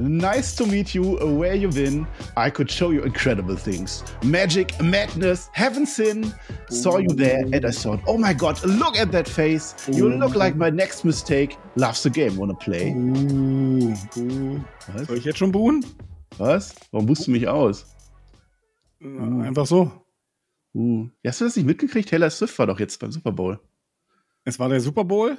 [0.00, 2.06] Nice to meet you where you've been.
[2.34, 4.02] I could show you incredible things.
[4.24, 6.32] Magic, madness, heaven sin.
[6.70, 9.74] Saw you there and I thought, oh my god, look at that face.
[9.88, 11.58] You look like my next mistake.
[11.76, 12.92] Loves the game, wanna play?
[12.92, 14.60] Uh, uh.
[14.94, 15.06] Was?
[15.06, 15.84] Soll ich jetzt schon buhen?
[16.38, 16.74] Was?
[16.92, 17.84] Warum buchst du mich aus?
[19.04, 19.42] Uh.
[19.42, 19.92] Einfach so.
[20.74, 21.08] Uh.
[21.26, 22.08] Hast du das nicht mitgekriegt?
[22.08, 23.60] Taylor Swift war doch jetzt beim Super Bowl.
[24.44, 25.36] Es war der Super Bowl.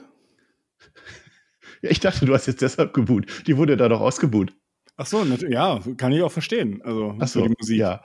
[1.81, 3.25] Ja, ich dachte, du hast jetzt deshalb geboot.
[3.47, 4.53] Die wurde da doch ausgebuht.
[4.97, 6.81] Ach so, ja, kann ich auch verstehen.
[6.83, 7.79] Also Ach so, die Musik.
[7.79, 8.03] ja.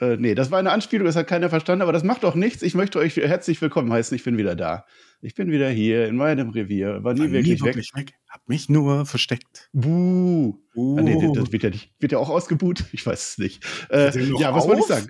[0.00, 2.62] Äh, nee, das war eine Anspielung, das hat keiner verstanden, aber das macht doch nichts.
[2.62, 4.14] Ich möchte euch herzlich willkommen heißen.
[4.16, 4.86] Ich bin wieder da.
[5.20, 7.04] Ich bin wieder hier in meinem Revier.
[7.04, 8.14] War nie War wirklich, nie wirklich weg.
[8.28, 9.70] Hab mich nur versteckt.
[9.72, 9.84] weg.
[9.84, 10.58] Buh.
[10.74, 10.98] Uh.
[10.98, 12.84] Ah, nee, das wird ja, nicht, wird ja auch ausgebuht.
[12.92, 13.64] Ich weiß es nicht.
[13.90, 14.88] Äh, ja, was wollte ich auf?
[14.88, 15.08] sagen?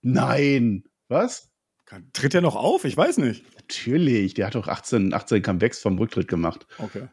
[0.00, 0.84] Nein.
[1.08, 1.50] Was?
[2.14, 2.84] Tritt er noch auf?
[2.84, 3.44] Ich weiß nicht.
[3.54, 4.34] Natürlich.
[4.34, 6.66] Der hat doch 18, 18 Comebacks vom Rücktritt gemacht.
[6.78, 7.08] Okay.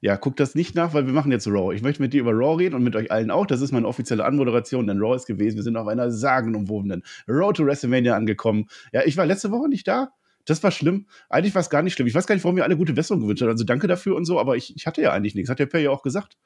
[0.00, 1.74] Ja, guckt das nicht nach, weil wir machen jetzt Raw.
[1.74, 3.46] Ich möchte mit dir über Raw reden und mit euch allen auch.
[3.46, 5.56] Das ist meine offizielle Anmoderation, denn Raw ist gewesen.
[5.56, 8.66] Wir sind auf einer sagenumwobenen Road to WrestleMania angekommen.
[8.92, 10.10] Ja, ich war letzte Woche nicht da.
[10.44, 11.06] Das war schlimm.
[11.30, 12.06] Eigentlich war es gar nicht schlimm.
[12.06, 13.50] Ich weiß gar nicht, warum mir alle gute Besserung gewünscht haben.
[13.50, 15.48] Also danke dafür und so, aber ich, ich hatte ja eigentlich nichts.
[15.48, 16.36] Hat der Per ja auch gesagt.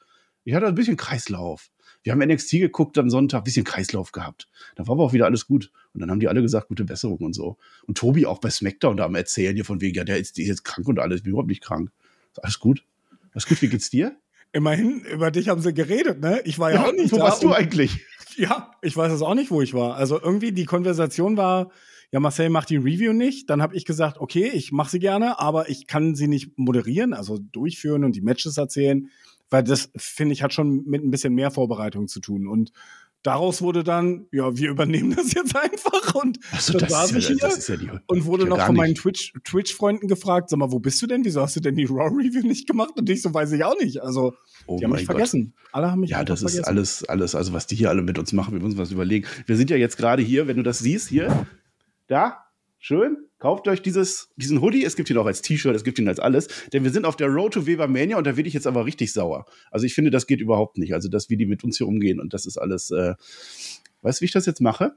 [0.44, 1.70] Ich hatte ein bisschen Kreislauf.
[2.02, 4.48] Wir haben NXT geguckt am Sonntag, ein bisschen Kreislauf gehabt.
[4.76, 5.72] Da war aber auch wieder alles gut.
[5.92, 7.56] Und dann haben die alle gesagt, gute Besserung und so.
[7.86, 10.44] Und Tobi auch bei SmackDown da am Erzählen hier von wegen, ja, der ist, der
[10.44, 11.18] ist jetzt krank und alles.
[11.18, 11.90] Ich bin überhaupt nicht krank.
[12.30, 12.84] Ist alles gut.
[13.32, 14.16] Alles gut, wie geht's dir?
[14.52, 16.40] Immerhin, über dich haben sie geredet, ne?
[16.44, 17.24] Ich war ja, auch nicht wo da.
[17.24, 18.04] warst du eigentlich?
[18.36, 19.96] Ja, ich weiß es auch nicht, wo ich war.
[19.96, 21.72] Also irgendwie die Konversation war,
[22.12, 23.50] ja, Marcel macht die Review nicht.
[23.50, 27.14] Dann habe ich gesagt, okay, ich mache sie gerne, aber ich kann sie nicht moderieren,
[27.14, 29.08] also durchführen und die Matches erzählen,
[29.50, 32.46] weil das, finde ich, hat schon mit ein bisschen mehr Vorbereitung zu tun.
[32.46, 32.70] Und
[33.22, 37.34] daraus wurde dann, ja, wir übernehmen das jetzt einfach und dann das, saß ist ja,
[37.34, 37.90] hier das ist ja die.
[38.06, 39.00] und wurde noch von meinen nicht.
[39.02, 41.24] Twitch- Twitch-Freunden gefragt, sag mal, wo bist du denn?
[41.24, 42.90] Wieso hast du denn die Raw-Review nicht gemacht?
[42.96, 44.02] Und ich so, weiß ich auch nicht.
[44.02, 44.34] Also,
[44.66, 45.16] Oh die haben mich Gott.
[45.16, 45.54] vergessen.
[45.72, 46.68] Alle haben mich Ja, das ist vergessen.
[46.68, 49.26] alles, alles, also was die hier alle mit uns machen, wir müssen was überlegen.
[49.46, 51.46] Wir sind ja jetzt gerade hier, wenn du das siehst, hier,
[52.06, 52.44] da,
[52.78, 56.08] schön, kauft euch dieses, diesen Hoodie, es gibt ihn auch als T-Shirt, es gibt ihn
[56.08, 58.54] als alles, denn wir sind auf der Road to Weber Mania und da werde ich
[58.54, 59.46] jetzt aber richtig sauer.
[59.70, 62.20] Also ich finde, das geht überhaupt nicht, also dass wie die mit uns hier umgehen
[62.20, 63.14] und das ist alles, äh,
[64.02, 64.92] weißt du, wie ich das jetzt mache?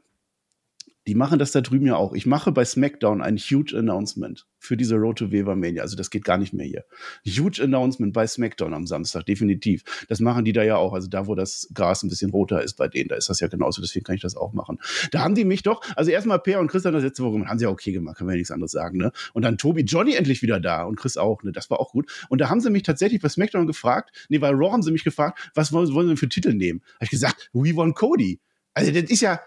[1.07, 2.13] Die machen das da drüben ja auch.
[2.13, 5.81] Ich mache bei SmackDown ein huge Announcement für diese Road to Weber Mania.
[5.81, 6.85] Also das geht gar nicht mehr hier.
[7.25, 9.84] Huge Announcement bei SmackDown am Samstag, definitiv.
[10.09, 10.94] Das machen die da ja auch.
[10.94, 13.47] Also da, wo das Gras ein bisschen roter ist bei denen, da ist das ja
[13.47, 13.81] genauso.
[13.81, 14.78] Deswegen kann ich das auch machen.
[15.09, 17.50] Da haben die mich doch, also erstmal Per und Chris haben das letzte Woche gemacht,
[17.50, 19.12] haben sie ja okay gemacht, kann man ja nichts anderes sagen, ne?
[19.33, 21.51] Und dann Tobi, Johnny endlich wieder da und Chris auch, ne?
[21.51, 22.25] Das war auch gut.
[22.29, 25.03] Und da haben sie mich tatsächlich bei SmackDown gefragt, nee, bei Raw haben sie mich
[25.03, 26.81] gefragt, was wollen, wollen sie denn für Titel nehmen?
[26.95, 28.39] Habe ich gesagt, We Want Cody.
[28.73, 29.39] Also das ist ja,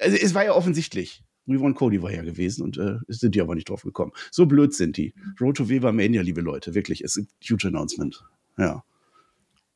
[0.00, 1.22] also es war ja offensichtlich.
[1.46, 4.12] We Want Cody war ja gewesen und äh, es sind die aber nicht drauf gekommen.
[4.30, 5.14] So blöd sind die.
[5.40, 7.02] Road to Weber Mania, liebe Leute, wirklich.
[7.02, 8.24] Es ist ein huge Announcement.
[8.56, 8.82] Ja.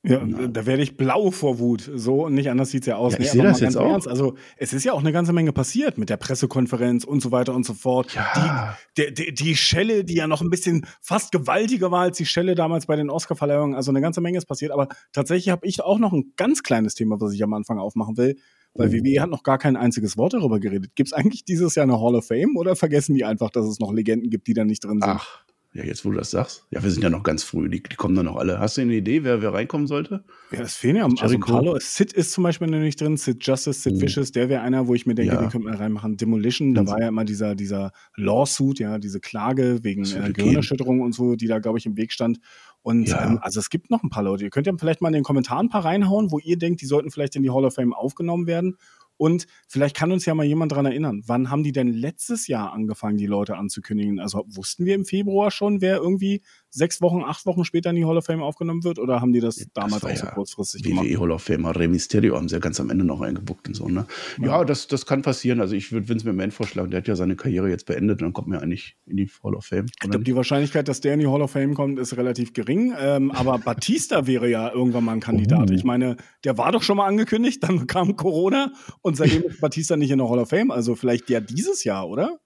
[0.04, 1.90] Ja, da werde ich blau vor Wut.
[1.92, 3.14] So und nicht anders sieht's ja aus.
[3.14, 3.90] Ja, ich Nee, seh aber das jetzt auch.
[3.90, 7.32] Ernst, also es ist ja auch eine ganze Menge passiert mit der Pressekonferenz und so
[7.32, 8.14] weiter und so fort.
[8.14, 8.78] Ja.
[8.96, 12.54] Die, die, die Schelle, die ja noch ein bisschen fast gewaltiger war als die Schelle
[12.54, 13.74] damals bei den Oscar-Verleihungen.
[13.74, 14.70] Also eine ganze Menge ist passiert.
[14.70, 18.16] Aber tatsächlich habe ich auch noch ein ganz kleines Thema, was ich am Anfang aufmachen
[18.16, 18.36] will.
[18.78, 18.92] Weil.
[18.92, 20.92] WWE hat noch gar kein einziges Wort darüber geredet.
[20.94, 23.78] Gibt es eigentlich dieses Jahr eine Hall of Fame oder vergessen die einfach, dass es
[23.78, 25.04] noch Legenden gibt, die da nicht drin sind?
[25.04, 25.44] Ach,
[25.74, 26.64] ja, jetzt wo du das sagst.
[26.70, 27.68] Ja, wir sind ja noch ganz früh.
[27.68, 28.58] Die, die kommen dann noch alle.
[28.58, 30.24] Hast du eine Idee, wer, wer reinkommen sollte?
[30.50, 31.84] Ja, es fehlen ja also Leute.
[31.84, 34.00] Sid ist zum Beispiel noch nicht drin, Sid Justice, Sid Oh.
[34.00, 35.40] Vicious, der wäre einer, wo ich mir denke, Ja.
[35.40, 36.16] den könnte man reinmachen.
[36.16, 36.86] Demolition, da Mhm.
[36.88, 41.46] war ja immer dieser, dieser Lawsuit, ja, diese Klage wegen äh, Gehirnerschütterung und so, die
[41.46, 42.38] da, glaube ich, im Weg stand.
[42.82, 43.26] Und Ja.
[43.26, 44.44] ähm, also es gibt noch ein paar Leute.
[44.44, 46.86] Ihr könnt ja vielleicht mal in den Kommentaren ein paar reinhauen, wo ihr denkt, die
[46.86, 48.76] sollten vielleicht in die Hall of Fame aufgenommen werden.
[49.18, 52.72] Und vielleicht kann uns ja mal jemand dran erinnern, wann haben die denn letztes Jahr
[52.72, 54.20] angefangen, die Leute anzukündigen?
[54.20, 58.04] Also wussten wir im Februar schon, wer irgendwie sechs Wochen, acht Wochen später in die
[58.04, 58.98] Hall of Fame aufgenommen wird?
[58.98, 61.06] Oder haben die das damals war auch so ja kurzfristig gemacht?
[61.06, 63.74] WWE Hall of Famer Rey Mysterio haben sie ja ganz am Ende noch eingebuckt und
[63.74, 64.06] so, ne?
[64.40, 65.60] Ja, das, das kann passieren.
[65.60, 68.32] Also ich würde Vince McMahon vorschlagen, der hat ja seine Karriere jetzt beendet und dann
[68.32, 69.86] kommt mir eigentlich in die Hall of Fame.
[69.86, 72.94] Ich glaube, die Wahrscheinlichkeit, dass der in die Hall of Fame kommt, ist relativ gering.
[72.98, 75.70] Ähm, aber Batista wäre ja irgendwann mal ein Kandidat.
[75.70, 75.74] Oh.
[75.74, 78.72] Ich meine, der war doch schon mal angekündigt, dann kam Corona
[79.02, 80.70] und seitdem ist Batista nicht in der Hall of Fame.
[80.70, 82.38] Also vielleicht ja dieses Jahr, oder?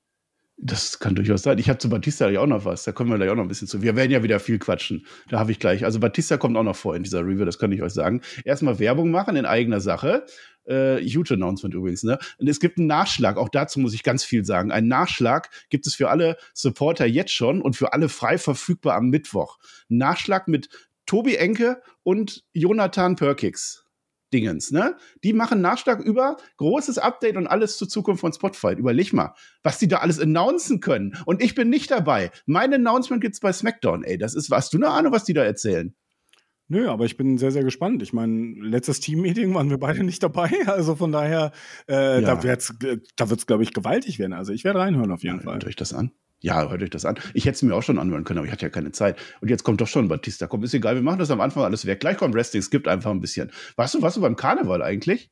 [0.58, 1.58] Das kann durchaus sein.
[1.58, 2.84] Ich habe zu Batista ja auch noch was.
[2.84, 3.82] Da kommen wir gleich auch noch ein bisschen zu.
[3.82, 5.06] Wir werden ja wieder viel quatschen.
[5.28, 5.84] Da habe ich gleich.
[5.84, 8.20] Also Batista kommt auch noch vor in dieser Review, das kann ich euch sagen.
[8.44, 10.24] Erstmal Werbung machen in eigener Sache.
[10.64, 12.18] Äh, huge Announcement übrigens, ne?
[12.38, 14.70] Und es gibt einen Nachschlag, auch dazu muss ich ganz viel sagen.
[14.70, 19.08] Ein Nachschlag gibt es für alle Supporter jetzt schon und für alle frei verfügbar am
[19.08, 19.58] Mittwoch.
[19.88, 20.68] Nachschlag mit
[21.06, 23.81] Tobi Enke und Jonathan Perkix.
[24.32, 24.96] Dingens, ne?
[25.24, 28.74] Die machen Nachschlag über großes Update und alles zur Zukunft von Spotify.
[28.74, 31.16] Überleg mal, was die da alles announcen können.
[31.26, 32.30] Und ich bin nicht dabei.
[32.46, 34.18] Mein Announcement gibt's bei SmackDown, ey.
[34.18, 35.94] Das ist, hast du eine Ahnung, was die da erzählen?
[36.68, 38.02] Nö, aber ich bin sehr, sehr gespannt.
[38.02, 40.50] Ich meine, letztes Team-Meeting waren wir beide nicht dabei.
[40.66, 41.52] Also von daher,
[41.86, 42.20] äh, ja.
[42.22, 42.74] da wird's,
[43.16, 44.32] da wird's, glaube ich, gewaltig werden.
[44.32, 45.54] Also ich werde reinhören auf jeden ja, Fall.
[45.54, 46.12] Hört euch das an?
[46.42, 47.18] Ja, hört euch das an.
[47.34, 49.16] Ich hätte es mir auch schon anhören können, aber ich hatte ja keine Zeit.
[49.40, 50.48] Und jetzt kommt doch schon Batista.
[50.48, 52.00] Komm, ist egal, wir machen das am Anfang alles weg.
[52.00, 53.52] Gleich kommt Wrestling, es gibt einfach ein bisschen.
[53.76, 55.30] Warst du, warst du beim Karneval eigentlich?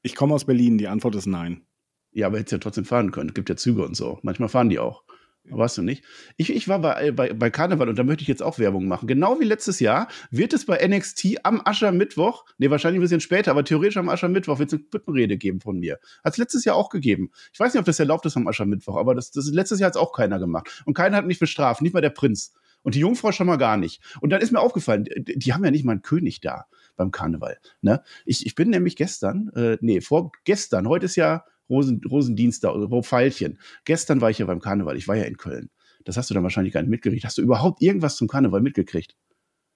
[0.00, 1.66] Ich komme aus Berlin, die Antwort ist nein.
[2.12, 3.28] Ja, aber hättest ja trotzdem fahren können.
[3.28, 4.20] Es gibt ja Züge und so.
[4.22, 5.04] Manchmal fahren die auch.
[5.44, 6.04] Warst du nicht?
[6.36, 9.08] Ich, ich war bei, bei, bei Karneval und da möchte ich jetzt auch Werbung machen.
[9.08, 13.50] Genau wie letztes Jahr wird es bei NXT am Aschermittwoch, nee, wahrscheinlich ein bisschen später,
[13.50, 15.98] aber theoretisch am Aschermittwoch wird es eine Büttenrede geben von mir.
[16.22, 17.32] Hat es letztes Jahr auch gegeben.
[17.52, 19.96] Ich weiß nicht, ob das erlaubt ist am Aschermittwoch, aber das, das letztes Jahr hat
[19.96, 20.82] es auch keiner gemacht.
[20.86, 22.52] Und keiner hat mich bestraft, nicht mal der Prinz.
[22.82, 24.00] Und die Jungfrau schon mal gar nicht.
[24.20, 26.66] Und dann ist mir aufgefallen, die, die haben ja nicht mal einen König da
[26.96, 27.58] beim Karneval.
[27.80, 28.02] Ne?
[28.24, 33.58] Ich, ich bin nämlich gestern, äh, nee, vorgestern, heute ist ja Rosen, Rosendienstag oder Pfeilchen.
[33.84, 35.70] Gestern war ich ja beim Karneval, ich war ja in Köln.
[36.04, 37.24] Das hast du dann wahrscheinlich gar nicht mitgekriegt.
[37.24, 39.16] Hast du überhaupt irgendwas zum Karneval mitgekriegt?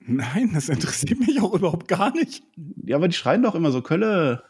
[0.01, 2.43] Nein, das interessiert mich auch überhaupt gar nicht.
[2.85, 4.43] Ja, aber die schreien doch immer so Kölle.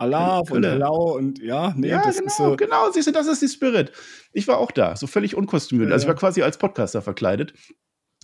[0.00, 2.56] Allah und Hello und ja, nee, ja, das genau, ist so.
[2.56, 3.90] Genau, siehst du, das ist die Spirit.
[4.32, 5.88] Ich war auch da, so völlig unkostümiert.
[5.88, 7.52] Ja, also ich war quasi als Podcaster verkleidet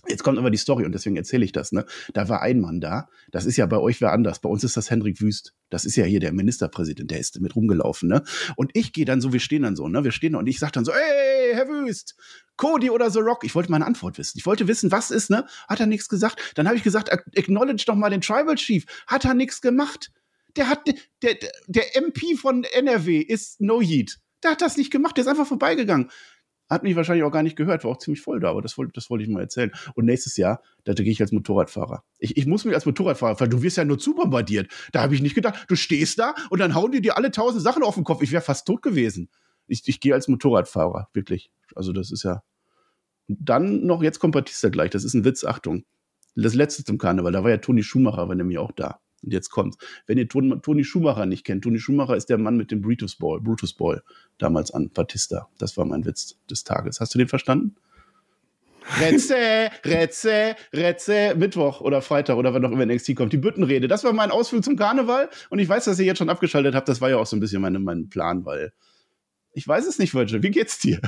[0.07, 1.71] Jetzt kommt aber die Story und deswegen erzähle ich das.
[1.71, 1.85] Ne?
[2.13, 3.09] Da war ein Mann da.
[3.31, 4.39] Das ist ja bei euch wer anders.
[4.39, 5.53] Bei uns ist das Hendrik Wüst.
[5.69, 7.11] Das ist ja hier der Ministerpräsident.
[7.11, 8.09] Der ist mit rumgelaufen.
[8.09, 8.23] Ne?
[8.55, 9.87] Und ich gehe dann so, wir stehen dann so.
[9.87, 10.03] Ne?
[10.03, 12.15] Wir stehen da und ich sage dann so, ey, Herr Wüst,
[12.57, 13.43] Cody oder The Rock.
[13.43, 14.37] Ich wollte meine Antwort wissen.
[14.37, 15.29] Ich wollte wissen, was ist.
[15.29, 15.45] Ne?
[15.67, 16.39] Hat er nichts gesagt?
[16.55, 18.85] Dann habe ich gesagt, acknowledge doch mal den Tribal Chief.
[19.07, 20.11] Hat er nichts gemacht?
[20.55, 20.87] Der hat
[21.21, 21.35] der,
[21.67, 24.19] der MP von NRW ist No Yeet.
[24.43, 25.17] Der hat das nicht gemacht.
[25.17, 26.09] Der ist einfach vorbeigegangen.
[26.69, 28.91] Hat mich wahrscheinlich auch gar nicht gehört, war auch ziemlich voll da, aber das wollte,
[28.93, 29.71] das wollte ich mal erzählen.
[29.93, 32.03] Und nächstes Jahr, da gehe ich als Motorradfahrer.
[32.17, 34.71] Ich, ich muss mich als Motorradfahrer, weil du wirst ja nur zu bombardiert.
[34.91, 37.61] Da habe ich nicht gedacht, du stehst da und dann hauen die dir alle tausend
[37.61, 38.23] Sachen auf den Kopf.
[38.23, 39.29] Ich wäre fast tot gewesen.
[39.67, 41.51] Ich, ich gehe als Motorradfahrer, wirklich.
[41.75, 42.41] Also das ist ja.
[43.27, 45.85] dann noch, jetzt kommt Batista gleich, das ist ein Witz, Achtung.
[46.35, 48.99] Das letzte zum Karneval, da war ja Toni Schumacher, war nämlich auch da.
[49.25, 49.77] Und jetzt kommt's.
[50.05, 53.41] Wenn ihr Toni Schumacher nicht kennt, Toni Schumacher ist der Mann mit dem Brutus Ball,
[53.41, 54.03] Brutus Ball
[54.37, 55.49] damals an Batista.
[55.57, 56.99] Das war mein Witz des Tages.
[56.99, 57.75] Hast du den verstanden?
[58.99, 63.33] Retze, Retze, Retze, Mittwoch oder Freitag oder wann noch immer NXT kommt.
[63.33, 63.87] Die Büttenrede.
[63.87, 65.29] Das war mein Ausflug zum Karneval.
[65.49, 66.87] Und ich weiß, dass ihr jetzt schon abgeschaltet habt.
[66.87, 68.73] Das war ja auch so ein bisschen meine, mein Plan, weil
[69.53, 70.43] ich weiß es nicht, Virgil.
[70.43, 70.99] Wie geht's dir?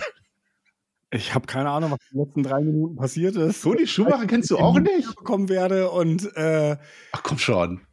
[1.12, 3.62] Ich habe keine Ahnung, was in den letzten drei Minuten passiert ist.
[3.62, 5.16] Toni Schumacher kennst du auch nicht?
[5.16, 6.76] bekommen werde und äh,
[7.14, 7.87] Ach komm schon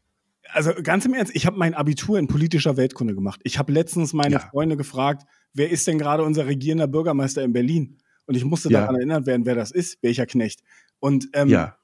[0.54, 3.40] also ganz im Ernst, ich habe mein Abitur in politischer Weltkunde gemacht.
[3.44, 4.38] Ich habe letztens meine ja.
[4.38, 7.98] Freunde gefragt, wer ist denn gerade unser regierender Bürgermeister in Berlin?
[8.26, 8.80] Und ich musste ja.
[8.80, 10.60] daran erinnert werden, wer das ist, welcher Knecht.
[11.00, 11.76] Und ähm, ja.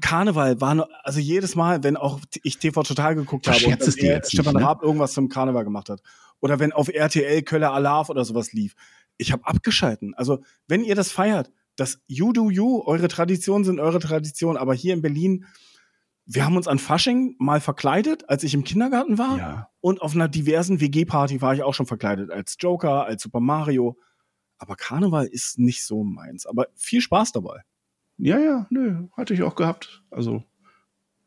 [0.00, 4.00] Karneval war, nur, also jedes Mal, wenn auch ich TV total geguckt habe und es
[4.00, 4.62] jetzt Stefan ne?
[4.62, 6.02] Raab irgendwas zum Karneval gemacht hat
[6.40, 8.74] oder wenn auf RTL Köller Alarv oder sowas lief,
[9.16, 10.14] ich habe abgeschalten.
[10.14, 14.74] Also wenn ihr das feiert, das You Do You, eure Traditionen sind eure Tradition, aber
[14.74, 15.46] hier in Berlin
[16.26, 19.38] wir haben uns an Fasching mal verkleidet, als ich im Kindergarten war.
[19.38, 19.70] Ja.
[19.80, 22.30] Und auf einer diversen WG-Party war ich auch schon verkleidet.
[22.30, 23.96] Als Joker, als Super Mario.
[24.58, 26.44] Aber Karneval ist nicht so meins.
[26.44, 27.62] Aber viel Spaß dabei.
[28.18, 30.02] Ja, ja, nö, hatte ich auch gehabt.
[30.10, 30.42] Also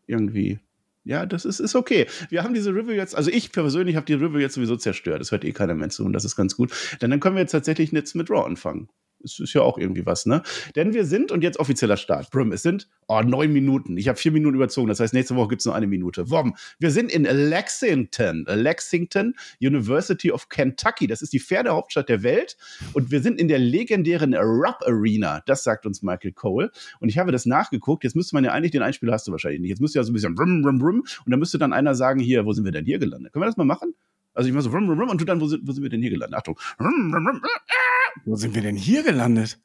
[0.06, 0.60] irgendwie.
[1.06, 2.08] Ja, das ist, ist okay.
[2.30, 5.22] Wir haben diese Review jetzt, also ich persönlich habe die Review jetzt sowieso zerstört.
[5.22, 6.72] Das hört eh keiner mehr zu und das ist ganz gut.
[7.02, 8.90] Denn dann können wir jetzt tatsächlich jetzt mit Raw anfangen.
[9.24, 10.42] Es ist ja auch irgendwie was, ne?
[10.76, 13.98] Denn wir sind, und jetzt offizieller Start, Brim, es sind oh, neun Minuten.
[13.98, 16.30] Ich habe vier Minuten überzogen, das heißt, nächste Woche gibt es nur eine Minute.
[16.30, 21.08] Wom, wir sind in Lexington, Lexington, University of Kentucky.
[21.08, 22.56] Das ist die Pferdehauptstadt der Welt.
[22.94, 25.42] Und wir sind in der legendären Rupp Arena.
[25.46, 26.72] Das sagt uns Michael Cole.
[27.00, 28.04] Und ich habe das nachgeguckt.
[28.04, 29.70] Jetzt müsste man ja eigentlich, den Einspieler hast du wahrscheinlich nicht.
[29.70, 31.00] Jetzt müsste ja so ein bisschen Brim, Brim, Brim.
[31.00, 33.34] Und dann müsste dann einer sagen, hier, wo sind wir denn hier gelandet?
[33.34, 33.96] Können wir das mal machen?
[34.40, 36.38] Also ich mache so, und du dann, wo sind, wo sind wir denn hier gelandet?
[36.38, 36.58] Achtung.
[38.24, 39.60] Wo sind wir denn hier gelandet?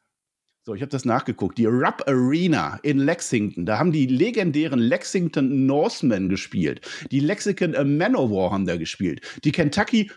[0.66, 1.58] So, ich habe das nachgeguckt.
[1.58, 6.80] Die Rupp Arena in Lexington, da haben die legendären Lexington Norsemen gespielt.
[7.10, 9.20] Die Lexington Manowar haben da gespielt.
[9.44, 10.10] Die Kentucky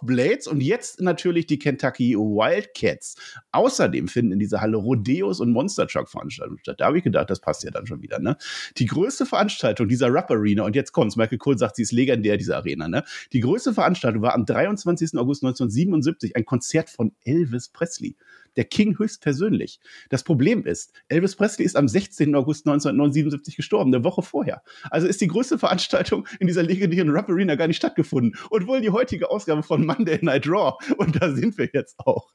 [0.00, 3.16] Blades und jetzt natürlich die Kentucky Wildcats.
[3.50, 6.76] Außerdem finden in dieser Halle Rodeos und Monster Truck Veranstaltungen statt.
[6.78, 8.18] Da habe ich gedacht, das passt ja dann schon wieder.
[8.18, 8.38] Ne?
[8.78, 12.38] Die größte Veranstaltung dieser Rupp Arena, und jetzt kommt's, Michael Cole sagt, sie ist legendär,
[12.38, 12.88] diese Arena.
[12.88, 13.04] Ne?
[13.34, 15.18] Die größte Veranstaltung war am 23.
[15.18, 18.16] August 1977 ein Konzert von Elvis Presley.
[18.56, 19.80] Der King höchstpersönlich.
[20.10, 22.34] Das Problem ist, Elvis Presley ist am 16.
[22.34, 24.62] August 1977 gestorben, eine Woche vorher.
[24.90, 28.38] Also ist die größte Veranstaltung in dieser legendären Rap Arena gar nicht stattgefunden.
[28.50, 30.76] Und wohl die heutige Ausgabe von Monday Night Raw.
[30.96, 32.32] Und da sind wir jetzt auch.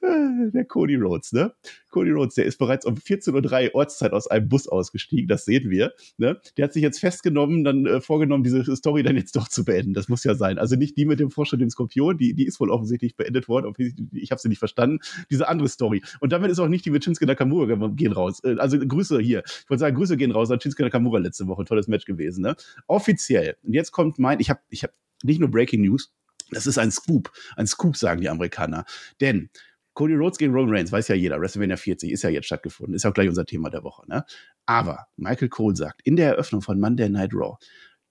[0.00, 1.52] Äh, der Cody Rhodes, ne?
[1.90, 5.70] Cody Rhodes, der ist bereits um 14.03 Uhr Ortszeit aus einem Bus ausgestiegen, das sehen
[5.70, 5.92] wir.
[6.16, 6.40] Ne?
[6.56, 9.94] Der hat sich jetzt festgenommen, dann äh, vorgenommen, diese Story dann jetzt doch zu beenden.
[9.94, 10.58] Das muss ja sein.
[10.58, 13.72] Also nicht die mit dem Forscher, dem Skorpion, die, die ist wohl offensichtlich beendet worden.
[14.12, 15.00] Ich habe sie nicht verstanden.
[15.30, 16.02] Diese andere Story.
[16.20, 18.40] Und damit ist auch nicht die mit Shinsuke Nakamura gehen raus.
[18.44, 19.42] Äh, also Grüße hier.
[19.46, 21.64] Ich wollte sagen, Grüße gehen raus an Shinsuke Nakamura letzte Woche.
[21.64, 22.42] Tolles Match gewesen.
[22.42, 22.56] Ne?
[22.86, 23.56] Offiziell.
[23.62, 24.92] Und jetzt kommt mein, ich habe ich hab
[25.22, 26.12] nicht nur Breaking News,
[26.50, 27.32] das ist ein Scoop.
[27.56, 28.84] Ein Scoop, sagen die Amerikaner.
[29.20, 29.50] Denn
[29.94, 33.04] Cody Rhodes gegen Roman Reigns, weiß ja jeder, WrestleMania 40 ist ja jetzt stattgefunden, ist
[33.04, 34.08] auch gleich unser Thema der Woche.
[34.08, 34.24] Ne?
[34.64, 37.56] Aber Michael Cole sagt in der Eröffnung von Monday Night Raw,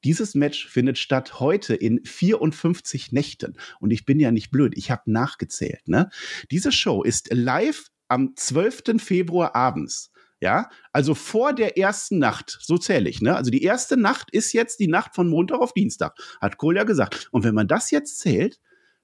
[0.03, 3.57] dieses Match findet statt heute in 54 Nächten.
[3.79, 5.87] Und ich bin ja nicht blöd, ich habe nachgezählt.
[5.87, 6.09] Ne?
[6.49, 9.01] Diese Show ist live am 12.
[9.01, 10.11] Februar abends.
[10.43, 13.35] Ja, also vor der ersten Nacht, so zähle ich, ne?
[13.35, 16.83] Also die erste Nacht ist jetzt die Nacht von Montag auf Dienstag, hat Cole ja
[16.83, 17.29] gesagt.
[17.31, 18.59] Und wenn man das jetzt zählt,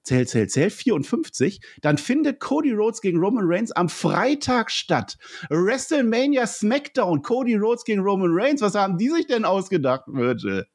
[0.08, 5.18] zähl, zähl, zähl, 54, dann findet Cody Rhodes gegen Roman Reigns am Freitag statt.
[5.50, 8.62] WrestleMania SmackDown, Cody Rhodes gegen Roman Reigns.
[8.62, 10.66] Was haben die sich denn ausgedacht, Virgil?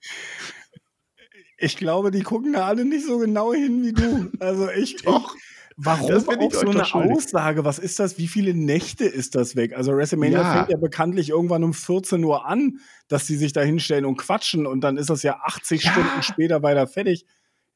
[1.57, 4.29] Ich glaube, die gucken da alle nicht so genau hin wie du.
[4.39, 4.95] Also ich.
[5.03, 5.35] Doch.
[5.35, 5.41] Ich,
[5.75, 7.65] Warum das auch so eine Aussage?
[7.65, 8.19] Was ist das?
[8.19, 9.73] Wie viele Nächte ist das weg?
[9.75, 10.53] Also WrestleMania ja.
[10.53, 14.67] fängt ja bekanntlich irgendwann um 14 Uhr an, dass sie sich da hinstellen und quatschen
[14.67, 15.91] und dann ist das ja 80 ja.
[15.91, 17.25] Stunden später weiter fertig.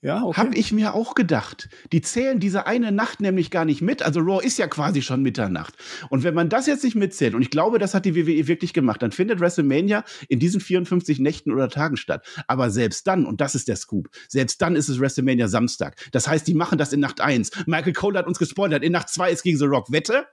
[0.01, 0.39] Ja, okay.
[0.39, 1.70] Hab ich mir auch gedacht.
[1.92, 4.04] Die zählen diese eine Nacht nämlich gar nicht mit.
[4.04, 5.74] Also Raw ist ja quasi schon Mitternacht.
[6.10, 8.74] Und wenn man das jetzt nicht mitzählt, und ich glaube, das hat die WWE wirklich
[8.74, 12.27] gemacht, dann findet WrestleMania in diesen 54 Nächten oder Tagen statt.
[12.48, 15.96] Aber selbst dann, und das ist der Scoop, selbst dann ist es WrestleMania Samstag.
[16.12, 17.66] Das heißt, die machen das in Nacht 1.
[17.66, 19.92] Michael Cole hat uns gespoilert, in Nacht 2 ist gegen The Rock.
[19.92, 20.27] Wette?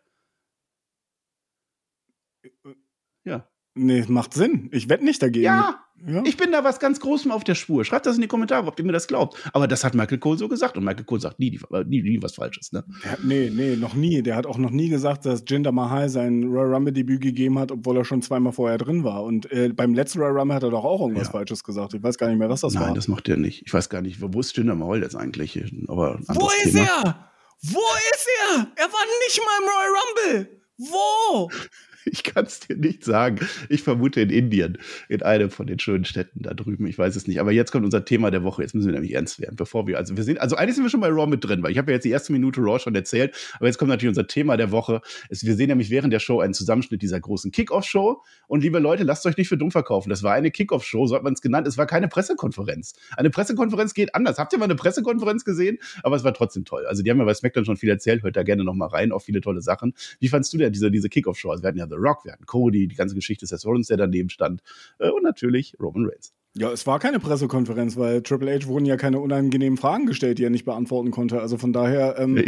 [3.24, 3.48] Ja.
[3.74, 4.68] Nee, macht Sinn.
[4.72, 5.44] Ich wette nicht dagegen.
[5.46, 6.22] Ja, ja.
[6.24, 7.84] Ich bin da was ganz Großem auf der Spur.
[7.84, 9.38] Schreibt das in die Kommentare, ob ihr mir das glaubt.
[9.52, 10.76] Aber das hat Michael Cole so gesagt.
[10.76, 12.72] Und Michael Cole sagt nie, nie, nie was Falsches.
[12.72, 12.84] Ne?
[13.04, 14.22] Ja, nee, nee, noch nie.
[14.22, 17.96] Der hat auch noch nie gesagt, dass Jinder Mahal sein Royal Rumble-Debüt gegeben hat, obwohl
[17.96, 19.22] er schon zweimal vorher drin war.
[19.22, 21.32] Und äh, beim letzten Royal Rumble hat er doch auch irgendwas ja.
[21.32, 21.94] Falsches gesagt.
[21.94, 22.88] Ich weiß gar nicht mehr, was das Nein, war.
[22.88, 23.62] Nein, das macht er nicht.
[23.64, 25.58] Ich weiß gar nicht, wo ist Jinder Mahal jetzt eigentlich?
[25.88, 26.86] Aber wo ist Thema.
[27.02, 27.30] er?
[27.62, 27.80] Wo
[28.12, 28.66] ist er?
[28.76, 30.60] Er war nicht mal im Royal Rumble.
[30.76, 31.50] Wo?
[32.14, 33.40] Ich kann es dir nicht sagen.
[33.68, 36.86] Ich vermute in Indien, in einem von den schönen Städten da drüben.
[36.86, 37.40] Ich weiß es nicht.
[37.40, 38.62] Aber jetzt kommt unser Thema der Woche.
[38.62, 40.90] Jetzt müssen wir nämlich ernst werden, bevor wir, also wir sind, also eigentlich sind wir
[40.90, 42.94] schon bei Raw mit drin, weil ich habe ja jetzt die erste Minute Raw schon
[42.94, 43.34] erzählt.
[43.56, 45.00] Aber jetzt kommt natürlich unser Thema der Woche.
[45.28, 48.22] Es, wir sehen nämlich während der Show einen Zusammenschnitt dieser großen Kickoff-Show.
[48.46, 50.10] Und liebe Leute, lasst euch nicht für dumm verkaufen.
[50.10, 51.66] Das war eine Kickoff-Show, so hat man es genannt.
[51.66, 52.94] Es war keine Pressekonferenz.
[53.16, 54.38] Eine Pressekonferenz geht anders.
[54.38, 55.78] Habt ihr mal eine Pressekonferenz gesehen?
[56.02, 56.86] Aber es war trotzdem toll.
[56.86, 58.22] Also die haben ja bei SmackDown schon viel erzählt.
[58.22, 59.12] Hört da gerne noch mal rein.
[59.12, 59.94] Auch viele tolle Sachen.
[60.20, 61.50] Wie fandst du denn diese, diese Kickoff-Show?
[61.50, 63.96] Also wir hatten ja The Rock, wir hatten Cody, die, ganze Geschichte Seth Rollins, der
[63.96, 64.62] daneben stand.
[64.98, 66.32] Äh, und natürlich Roman Reigns.
[66.56, 70.44] Ja, es war keine Pressekonferenz, weil Triple H wurden ja keine unangenehmen Fragen gestellt, die
[70.44, 71.40] er nicht beantworten konnte.
[71.40, 72.44] Also von daher, ähm, ja,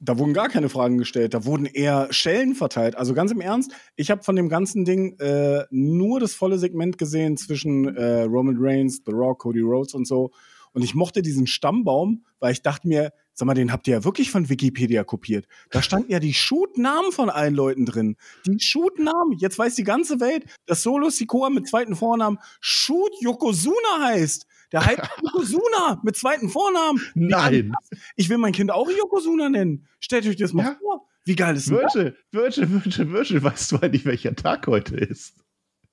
[0.00, 2.96] da wurden gar keine Fragen gestellt, da wurden eher Schellen verteilt.
[2.96, 6.98] Also ganz im Ernst, ich habe von dem ganzen Ding äh, nur das volle Segment
[6.98, 10.30] gesehen zwischen äh, Roman Reigns, The Rock, Cody Rhodes und so.
[10.72, 14.02] Und ich mochte diesen Stammbaum, weil ich dachte mir, Sag mal, den habt ihr ja
[14.02, 15.46] wirklich von Wikipedia kopiert.
[15.70, 18.16] Da standen ja die Shoot-Namen von allen Leuten drin.
[18.44, 19.38] Die Shoot-Namen.
[19.38, 24.44] Jetzt weiß die ganze Welt, dass Solo Sikoa mit zweiten Vornamen Shoot Yokozuna heißt.
[24.72, 27.00] Der heißt Yokozuna mit zweiten Vornamen.
[27.14, 27.74] Nein.
[28.16, 29.86] Ich will mein Kind auch Yokozuna nennen.
[30.00, 30.76] Stellt euch das mal ja?
[30.80, 31.06] vor.
[31.24, 31.94] Wie geil ist das?
[31.94, 35.34] Virgil, Virgil, Virgil, Virgil, weißt du eigentlich, welcher Tag heute ist?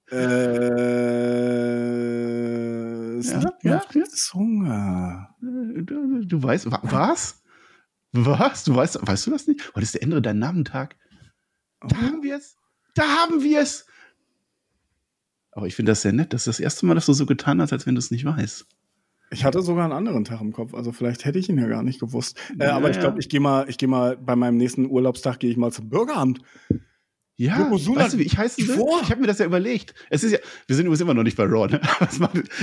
[0.10, 0.16] Äh,
[3.18, 4.34] es ja, liegt ja, ja.
[4.34, 5.36] Hunger.
[5.42, 7.44] Du, du weißt, was?
[8.12, 8.64] Was?
[8.64, 9.74] Du weißt, weißt du das nicht?
[9.76, 10.96] Heute ist der Ende dein Namentag.
[11.82, 12.02] Da oh.
[12.02, 12.58] haben wir es.
[12.94, 13.86] Da haben wir es.
[15.52, 16.34] Aber ich finde das sehr nett.
[16.34, 18.26] Das ist das erste Mal, dass du so getan hast, als wenn du es nicht
[18.26, 18.68] weißt.
[19.32, 21.84] Ich hatte sogar einen anderen Tag im Kopf, also vielleicht hätte ich ihn ja gar
[21.84, 22.40] nicht gewusst.
[22.60, 25.40] Äh, ja, aber ich glaube, ich gehe mal, ich gehe mal bei meinem nächsten Urlaubstag
[25.40, 26.42] gehe ich mal zum Bürgeramt.
[27.38, 28.62] Ja, Yokozuna, weißt du, wie ich heiße?
[28.62, 29.94] Ich, ich habe mir das ja überlegt.
[30.10, 31.82] Es ist ja, wir sind übrigens immer noch nicht bei Raw, ne?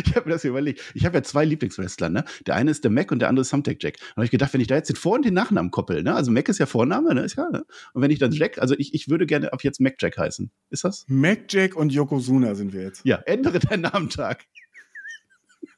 [0.07, 0.81] ich habe mir das ja überlegt.
[0.95, 2.25] Ich habe ja zwei Lieblingswrestler, ne?
[2.47, 3.97] Der eine ist der Mac und der andere ist Thumbtack Jack.
[4.01, 6.15] Und habe ich gedacht, wenn ich da jetzt den Vor- und den Nachnamen koppel, ne?
[6.15, 7.21] Also Mac ist ja Vorname, ne?
[7.21, 7.67] Ist ja, ne?
[7.93, 10.51] Und wenn ich dann Jack, also ich, ich würde gerne ab jetzt Mac Jack heißen.
[10.71, 11.05] Ist das?
[11.07, 13.05] Mac Jack und Yokozuna sind wir jetzt.
[13.05, 14.47] Ja, ändere deinen Namentag.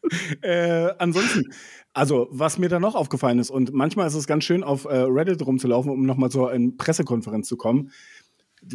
[0.43, 1.53] äh, ansonsten,
[1.95, 4.95] also, was mir da noch aufgefallen ist, und manchmal ist es ganz schön, auf äh,
[4.95, 7.91] Reddit rumzulaufen, um nochmal zur Pressekonferenz zu kommen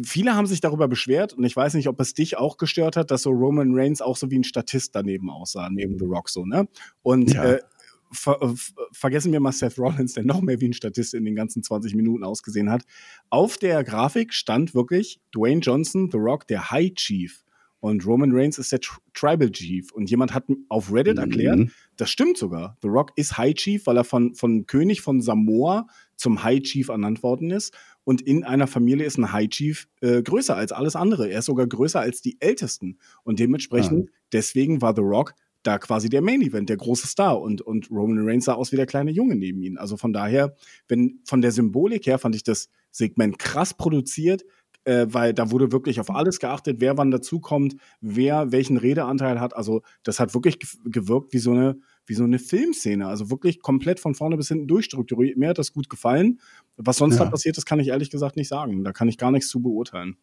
[0.04, 3.10] viele haben sich darüber beschwert und ich weiß nicht, ob es dich auch gestört hat,
[3.10, 6.44] dass so Roman Reigns auch so wie ein Statist daneben aussah, neben The Rock so,
[6.44, 6.68] ne?
[7.02, 7.44] Und ja.
[7.44, 7.60] äh,
[8.12, 8.54] ver äh,
[8.92, 11.94] vergessen wir mal Seth Rollins, der noch mehr wie ein Statist in den ganzen 20
[11.94, 12.82] Minuten ausgesehen hat.
[13.30, 17.44] Auf der Grafik stand wirklich Dwayne Johnson, The Rock, der High Chief.
[17.80, 18.80] Und Roman Reigns ist der
[19.14, 19.90] Tribal Chief.
[19.92, 21.22] Und jemand hat auf Reddit mhm.
[21.22, 22.76] erklärt, das stimmt sogar.
[22.82, 25.86] The Rock ist High Chief, weil er von, von König von Samoa
[26.20, 27.74] zum High Chief ernannt worden ist.
[28.04, 31.30] Und in einer Familie ist ein High Chief äh, größer als alles andere.
[31.30, 32.98] Er ist sogar größer als die Ältesten.
[33.24, 34.12] Und dementsprechend, ah.
[34.32, 37.40] deswegen war The Rock da quasi der Main Event, der große Star.
[37.40, 39.78] Und, und Roman Reigns sah aus wie der kleine Junge neben ihm.
[39.78, 40.54] Also von daher,
[40.88, 44.44] wenn von der Symbolik her fand ich das Segment krass produziert
[44.84, 49.54] äh, weil da wurde wirklich auf alles geachtet, wer wann dazukommt, wer welchen Redeanteil hat.
[49.54, 51.78] Also das hat wirklich gewirkt wie so eine
[52.10, 55.38] wie so eine Filmszene, also wirklich komplett von vorne bis hinten durchstrukturiert.
[55.38, 56.40] Mir hat das gut gefallen.
[56.76, 57.24] Was sonst ja.
[57.24, 58.82] da passiert ist, kann ich ehrlich gesagt nicht sagen.
[58.82, 60.16] Da kann ich gar nichts zu beurteilen.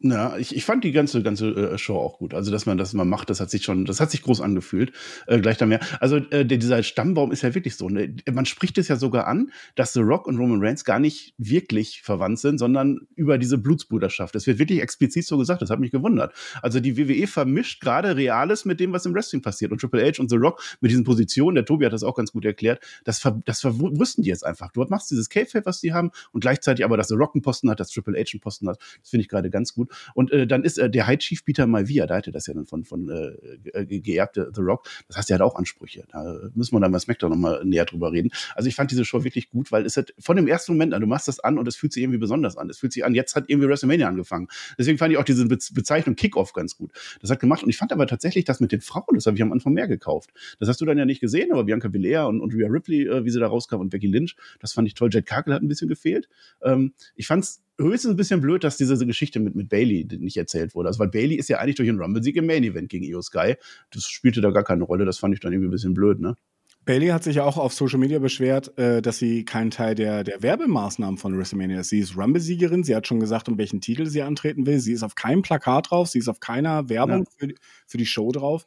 [0.00, 2.32] Ja, ich, ich fand die ganze ganze äh, Show auch gut.
[2.32, 4.92] Also dass man das mal macht, das hat sich schon, das hat sich groß angefühlt.
[5.26, 5.80] Äh, gleich da mehr.
[5.98, 7.88] Also äh, dieser Stammbaum ist ja wirklich so.
[7.88, 8.14] Ne?
[8.30, 12.02] Man spricht es ja sogar an, dass The Rock und Roman Reigns gar nicht wirklich
[12.02, 14.36] verwandt sind, sondern über diese Blutsbruderschaft.
[14.36, 15.62] Das wird wirklich explizit so gesagt.
[15.62, 16.32] Das hat mich gewundert.
[16.62, 19.72] Also die WWE vermischt gerade Reales mit dem, was im Wrestling passiert.
[19.72, 21.56] Und Triple H und The Rock mit diesen Positionen.
[21.56, 22.84] Der Tobi hat das auch ganz gut erklärt.
[23.02, 24.70] Das ver das verwussten die jetzt einfach.
[24.70, 27.68] Du machst dieses K-Fape, was die haben, und gleichzeitig aber, dass The Rock einen Posten
[27.68, 28.78] hat, dass Triple H einen Posten hat.
[29.00, 29.87] Das finde ich gerade ganz gut.
[30.14, 32.66] Und äh, dann ist äh, der High Chief Peter Malvia, da hatte das ja dann
[32.66, 34.88] von, von äh, äh geerbte The Rock.
[35.08, 36.04] Das heißt, der hat auch Ansprüche.
[36.10, 38.30] Da müssen wir dann bei SmackDown nochmal näher drüber reden.
[38.54, 41.00] Also ich fand diese Show wirklich gut, weil es hat von dem ersten Moment an,
[41.00, 42.70] du machst das an und es fühlt sich irgendwie besonders an.
[42.70, 44.48] Es fühlt sich an, jetzt hat irgendwie WrestleMania angefangen.
[44.78, 46.92] Deswegen fand ich auch diese Be Bezeichnung Kickoff ganz gut.
[47.20, 49.42] Das hat gemacht und ich fand aber tatsächlich das mit den Frauen, das habe ich
[49.42, 50.30] am Anfang mehr gekauft.
[50.58, 53.24] Das hast du dann ja nicht gesehen, aber Bianca Belair und, und Rhea Ripley, äh,
[53.24, 55.10] wie sie da rauskam und Becky Lynch, das fand ich toll.
[55.12, 56.28] Jet Kakel hat ein bisschen gefehlt.
[56.62, 60.74] Ähm, ich fand's höchstens ein bisschen blöd, dass diese Geschichte mit, mit Bailey nicht erzählt
[60.74, 60.88] wurde.
[60.88, 63.54] Also, weil Bailey ist ja eigentlich durch einen Rumble-Sieg im Main-Event gegen Io Sky.
[63.90, 65.04] Das spielte da gar keine Rolle.
[65.04, 66.36] Das fand ich dann irgendwie ein bisschen blöd, ne?
[66.84, 70.24] Bailey hat sich ja auch auf Social Media beschwert, äh, dass sie kein Teil der,
[70.24, 71.90] der Werbemaßnahmen von WrestleMania ist.
[71.90, 72.82] Sie ist Rumble-Siegerin.
[72.82, 74.78] Sie hat schon gesagt, um welchen Titel sie antreten will.
[74.80, 76.08] Sie ist auf keinem Plakat drauf.
[76.08, 77.30] Sie ist auf keiner Werbung ja.
[77.36, 77.54] für,
[77.86, 78.66] für die Show drauf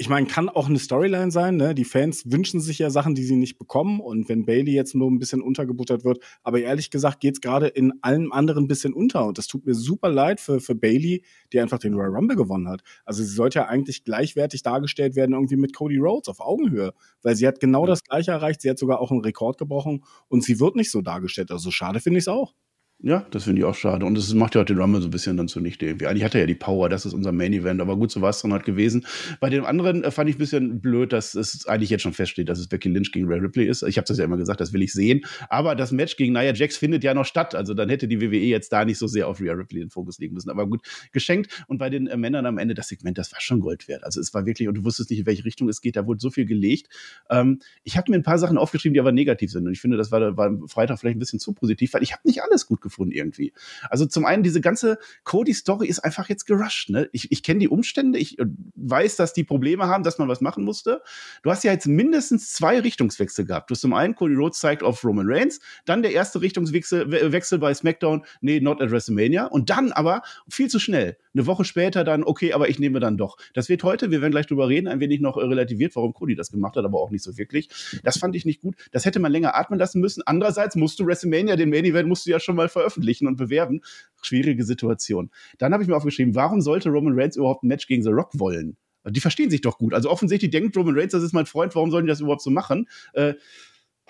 [0.00, 1.58] ich meine, kann auch eine Storyline sein.
[1.58, 1.74] Ne?
[1.74, 4.00] Die Fans wünschen sich ja Sachen, die sie nicht bekommen.
[4.00, 7.66] Und wenn Bailey jetzt nur ein bisschen untergebuttert wird, aber ehrlich gesagt geht es gerade
[7.66, 9.26] in allem anderen ein bisschen unter.
[9.26, 11.22] Und das tut mir super leid für, für Bailey,
[11.52, 12.80] die einfach den Royal Rumble gewonnen hat.
[13.04, 16.94] Also sie sollte ja eigentlich gleichwertig dargestellt werden, irgendwie mit Cody Rhodes auf Augenhöhe.
[17.20, 18.62] Weil sie hat genau das Gleiche erreicht.
[18.62, 21.50] Sie hat sogar auch einen Rekord gebrochen und sie wird nicht so dargestellt.
[21.50, 22.54] Also schade finde ich es auch.
[23.02, 24.04] Ja, das finde ich auch schade.
[24.04, 26.06] Und es macht ja auch den Rumble so ein bisschen dann zunichte irgendwie.
[26.06, 28.28] Eigentlich hat er ja die Power, das ist unser Main Event, aber gut, so war
[28.28, 29.06] es dann halt gewesen.
[29.40, 32.50] Bei dem anderen äh, fand ich ein bisschen blöd, dass es eigentlich jetzt schon feststeht,
[32.50, 33.82] dass es Becky Lynch gegen Ray Ripley ist.
[33.84, 35.22] Ich habe das ja immer gesagt, das will ich sehen.
[35.48, 37.54] Aber das Match gegen Nia Jax findet ja noch statt.
[37.54, 40.18] Also dann hätte die WWE jetzt da nicht so sehr auf Rhea Ripley den Fokus
[40.18, 40.50] legen müssen.
[40.50, 41.64] Aber gut, geschenkt.
[41.68, 44.04] Und bei den äh, Männern am Ende, das Segment, das war schon Gold wert.
[44.04, 46.20] Also es war wirklich, und du wusstest nicht, in welche Richtung es geht, da wurde
[46.20, 46.90] so viel gelegt.
[47.30, 49.66] Ähm, ich habe mir ein paar Sachen aufgeschrieben, die aber negativ sind.
[49.66, 52.20] Und ich finde, das war, war Freitag vielleicht ein bisschen zu positiv, weil ich habe
[52.26, 53.52] nicht alles gut gefunden irgendwie.
[53.88, 56.90] Also zum einen, diese ganze Cody-Story ist einfach jetzt gerusht.
[56.90, 57.08] Ne?
[57.12, 60.40] Ich, ich kenne die Umstände, ich äh, weiß, dass die Probleme haben, dass man was
[60.40, 61.02] machen musste.
[61.42, 63.70] Du hast ja jetzt mindestens zwei Richtungswechsel gehabt.
[63.70, 67.58] Du hast zum einen, Cody Rhodes zeigt auf Roman Reigns, dann der erste Richtungswechsel Wechsel
[67.58, 69.46] bei SmackDown, nee, not at WrestleMania.
[69.46, 71.16] Und dann aber viel zu schnell.
[71.34, 73.36] Eine Woche später dann, okay, aber ich nehme dann doch.
[73.54, 76.34] Das wird heute, wir werden gleich drüber reden, ein wenig noch äh, relativiert, warum Cody
[76.34, 77.68] das gemacht hat, aber auch nicht so wirklich.
[78.02, 78.74] Das fand ich nicht gut.
[78.90, 80.22] Das hätte man länger atmen lassen müssen.
[80.26, 83.82] Andererseits musst du WrestleMania, den Main Event, musst du ja schon mal veröffentlichen und bewerben.
[84.22, 85.30] Schwierige Situation.
[85.58, 88.38] Dann habe ich mir aufgeschrieben, warum sollte Roman Reigns überhaupt ein Match gegen The Rock
[88.38, 88.76] wollen?
[89.06, 89.94] Die verstehen sich doch gut.
[89.94, 92.50] Also offensichtlich denkt Roman Reigns, das ist mein Freund, warum sollen die das überhaupt so
[92.50, 92.88] machen?
[93.12, 93.34] Äh,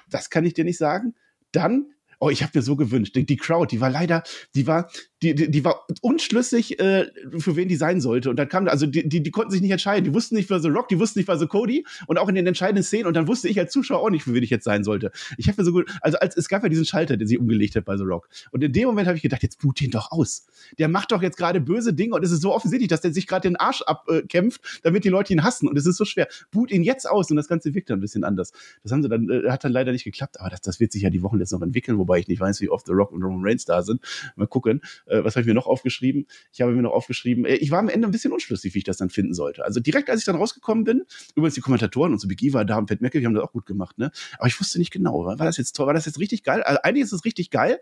[0.08, 1.14] das kann ich dir nicht sagen.
[1.52, 3.16] Dann oh, ich habe mir so gewünscht.
[3.16, 4.22] Die, die, Crowd, die war leider,
[4.54, 4.90] die war,
[5.22, 8.30] die, die, die war unschlüssig, äh, für wen die sein sollte.
[8.30, 10.04] Und dann kam, also die, die, die konnten sich nicht entscheiden.
[10.04, 11.84] Die wussten nicht, wer so Rock, die wussten nicht, wer so Cody.
[12.06, 13.06] Und auch in den entscheidenden Szenen.
[13.06, 15.10] Und dann wusste ich als Zuschauer auch nicht, für wen ich jetzt sein sollte.
[15.38, 17.74] Ich habe mir so gut, also als, es gab ja diesen Schalter, den sie umgelegt
[17.74, 18.28] hat bei The Rock.
[18.52, 20.46] Und in dem Moment habe ich gedacht, jetzt boot den doch aus.
[20.78, 23.26] Der macht doch jetzt gerade böse Dinge und es ist so offensichtlich, dass der sich
[23.26, 25.68] gerade den Arsch abkämpft, äh, damit die Leute ihn hassen.
[25.68, 26.28] Und es ist so schwer.
[26.50, 28.52] Boot ihn jetzt aus und das Ganze wirkt dann ein bisschen anders.
[28.82, 31.02] Das haben sie dann, äh, hat dann leider nicht geklappt, aber das, das wird sich
[31.02, 33.22] ja die Wochen jetzt noch entwickeln, wobei ich nicht weiß, wie oft The Rock und
[33.22, 34.00] Roman Reigns da sind.
[34.34, 34.80] Mal gucken.
[35.06, 36.26] Äh, was habe ich mir noch aufgeschrieben?
[36.52, 38.84] Ich habe mir noch aufgeschrieben, äh, ich war am Ende ein bisschen unschlüssig, wie ich
[38.84, 39.64] das dann finden sollte.
[39.64, 41.02] Also direkt, als ich dann rausgekommen bin,
[41.36, 43.66] übrigens die Kommentatoren und so Big war da und Pat McAfee haben das auch gut
[43.66, 44.10] gemacht, ne?
[44.38, 46.62] Aber ich wusste nicht genau, war das jetzt toll, war das jetzt richtig geil?
[46.62, 47.78] Also eigentlich ist es richtig geil,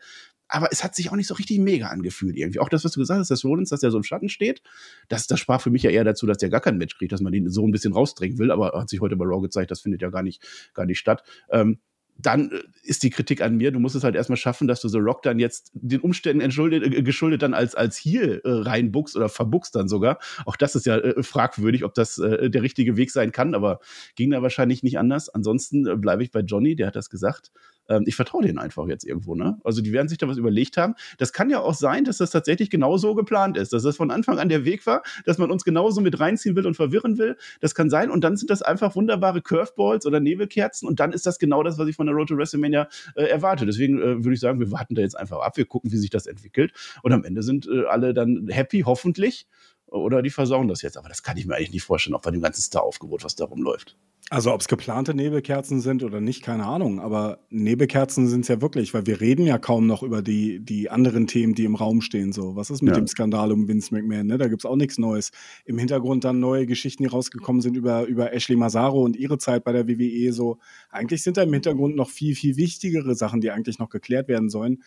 [0.48, 2.58] aber es hat sich auch nicht so richtig mega angefühlt irgendwie.
[2.58, 4.62] Auch das, was du gesagt hast, dass Rollins, dass der so im Schatten steht,
[5.08, 7.20] das, das sprach für mich ja eher dazu, dass der gar kein Match kriegt, dass
[7.20, 9.80] man ihn so ein bisschen rausdrängen will, aber hat sich heute bei Raw gezeigt, das
[9.80, 10.42] findet ja gar nicht,
[10.74, 11.22] gar nicht statt.
[11.50, 11.78] Ähm,
[12.18, 14.88] dann äh, ist die Kritik an mir, du musst es halt erstmal schaffen, dass du
[14.88, 19.16] The Rock dann jetzt den Umständen entschuldet, äh, geschuldet dann als, als hier äh, reinbuchst
[19.16, 20.18] oder verbuchst dann sogar.
[20.44, 23.80] Auch das ist ja äh, fragwürdig, ob das äh, der richtige Weg sein kann, aber
[24.16, 25.28] ging da wahrscheinlich nicht anders.
[25.28, 27.52] Ansonsten äh, bleibe ich bei Johnny, der hat das gesagt
[27.88, 29.34] ähm, ich vertraue denen einfach jetzt irgendwo.
[29.34, 29.58] Ne?
[29.64, 30.94] Also die werden sich da was überlegt haben.
[31.18, 34.38] Das kann ja auch sein, dass das tatsächlich genauso geplant ist, dass das von Anfang
[34.38, 37.36] an der Weg war, dass man uns genauso mit reinziehen will und verwirren will.
[37.60, 38.10] Das kann sein.
[38.10, 40.88] Und dann sind das einfach wunderbare Curveballs oder Nebelkerzen.
[40.88, 43.66] Und dann ist das genau das, was ich von der Road to WrestleMania äh, erwarte.
[43.66, 45.56] Deswegen äh, würde ich sagen, wir warten da jetzt einfach ab.
[45.56, 46.72] Wir gucken, wie sich das entwickelt.
[47.02, 49.46] Und am Ende sind äh, alle dann happy, hoffentlich.
[49.90, 50.96] Oder die versauen das jetzt.
[50.96, 53.62] Aber das kann ich mir eigentlich nicht vorstellen, auch bei dem ganzen Star-Aufgebot, was darum
[53.62, 53.96] läuft.
[54.30, 57.00] Also ob es geplante Nebelkerzen sind oder nicht, keine Ahnung.
[57.00, 60.90] Aber Nebelkerzen sind es ja wirklich, weil wir reden ja kaum noch über die, die
[60.90, 62.32] anderen Themen, die im Raum stehen.
[62.32, 63.00] So, was ist mit ja.
[63.00, 64.26] dem Skandal um Vince McMahon?
[64.26, 64.36] Ne?
[64.36, 65.30] Da gibt es auch nichts Neues.
[65.64, 69.64] Im Hintergrund dann neue Geschichten, die rausgekommen sind über, über Ashley Massaro und ihre Zeit
[69.64, 70.32] bei der WWE.
[70.34, 70.58] So,
[70.90, 74.50] eigentlich sind da im Hintergrund noch viel, viel wichtigere Sachen, die eigentlich noch geklärt werden
[74.50, 74.82] sollen.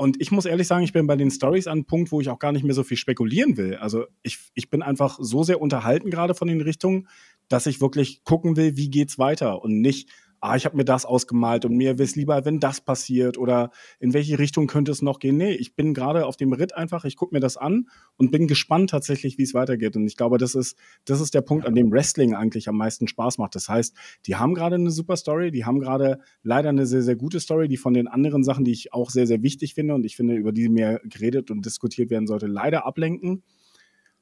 [0.00, 2.30] Und ich muss ehrlich sagen, ich bin bei den Stories an einem Punkt, wo ich
[2.30, 3.74] auch gar nicht mehr so viel spekulieren will.
[3.74, 7.06] Also ich, ich bin einfach so sehr unterhalten gerade von den Richtungen,
[7.48, 10.08] dass ich wirklich gucken will, wie geht's weiter und nicht,
[10.40, 13.70] ah, ich habe mir das ausgemalt und mir wäre es lieber, wenn das passiert oder
[13.98, 15.36] in welche Richtung könnte es noch gehen.
[15.36, 18.46] Nee, ich bin gerade auf dem Ritt einfach, ich gucke mir das an und bin
[18.46, 19.96] gespannt tatsächlich, wie es weitergeht.
[19.96, 23.06] Und ich glaube, das ist, das ist der Punkt, an dem Wrestling eigentlich am meisten
[23.06, 23.54] Spaß macht.
[23.54, 23.94] Das heißt,
[24.26, 27.68] die haben gerade eine super Story, die haben gerade leider eine sehr, sehr gute Story,
[27.68, 30.34] die von den anderen Sachen, die ich auch sehr, sehr wichtig finde und ich finde,
[30.36, 33.42] über die mehr geredet und diskutiert werden sollte, leider ablenken.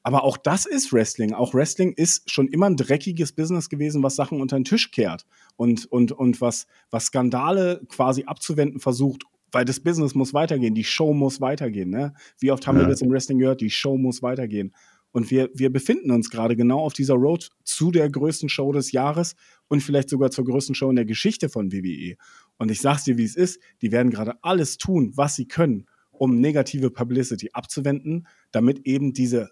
[0.03, 1.33] Aber auch das ist Wrestling.
[1.33, 5.25] Auch Wrestling ist schon immer ein dreckiges Business gewesen, was Sachen unter den Tisch kehrt
[5.57, 10.83] und, und, und was, was Skandale quasi abzuwenden versucht, weil das Business muss weitergehen, die
[10.83, 11.89] Show muss weitergehen.
[11.89, 12.13] Ne?
[12.39, 12.83] Wie oft haben ja.
[12.83, 13.61] wir das im Wrestling gehört?
[13.61, 14.73] Die Show muss weitergehen.
[15.11, 18.91] Und wir, wir befinden uns gerade genau auf dieser Road zu der größten Show des
[18.91, 19.35] Jahres
[19.67, 22.15] und vielleicht sogar zur größten Show in der Geschichte von WWE.
[22.57, 25.87] Und ich sag's dir, wie es ist, die werden gerade alles tun, was sie können,
[26.11, 29.49] um negative Publicity abzuwenden, damit eben diese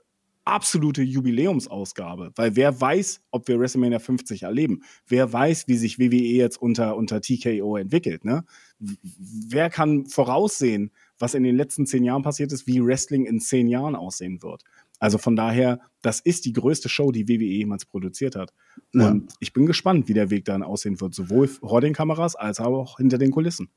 [0.48, 4.82] absolute Jubiläumsausgabe, weil wer weiß, ob wir WrestleMania 50 erleben?
[5.08, 8.26] Wer weiß, wie sich WWE jetzt unter, unter TKO entwickelt?
[8.26, 8.44] Ne?
[8.80, 13.68] Wer kann voraussehen, was in den letzten zehn Jahren passiert ist, wie Wrestling in zehn
[13.68, 14.64] Jahren aussehen wird?
[15.00, 18.54] Also von daher, das ist die größte Show, die WWE jemals produziert hat.
[18.94, 19.10] Ja.
[19.10, 22.60] Und ich bin gespannt, wie der Weg dann aussehen wird, sowohl vor den Kameras als
[22.60, 23.70] auch hinter den Kulissen.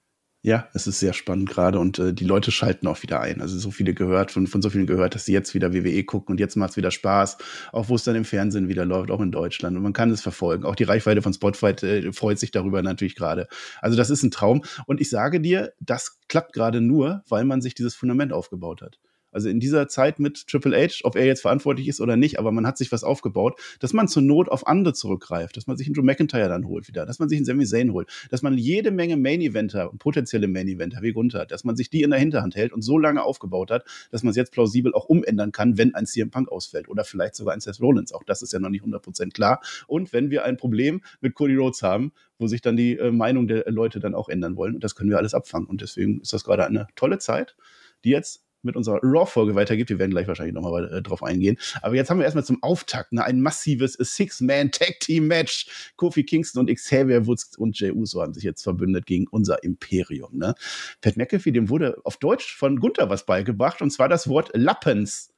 [0.42, 3.42] Ja, es ist sehr spannend gerade und äh, die Leute schalten auch wieder ein.
[3.42, 6.32] Also so viele gehört, von, von so vielen gehört, dass sie jetzt wieder WWE gucken
[6.32, 7.36] und jetzt macht es wieder Spaß,
[7.72, 9.76] auch wo es dann im Fernsehen wieder läuft, auch in Deutschland.
[9.76, 10.64] Und man kann es verfolgen.
[10.64, 13.48] Auch die Reichweite von Spotify äh, freut sich darüber natürlich gerade.
[13.82, 14.62] Also das ist ein Traum.
[14.86, 18.98] Und ich sage dir, das klappt gerade nur, weil man sich dieses Fundament aufgebaut hat.
[19.32, 22.52] Also in dieser Zeit mit Triple H, ob er jetzt verantwortlich ist oder nicht, aber
[22.52, 25.86] man hat sich was aufgebaut, dass man zur Not auf andere zurückgreift, dass man sich
[25.86, 28.56] einen Drew McIntyre dann holt wieder, dass man sich einen Sami Zayn holt, dass man
[28.58, 32.72] jede Menge Main-Eventer, potenzielle Main-Eventer wie Gunther, dass man sich die in der Hinterhand hält
[32.72, 36.06] und so lange aufgebaut hat, dass man es jetzt plausibel auch umändern kann, wenn ein
[36.06, 38.12] CM Punk ausfällt oder vielleicht sogar ein Seth Rollins.
[38.12, 39.60] Auch das ist ja noch nicht 100% klar.
[39.86, 43.46] Und wenn wir ein Problem mit Cody Rhodes haben, wo sich dann die äh, Meinung
[43.46, 44.74] der Leute dann auch ändern wollen.
[44.74, 45.68] Und das können wir alles abfangen.
[45.68, 47.54] Und deswegen ist das gerade eine tolle Zeit,
[48.02, 49.88] die jetzt mit unserer Raw-Folge weitergeht.
[49.88, 51.56] Wir werden gleich wahrscheinlich nochmal äh, drauf eingehen.
[51.82, 55.92] Aber jetzt haben wir erstmal zum Auftakt ne, ein massives Six-Man-Tag-Team-Match.
[55.96, 60.36] Kofi Kingston und Xavier Woods und Jey Uso haben sich jetzt verbündet gegen unser Imperium.
[60.36, 60.54] Ne?
[61.00, 65.30] Pat McAfee, dem wurde auf Deutsch von Gunther was beigebracht, und zwar das Wort Lappens.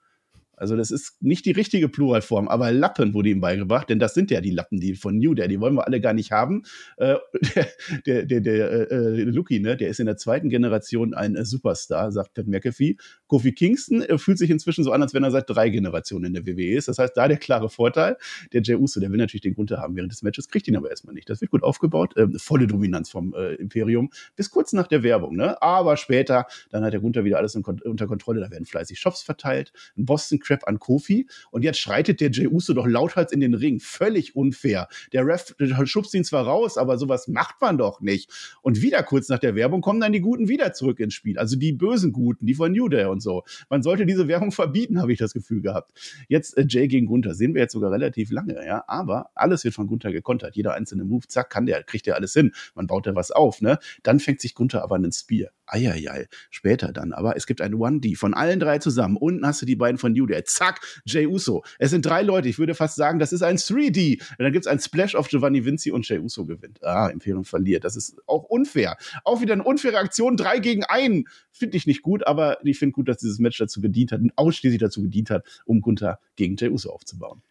[0.57, 4.31] Also das ist nicht die richtige Pluralform, aber Lappen wurde ihm beigebracht, denn das sind
[4.31, 6.63] ja die Lappen, die von New Day, die wollen wir alle gar nicht haben.
[6.99, 7.17] Äh,
[8.07, 11.45] der, der, der, äh, äh, Lucky, ne, der ist in der zweiten Generation ein äh,
[11.45, 12.97] Superstar, sagt Pat McAfee.
[13.27, 16.35] Kofi Kingston äh, fühlt sich inzwischen so an, als wenn er seit drei Generationen in
[16.35, 16.89] der WWE ist.
[16.89, 18.17] Das heißt, da der klare Vorteil,
[18.53, 20.91] der Jey Uso, der will natürlich den Grund haben während des Matches, kriegt ihn aber
[20.91, 21.31] erstmal nicht.
[21.31, 25.35] Das wird gut aufgebaut, äh, volle Dominanz vom äh, Imperium, bis kurz nach der Werbung.
[25.35, 25.61] Ne?
[25.63, 29.73] Aber später, dann hat der Gunther wieder alles unter Kontrolle, da werden fleißig Shops verteilt,
[29.97, 33.55] ein Boston Crab an Kofi und jetzt schreitet der Jey Uso doch lauthals in den
[33.55, 33.81] Ring.
[33.81, 34.89] Völlig unfair.
[35.13, 38.31] Der Ref schubst ihn zwar raus, aber sowas macht man doch nicht.
[38.63, 41.39] Und wieder kurz nach der Werbung kommen dann die Guten wieder zurück ins Spiel.
[41.39, 43.45] Also die bösen Guten, die von New Day und so.
[43.69, 45.93] Man sollte diese Werbung verbieten, habe ich das Gefühl gehabt.
[46.29, 48.85] Jetzt äh, Jay gegen Gunther sehen wir jetzt sogar relativ lange, ja.
[48.87, 50.57] Aber alles wird von Gunther gekontert.
[50.57, 52.53] Jeder einzelne Move, zack, kann der, kriegt der alles hin.
[52.75, 53.79] Man baut da was auf, ne?
[54.03, 55.51] Dann fängt sich Gunther aber einen Spear.
[55.67, 56.27] Eieiei.
[56.51, 59.17] Später dann aber, es gibt ein 1D von allen drei zusammen.
[59.17, 60.43] Unten hast du die beiden von New Day.
[60.45, 61.65] Zack, Jay Uso.
[61.79, 62.49] Es sind drei Leute.
[62.49, 64.21] Ich würde fast sagen, das ist ein 3D.
[64.21, 66.83] Und dann gibt es ein Splash auf Giovanni Vinci und Jay Uso gewinnt.
[66.83, 67.85] Ah, Imperium verliert.
[67.85, 68.97] Das ist auch unfair.
[69.25, 70.37] Auch wieder eine unfaire Aktion.
[70.37, 71.25] Drei gegen einen.
[71.51, 74.81] Finde ich nicht gut, aber ich finde gut, dass dieses Match dazu gedient hat, ausschließlich
[74.81, 77.43] dazu gedient hat, um Gunther gegen Jay Uso aufzubauen.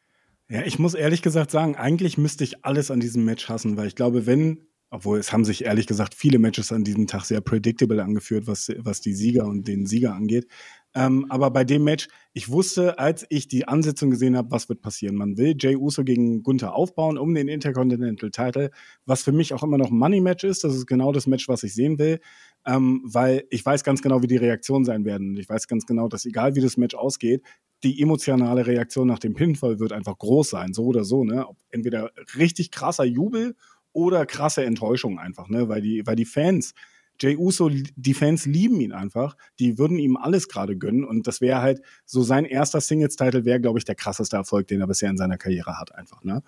[0.50, 3.88] Ja, ich muss ehrlich gesagt sagen, eigentlich müsste ich alles an diesem Match hassen, weil
[3.88, 7.40] ich glaube, wenn Obwohl es haben sich ehrlich gesagt viele Matches an diesem Tag sehr
[7.40, 10.48] predictable angeführt, was, was die Sieger und den Sieger angeht.
[10.94, 14.82] Ähm, aber bei dem Match, ich wusste, als ich die Ansetzung gesehen habe, was wird
[14.82, 15.16] passieren.
[15.16, 18.72] Man will Jay Uso gegen Gunther aufbauen um den Intercontinental Title,
[19.06, 20.66] was für mich auch immer noch ein Money Match ist.
[20.66, 22.20] Das ist genau das Match, was ich sehen will,
[22.66, 25.38] ähm, weil ich weiß ganz genau, wie die Reaktionen sein werden.
[25.38, 27.44] Ich weiß ganz genau, dass egal wie das Match ausgeht,
[27.84, 31.24] die emotionale Reaktion nach dem Pinfall wird einfach groß sein, so oder so.
[31.24, 31.46] Ne?
[31.70, 33.56] Entweder richtig krasser Jubel
[33.94, 35.70] oder krasse Enttäuschung einfach, ne?
[35.70, 36.74] Weil die, weil die Fans,
[37.22, 39.38] Jay Uso, die Fans lieben ihn einfach.
[39.60, 41.04] Die würden ihm alles gerade gönnen.
[41.04, 44.82] Und das wäre halt so sein erster Singles-Title wäre, glaube ich, der krasseste Erfolg, den
[44.82, 46.24] er bisher in seiner Karriere hat, einfach.
[46.24, 46.42] Ne?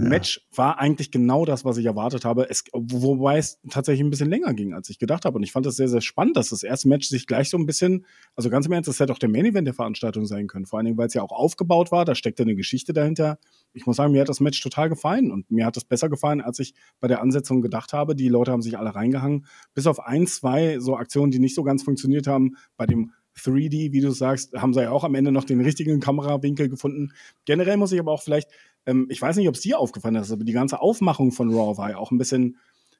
[0.00, 0.08] Ja.
[0.08, 2.48] Match war eigentlich genau das, was ich erwartet habe.
[2.48, 5.36] Es, wobei es tatsächlich ein bisschen länger ging, als ich gedacht habe.
[5.36, 7.66] Und ich fand es sehr, sehr spannend, dass das erste Match sich gleich so ein
[7.66, 10.64] bisschen, also ganz im Ernst, das hätte auch der Main Event der Veranstaltung sein können.
[10.64, 12.04] Vor allen Dingen, weil es ja auch aufgebaut war.
[12.04, 13.38] Da steckte eine Geschichte dahinter.
[13.72, 15.30] Ich muss sagen, mir hat das Match total gefallen.
[15.30, 18.16] Und mir hat das besser gefallen, als ich bei der Ansetzung gedacht habe.
[18.16, 19.46] Die Leute haben sich alle reingehangen.
[19.74, 22.56] Bis auf ein, zwei so Aktionen, die nicht so ganz funktioniert haben.
[22.76, 26.00] Bei dem 3D, wie du sagst, haben sie ja auch am Ende noch den richtigen
[26.00, 27.12] Kamerawinkel gefunden.
[27.44, 28.48] Generell muss ich aber auch vielleicht
[28.86, 31.76] ähm, ich weiß nicht, ob es dir aufgefallen ist, aber die ganze Aufmachung von Raw
[31.76, 32.56] war ja auch ein bisschen,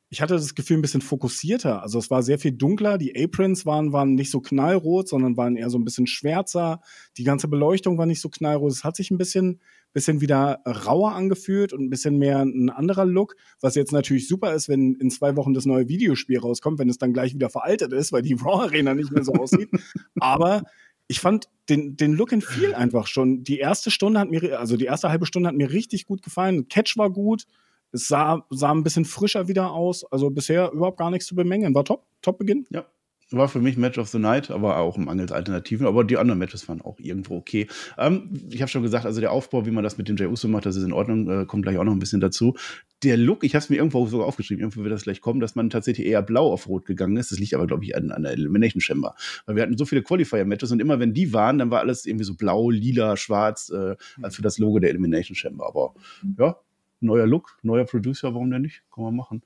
[0.08, 1.82] ich hatte das Gefühl, ein bisschen fokussierter.
[1.82, 2.98] Also es war sehr viel dunkler.
[2.98, 6.80] Die Aprons waren, waren nicht so knallrot, sondern waren eher so ein bisschen schwärzer.
[7.16, 8.72] Die ganze Beleuchtung war nicht so knallrot.
[8.72, 9.60] Es hat sich ein bisschen,
[9.92, 14.52] bisschen wieder rauer angefühlt und ein bisschen mehr ein anderer Look, was jetzt natürlich super
[14.52, 17.92] ist, wenn in zwei Wochen das neue Videospiel rauskommt, wenn es dann gleich wieder veraltet
[17.92, 19.70] ist, weil die Raw Arena nicht mehr so aussieht.
[20.18, 20.64] Aber
[21.10, 23.42] ich fand den, den Look and Feel einfach schon.
[23.42, 26.68] Die erste Stunde hat mir, also die erste halbe Stunde hat mir richtig gut gefallen.
[26.68, 27.46] Catch war gut.
[27.90, 30.04] Es sah, sah ein bisschen frischer wieder aus.
[30.12, 31.74] Also bisher überhaupt gar nichts zu bemängeln.
[31.74, 32.06] War top.
[32.22, 32.64] Top Beginn.
[32.70, 32.86] Ja,
[33.32, 35.84] war für mich Match of the Night, aber auch mangels Alternativen.
[35.86, 37.66] Aber die anderen Matches waren auch irgendwo okay.
[37.98, 40.46] Ähm, ich habe schon gesagt, also der Aufbau, wie man das mit dem Jey Uso
[40.46, 42.54] macht, das ist in Ordnung, äh, kommt gleich auch noch ein bisschen dazu.
[43.02, 45.54] Der Look, ich habe es mir irgendwo sogar aufgeschrieben, irgendwo wird das gleich kommen, dass
[45.54, 47.32] man tatsächlich eher blau auf rot gegangen ist.
[47.32, 49.14] Das liegt aber, glaube ich, an, an der Elimination Chamber.
[49.46, 52.24] Weil wir hatten so viele Qualifier-Matches und immer wenn die waren, dann war alles irgendwie
[52.24, 55.66] so blau, lila, schwarz, äh, als für das Logo der Elimination Chamber.
[55.66, 55.94] Aber
[56.38, 56.56] ja,
[57.00, 58.82] neuer Look, neuer Producer, warum denn nicht?
[58.94, 59.42] Kann man machen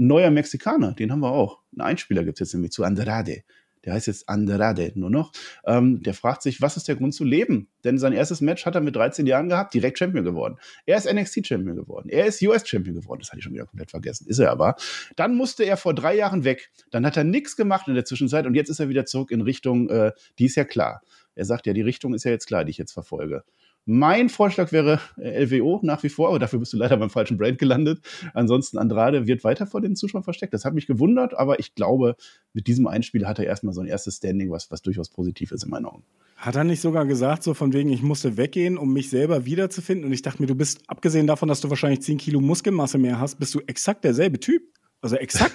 [0.00, 1.60] neuer Mexikaner, den haben wir auch.
[1.76, 3.42] Ein Einspieler gibt es jetzt nämlich zu Andrade.
[3.84, 5.32] Der heißt jetzt Andrade nur noch.
[5.64, 7.68] Ähm, der fragt sich, was ist der Grund zu leben?
[7.84, 10.58] Denn sein erstes Match hat er mit 13 Jahren gehabt, direkt Champion geworden.
[10.86, 12.08] Er ist NXT-Champion geworden.
[12.08, 13.20] Er ist US-Champion geworden.
[13.20, 14.26] Das hatte ich schon wieder komplett vergessen.
[14.28, 14.76] Ist er aber.
[15.16, 16.70] Dann musste er vor drei Jahren weg.
[16.90, 19.40] Dann hat er nichts gemacht in der Zwischenzeit und jetzt ist er wieder zurück in
[19.40, 21.02] Richtung, äh, die ist ja klar.
[21.34, 23.44] Er sagt ja, die Richtung ist ja jetzt klar, die ich jetzt verfolge.
[23.86, 27.38] Mein Vorschlag wäre äh, LWO nach wie vor, aber dafür bist du leider beim falschen
[27.38, 28.00] Brand gelandet.
[28.34, 30.54] Ansonsten Andrade wird weiter vor den Zuschauern versteckt.
[30.54, 32.16] Das hat mich gewundert, aber ich glaube,
[32.52, 35.64] mit diesem Einspiel hat er erstmal so ein erstes Standing, was, was durchaus positiv ist
[35.64, 36.04] in meinen Augen.
[36.36, 40.06] Hat er nicht sogar gesagt, so von wegen, ich musste weggehen, um mich selber wiederzufinden?
[40.06, 43.20] Und ich dachte mir, du bist, abgesehen davon, dass du wahrscheinlich 10 Kilo Muskelmasse mehr
[43.20, 44.62] hast, bist du exakt derselbe Typ.
[45.02, 45.54] Also exakt.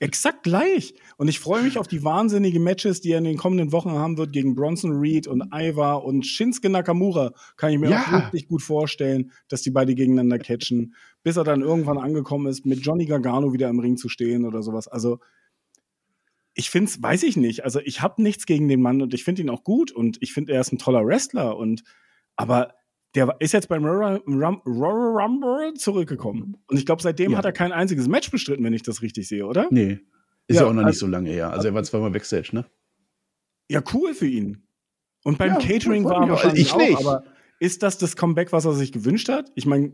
[0.00, 0.94] Exakt gleich.
[1.16, 4.16] Und ich freue mich auf die wahnsinnigen Matches, die er in den kommenden Wochen haben
[4.16, 7.32] wird gegen Bronson Reed und Ivar und Shinsuke Nakamura.
[7.56, 8.02] Kann ich mir ja.
[8.02, 12.64] auch wirklich gut vorstellen, dass die beide gegeneinander catchen, bis er dann irgendwann angekommen ist,
[12.64, 14.86] mit Johnny Gargano wieder im Ring zu stehen oder sowas.
[14.86, 15.18] Also
[16.54, 17.64] ich finde es, weiß ich nicht.
[17.64, 20.32] Also ich habe nichts gegen den Mann und ich finde ihn auch gut und ich
[20.32, 21.82] finde, er ist ein toller Wrestler und
[22.36, 22.74] aber
[23.14, 26.56] der ist jetzt beim Royal Rumble zurückgekommen.
[26.66, 27.38] Und ich glaube, seitdem ja.
[27.38, 29.66] hat er kein einziges Match bestritten, wenn ich das richtig sehe, oder?
[29.70, 30.00] Nee.
[30.46, 31.50] Ist ja, ja auch noch also, nicht so lange her.
[31.50, 32.66] Also er war zweimal Backstage, ne?
[33.70, 34.62] Ja, cool für ihn.
[35.24, 36.98] Und beim ja, Catering war er wahrscheinlich ich auch, nicht.
[36.98, 37.24] aber
[37.60, 39.50] ist das das Comeback, was er sich gewünscht hat?
[39.56, 39.92] Ich meine,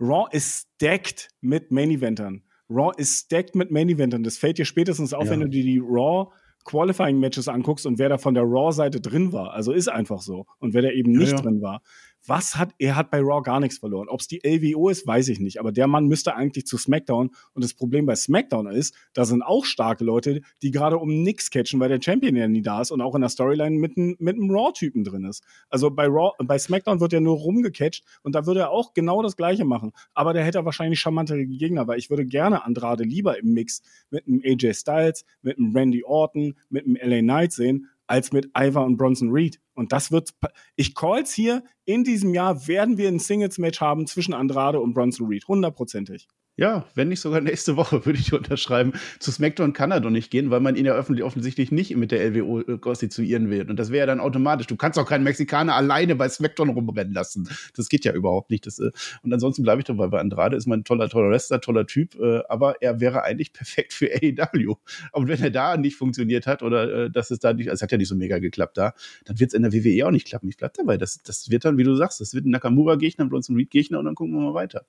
[0.00, 2.42] Raw ist stacked mit Main-Eventern.
[2.70, 4.22] Raw ist stacked mit Main-Eventern.
[4.22, 6.32] Das fällt dir spätestens auf, wenn du dir die Raw
[6.64, 9.52] Qualifying-Matches anguckst und wer da von der Raw-Seite drin war.
[9.52, 10.46] Also ist einfach so.
[10.58, 11.82] Und wer da eben nicht drin war
[12.26, 14.08] was hat, er hat bei Raw gar nichts verloren.
[14.08, 15.58] Ob es die LWO ist, weiß ich nicht.
[15.58, 17.30] Aber der Mann müsste eigentlich zu SmackDown.
[17.52, 21.50] Und das Problem bei SmackDown ist, da sind auch starke Leute, die gerade um nix
[21.50, 24.36] catchen, weil der Champion ja nie da ist und auch in der Storyline mit, mit
[24.36, 25.42] einem Raw-Typen drin ist.
[25.68, 29.22] Also bei Raw, bei SmackDown wird er nur rumgecatcht und da würde er auch genau
[29.22, 29.92] das Gleiche machen.
[30.14, 34.26] Aber der hätte wahrscheinlich charmantere Gegner, weil ich würde gerne Andrade lieber im Mix mit
[34.26, 38.84] einem AJ Styles, mit einem Randy Orton, mit einem LA Knight sehen, als mit Ivar
[38.84, 39.58] und Bronson Reed.
[39.72, 40.34] Und das wird,
[40.76, 45.28] ich call's hier, in diesem Jahr werden wir ein Singles-Match haben zwischen Andrade und Bronson
[45.28, 45.48] Reed.
[45.48, 46.28] Hundertprozentig.
[46.58, 48.92] Ja, wenn nicht sogar nächste Woche, würde ich unterschreiben.
[49.18, 52.10] Zu SmackDown kann er doch nicht gehen, weil man ihn ja öffentlich, offensichtlich nicht mit
[52.12, 53.70] der LWO äh, konstituieren will.
[53.70, 54.66] Und das wäre ja dann automatisch.
[54.66, 57.48] Du kannst auch keinen Mexikaner alleine bei SmackDown rumrennen lassen.
[57.74, 58.66] Das geht ja überhaupt nicht.
[58.66, 58.90] Das, äh,
[59.22, 62.42] und ansonsten bleibe ich dabei, weil Andrade ist mein toller, toller Wrestler, toller Typ, äh,
[62.50, 64.74] aber er wäre eigentlich perfekt für AEW.
[65.12, 67.92] Und wenn er da nicht funktioniert hat oder dass es da nicht, also es hat
[67.92, 68.92] ja nicht so mega geklappt da,
[69.24, 70.50] dann wird es in der WWE auch nicht klappen.
[70.50, 70.98] Ich bleibe dabei.
[70.98, 74.04] Das, das wird dann, wie du sagst, das wird ein Nakamura-Gegner, ein Bronson Reed-Gegner und
[74.04, 74.84] dann gucken wir mal weiter.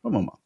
[0.00, 0.38] Schauen wir mal.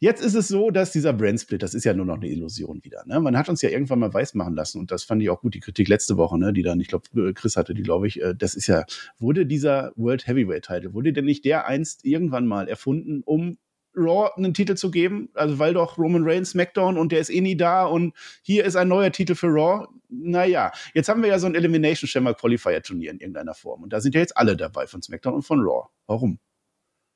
[0.00, 3.04] Jetzt ist es so, dass dieser Brandsplit, das ist ja nur noch eine Illusion wieder.
[3.06, 3.20] Ne?
[3.20, 5.60] Man hat uns ja irgendwann mal weismachen lassen und das fand ich auch gut, die
[5.60, 8.54] Kritik letzte Woche, ne, die dann, ich glaube, Chris hatte die, glaube ich, äh, das
[8.54, 8.84] ist ja,
[9.18, 13.58] wurde dieser World Heavyweight Title, wurde denn nicht der einst irgendwann mal erfunden, um
[13.96, 17.40] Raw einen Titel zu geben, also weil doch Roman Reigns SmackDown und der ist eh
[17.40, 19.86] nie da und hier ist ein neuer Titel für Raw.
[20.08, 23.92] Naja, jetzt haben wir ja so ein Elimination Chamber Qualifier Turnier in irgendeiner Form und
[23.92, 25.88] da sind ja jetzt alle dabei von SmackDown und von Raw.
[26.06, 26.38] Warum?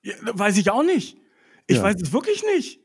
[0.03, 1.19] Ja, weiß ich auch nicht.
[1.71, 1.85] Ich ja.
[1.85, 2.81] weiß es wirklich nicht.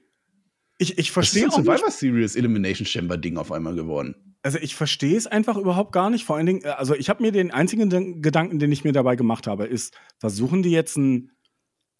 [0.77, 1.55] Ich, ich verstehe es.
[1.55, 4.37] Survivor Series Elimination Chamber Ding auf einmal geworden.
[4.43, 6.23] Also ich verstehe es einfach überhaupt gar nicht.
[6.23, 7.89] Vor allen Dingen, also ich habe mir den einzigen
[8.21, 11.31] Gedanken, den ich mir dabei gemacht habe, ist, versuchen die jetzt einen,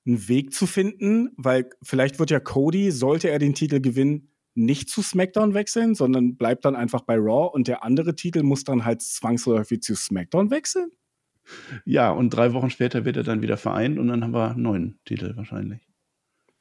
[0.05, 4.89] einen Weg zu finden, weil vielleicht wird ja Cody, sollte er den Titel gewinnen, nicht
[4.89, 8.85] zu SmackDown wechseln, sondern bleibt dann einfach bei Raw und der andere Titel muss dann
[8.85, 10.91] halt zwangsläufig zu SmackDown wechseln?
[11.83, 14.61] Ja, und drei Wochen später wird er dann wieder vereint und dann haben wir einen
[14.61, 15.84] neuen Titel wahrscheinlich.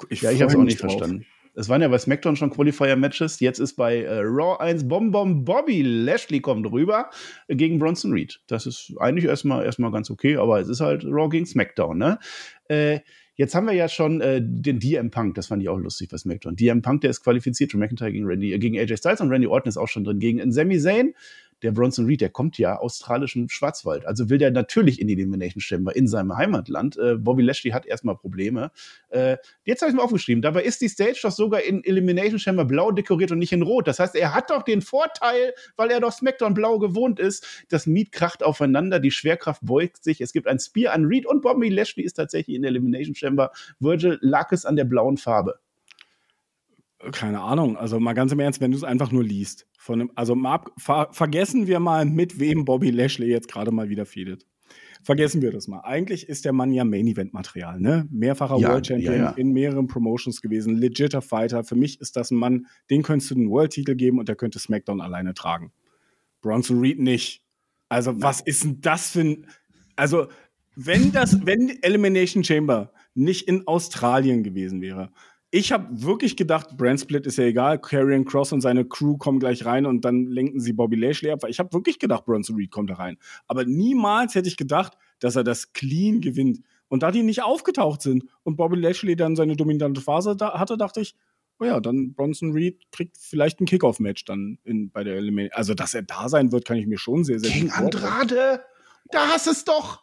[0.09, 0.93] Ich ja, ich habe es auch nicht drauf.
[0.93, 1.27] verstanden.
[1.57, 3.39] Es waren ja bei SmackDown schon Qualifier-Matches.
[3.39, 7.11] Jetzt ist bei äh, Raw 1 Bom Bom Bobby Lashley kommt rüber
[7.49, 8.41] gegen Bronson Reed.
[8.49, 12.19] Das ist eigentlich erstmal, erstmal ganz okay, aber es ist halt Raw gegen SmackDown, ne?
[12.69, 13.01] Äh,
[13.37, 16.17] Jetzt haben wir ja schon äh, den DM Punk, das fand ich auch lustig bei
[16.17, 16.55] SmackDown.
[16.55, 19.49] DM Punk, der ist qualifiziert für McIntyre gegen, Randy, äh, gegen AJ Styles und Randy
[19.49, 21.15] Orton ist auch schon drin gegen Sami Zayn
[21.65, 24.07] der Bronson Reed, der kommt ja australischen Schwarzwald.
[24.07, 26.97] Also will der natürlich in die Elimination Chamber in seinem Heimatland.
[26.97, 28.71] Äh, Bobby Lashley hat erstmal Probleme.
[29.09, 32.65] Äh, jetzt habe ich mir aufgeschrieben, dabei ist die Stage doch sogar in Elimination Chamber
[32.65, 33.89] blau dekoriert und nicht in rot.
[33.89, 37.65] Das heißt, er hat doch den Vorteil, weil er doch SmackDown blau gewohnt ist.
[37.71, 40.21] Das Miet kracht aufeinander, die Schwerkraft beugt sich.
[40.21, 43.51] Es gibt ein Spear an Reed und Bobby Lashley ist tatsächlich in der Elimination Chamber.
[43.81, 45.59] Virgil lag es an der blauen Farbe.
[47.13, 47.77] Keine Ahnung.
[47.77, 49.67] Also mal ganz im Ernst, wenn du es einfach nur liest.
[49.79, 53.71] Von dem, also mal ab, ver, vergessen wir mal, mit wem Bobby Lashley jetzt gerade
[53.71, 54.47] mal wieder feedet.
[55.03, 55.81] Vergessen wir das mal.
[55.81, 58.09] Eigentlich ist der Mann ja Main Event Material, ne?
[58.11, 59.31] Mehrfacher ja, World Champion ja, ja.
[59.33, 61.63] in mehreren Promotions gewesen, legitter Fighter.
[61.63, 64.37] Für mich ist das ein Mann, den könntest du den World Titel geben und der
[64.37, 65.73] könnte SmackDown alleine tragen.
[66.41, 67.43] Bronson Reed nicht.
[67.91, 68.23] Also Nein.
[68.23, 69.47] was ist denn das für ein
[69.97, 70.29] also
[70.77, 75.13] wenn das wenn Elimination Chamber nicht in Australien gewesen wäre,
[75.57, 77.81] ich habe wirklich gedacht, Brandsplit ist ja egal.
[77.81, 81.45] Karrion Cross und seine Crew kommen gleich rein und dann lenken sie Bobby Lashley ab.
[81.47, 83.19] Ich habe wirklich gedacht, Bronson Reed kommt da rein.
[83.47, 86.59] Aber niemals hätte ich gedacht, dass er das clean gewinnt.
[86.89, 90.77] Und da die nicht aufgetaucht sind und Bobby Lashley dann seine dominante Phase da hatte,
[90.77, 91.15] dachte ich,
[91.61, 95.57] oh ja, dann Bronson Reed kriegt vielleicht ein Kickoff-Match dann in, bei der Elimination.
[95.57, 98.65] Also, dass er da sein wird, kann ich mir schon sehr, sehr Gegen Andrade?
[99.13, 100.03] Da hast es doch!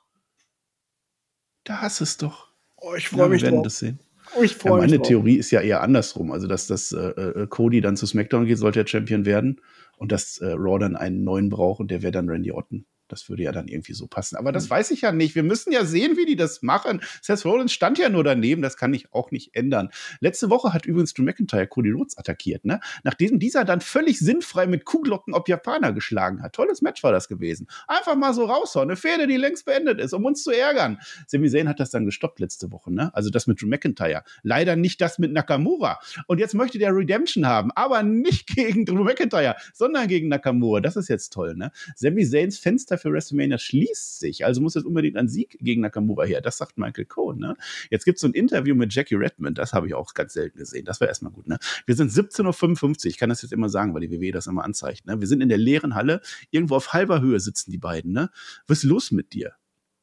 [1.65, 2.47] Da hast es doch.
[2.77, 3.65] Oh, ich freue mich wir werden drauf.
[3.65, 3.99] das sehen.
[4.37, 6.31] Oh, ich ja, meine Theorie ist ja eher andersrum.
[6.31, 9.61] Also, dass das äh, äh, Cody dann zu SmackDown geht, sollte er Champion werden
[9.97, 12.85] und dass äh, Raw dann einen neuen braucht und der wäre dann Randy Orton.
[13.11, 14.35] Das würde ja dann irgendwie so passen.
[14.37, 14.69] Aber das hm.
[14.71, 15.35] weiß ich ja nicht.
[15.35, 17.01] Wir müssen ja sehen, wie die das machen.
[17.21, 18.61] Seth Rollins stand ja nur daneben.
[18.61, 19.89] Das kann ich auch nicht ändern.
[20.19, 22.79] Letzte Woche hat übrigens Drew McIntyre Cody Rhodes attackiert, ne?
[23.03, 26.53] Nachdem dieser dann völlig sinnfrei mit Kuhglocken ob Japaner geschlagen hat.
[26.53, 27.67] Tolles Match war das gewesen.
[27.87, 28.89] Einfach mal so raushauen.
[28.89, 30.99] Eine Fehde, die längst beendet ist, um uns zu ärgern.
[31.27, 33.13] Sami Zayn hat das dann gestoppt letzte Woche, ne?
[33.13, 34.23] Also das mit Drew McIntyre.
[34.43, 35.99] Leider nicht das mit Nakamura.
[36.27, 40.79] Und jetzt möchte der Redemption haben, aber nicht gegen Drew McIntyre, sondern gegen Nakamura.
[40.79, 41.71] Das ist jetzt toll, ne?
[41.95, 44.45] Sami Zayns Fenster für WrestleMania schließt sich.
[44.45, 46.41] Also muss jetzt unbedingt ein Sieg gegen Nakamura her.
[46.41, 47.39] Das sagt Michael Cohen.
[47.39, 47.55] Ne?
[47.89, 49.57] Jetzt gibt es so ein Interview mit Jackie Redmond.
[49.57, 50.85] Das habe ich auch ganz selten gesehen.
[50.85, 51.47] Das war erstmal gut.
[51.47, 51.57] Ne?
[51.85, 53.05] Wir sind 17.55 Uhr.
[53.05, 55.05] Ich kann das jetzt immer sagen, weil die WWE das immer anzeigt.
[55.05, 55.19] Ne?
[55.19, 56.21] Wir sind in der leeren Halle.
[56.51, 58.11] Irgendwo auf halber Höhe sitzen die beiden.
[58.11, 58.29] Ne?
[58.67, 59.53] Was ist los mit dir?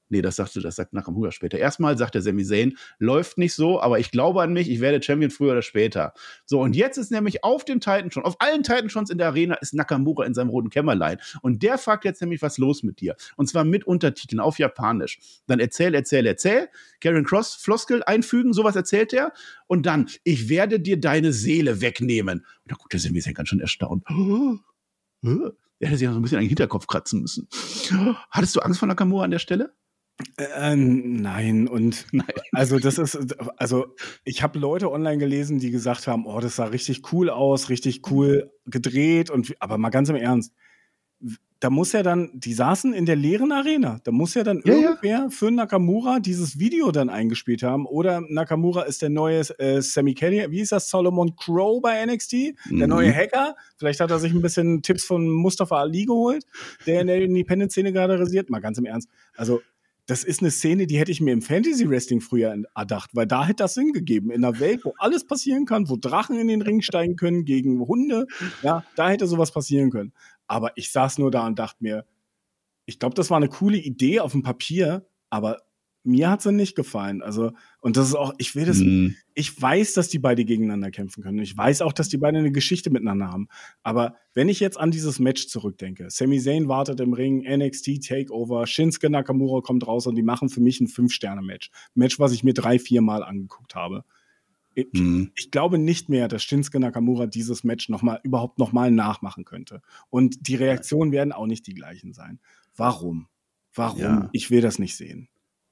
[0.08, 1.58] Nee, das sagte, das sagt Nakamura später.
[1.58, 5.02] Erstmal sagt der Sami Zayn, läuft nicht so, aber ich glaube an mich, ich werde
[5.02, 6.14] Champion früher oder später.
[6.46, 9.28] So, und jetzt ist nämlich auf dem Titan schon, auf allen Titan Shons in der
[9.28, 11.18] Arena ist Nakamura in seinem roten Kämmerlein.
[11.42, 13.16] Und der fragt jetzt nämlich, was los mit dir?
[13.36, 15.18] Und zwar mit Untertiteln auf Japanisch.
[15.46, 16.68] Dann erzähl, erzähl, erzähl.
[17.00, 19.32] Karen Cross, Floskel einfügen, sowas erzählt er.
[19.66, 22.38] Und dann, ich werde dir deine Seele wegnehmen.
[22.38, 24.04] Und da guckt der Sami Zayn ganz schön erstaunt.
[25.80, 27.48] Er hätte sich ja so ein bisschen an den Hinterkopf kratzen müssen.
[28.30, 29.74] Hattest du Angst vor Nakamura an der Stelle?
[30.36, 32.26] Äh, nein, und nein.
[32.52, 33.16] also das ist,
[33.56, 37.68] also ich habe Leute online gelesen, die gesagt haben, oh, das sah richtig cool aus,
[37.68, 40.52] richtig cool gedreht und aber mal ganz im Ernst,
[41.60, 44.74] da muss ja dann, die saßen in der leeren Arena, da muss ja dann ja,
[44.74, 45.28] irgendwer ja.
[45.28, 50.50] für Nakamura dieses Video dann eingespielt haben oder Nakamura ist der neue äh, Sammy Kelly,
[50.50, 52.32] wie ist das, Solomon Crow bei NXT,
[52.70, 52.78] mhm.
[52.78, 56.44] der neue Hacker, vielleicht hat er sich ein bisschen Tipps von Mustafa Ali geholt,
[56.86, 59.60] der in der Independent-Szene gerade rasiert, mal ganz im Ernst, also
[60.08, 63.44] das ist eine Szene, die hätte ich mir im Fantasy Wrestling früher erdacht, weil da
[63.44, 64.30] hätte das Sinn gegeben.
[64.30, 67.86] In einer Welt, wo alles passieren kann, wo Drachen in den Ring steigen können gegen
[67.86, 68.26] Hunde,
[68.62, 70.14] ja, da hätte sowas passieren können.
[70.46, 72.06] Aber ich saß nur da und dachte mir,
[72.86, 75.58] ich glaube, das war eine coole Idee auf dem Papier, aber
[76.04, 77.22] mir hat sie nicht gefallen.
[77.22, 79.08] Also, und das ist auch, ich will das, mm.
[79.34, 81.38] ich weiß, dass die beide gegeneinander kämpfen können.
[81.40, 83.48] Ich weiß auch, dass die beide eine Geschichte miteinander haben.
[83.82, 88.66] Aber wenn ich jetzt an dieses Match zurückdenke, Sami Zayn wartet im Ring, NXT Takeover,
[88.66, 91.70] Shinsuke Nakamura kommt raus und die machen für mich ein Fünf-Sterne-Match.
[91.94, 94.04] Match, was ich mir drei, vier Mal angeguckt habe.
[94.74, 95.32] Ich, mm.
[95.34, 99.82] ich, glaube nicht mehr, dass Shinsuke Nakamura dieses Match noch mal, überhaupt nochmal nachmachen könnte.
[100.08, 102.38] Und die Reaktionen werden auch nicht die gleichen sein.
[102.76, 103.26] Warum?
[103.74, 104.00] Warum?
[104.00, 104.28] Ja.
[104.32, 105.28] Ich will das nicht sehen.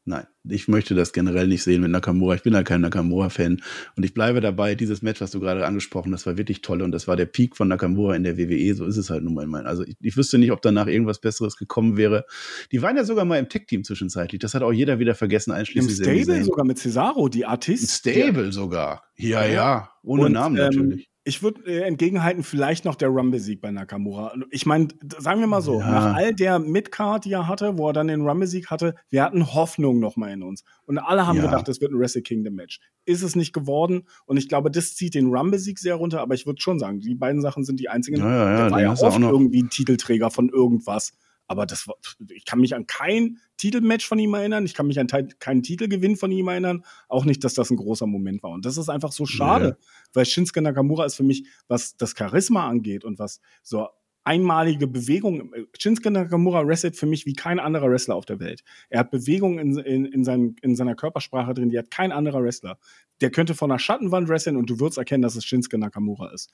[0.08, 2.36] Nein, ich möchte das generell nicht sehen mit Nakamura.
[2.36, 3.60] Ich bin ja kein Nakamura-Fan.
[3.96, 6.80] Und ich bleibe dabei, dieses Match, was du gerade angesprochen hast, war wirklich toll.
[6.80, 8.72] Und das war der Peak von Nakamura in der WWE.
[8.76, 9.66] So ist es halt nun mal.
[9.66, 12.24] Also ich, ich wüsste nicht, ob danach irgendwas Besseres gekommen wäre.
[12.70, 14.38] Die waren ja sogar mal im Tech-Team zwischenzeitlich.
[14.38, 18.06] Das hat auch jeder wieder vergessen, einschließlich Im Stable sogar mit Cesaro, die Artist.
[18.06, 18.52] Im Stable ja.
[18.52, 19.02] sogar.
[19.16, 19.90] Ja, ja.
[20.04, 21.00] Ohne Und, Namen ähm, natürlich.
[21.08, 24.32] Ähm, ich würde äh, entgegenhalten, vielleicht noch der Rumble-Sieg bei Nakamura.
[24.50, 25.90] Ich meine, sagen wir mal so, ja.
[25.90, 29.52] nach all der Midcard, die er hatte, wo er dann den Rumble-Sieg hatte, wir hatten
[29.52, 30.62] Hoffnung noch mal in uns.
[30.84, 31.46] Und alle haben ja.
[31.46, 32.80] gedacht, es wird ein Wrestle Kingdom-Match.
[33.06, 34.06] Ist es nicht geworden.
[34.26, 36.20] Und ich glaube, das zieht den Rumble-Sieg sehr runter.
[36.20, 38.18] Aber ich würde schon sagen, die beiden Sachen sind die einzigen.
[38.18, 41.12] Ja, ja, der war ja oft irgendwie Titelträger von irgendwas.
[41.46, 41.96] Aber das war,
[42.28, 44.64] ich kann mich an kein Titelmatch von ihm erinnern.
[44.64, 45.06] Ich kann mich an
[45.38, 46.84] keinen Titelgewinn von ihm erinnern.
[47.08, 48.50] Auch nicht, dass das ein großer Moment war.
[48.50, 49.86] Und das ist einfach so schade, ja.
[50.12, 53.88] weil Shinsuke Nakamura ist für mich, was das Charisma angeht und was so
[54.26, 55.52] einmalige Bewegung.
[55.78, 58.64] Shinsuke Nakamura wrestelt für mich wie kein anderer Wrestler auf der Welt.
[58.90, 62.42] Er hat Bewegung in, in, in, seinem, in seiner Körpersprache drin, die hat kein anderer
[62.42, 62.78] Wrestler.
[63.20, 66.50] Der könnte von einer Schattenwand wresteln und du würdest erkennen, dass es Shinsuke Nakamura ist.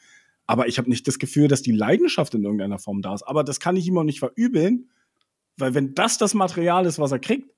[0.47, 3.23] Aber ich habe nicht das Gefühl, dass die Leidenschaft in irgendeiner Form da ist.
[3.23, 4.91] Aber das kann ich ihm auch nicht verübeln,
[5.57, 7.49] weil wenn das das Material ist, was er kriegt,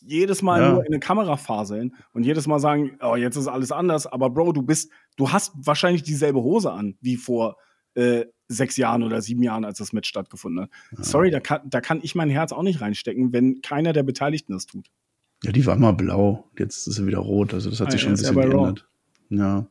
[0.00, 0.72] jedes Mal ja.
[0.72, 4.30] nur in eine Kamera faseln und jedes Mal sagen, oh, jetzt ist alles anders, aber
[4.30, 7.56] Bro, du bist, du hast wahrscheinlich dieselbe Hose an wie vor
[7.94, 10.70] äh, sechs Jahren oder sieben Jahren, als das Match stattgefunden hat.
[10.96, 11.04] Ja.
[11.04, 14.52] Sorry, da kann, da kann ich mein Herz auch nicht reinstecken, wenn keiner der Beteiligten
[14.52, 14.86] das tut.
[15.44, 18.00] Ja, die war mal blau, jetzt ist sie wieder rot, also das hat ah, sich
[18.00, 18.88] schon ein bisschen geändert.
[19.30, 19.66] Ja,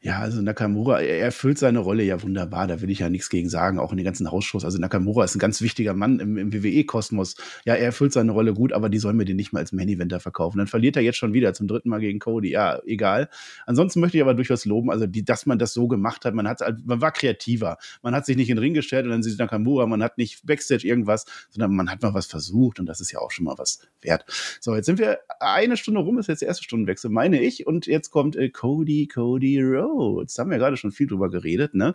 [0.00, 3.50] ja, also Nakamura, er erfüllt seine Rolle ja wunderbar, da will ich ja nichts gegen
[3.50, 4.64] sagen, auch in den ganzen Hausshows.
[4.64, 7.36] Also Nakamura ist ein ganz wichtiger Mann im, im WWE-Kosmos.
[7.66, 10.18] Ja, er erfüllt seine Rolle gut, aber die sollen mir den nicht mal als Main-Eventer
[10.18, 10.56] verkaufen.
[10.56, 12.52] Dann verliert er jetzt schon wieder zum dritten Mal gegen Cody.
[12.52, 13.28] Ja, egal.
[13.66, 16.32] Ansonsten möchte ich aber durchaus loben, also die, dass man das so gemacht hat.
[16.32, 17.76] Man hat, man war kreativer.
[18.00, 20.46] Man hat sich nicht in den Ring gestellt und dann sieht Nakamura, man hat nicht
[20.46, 23.58] Backstage irgendwas, sondern man hat mal was versucht und das ist ja auch schon mal
[23.58, 24.24] was wert.
[24.58, 27.86] So, jetzt sind wir eine Stunde rum, ist jetzt der erste Stundenwechsel, meine ich, und
[27.86, 30.34] jetzt kommt äh, Cody Cody, Rhodes.
[30.34, 31.94] Da haben wir gerade schon viel drüber geredet, ne?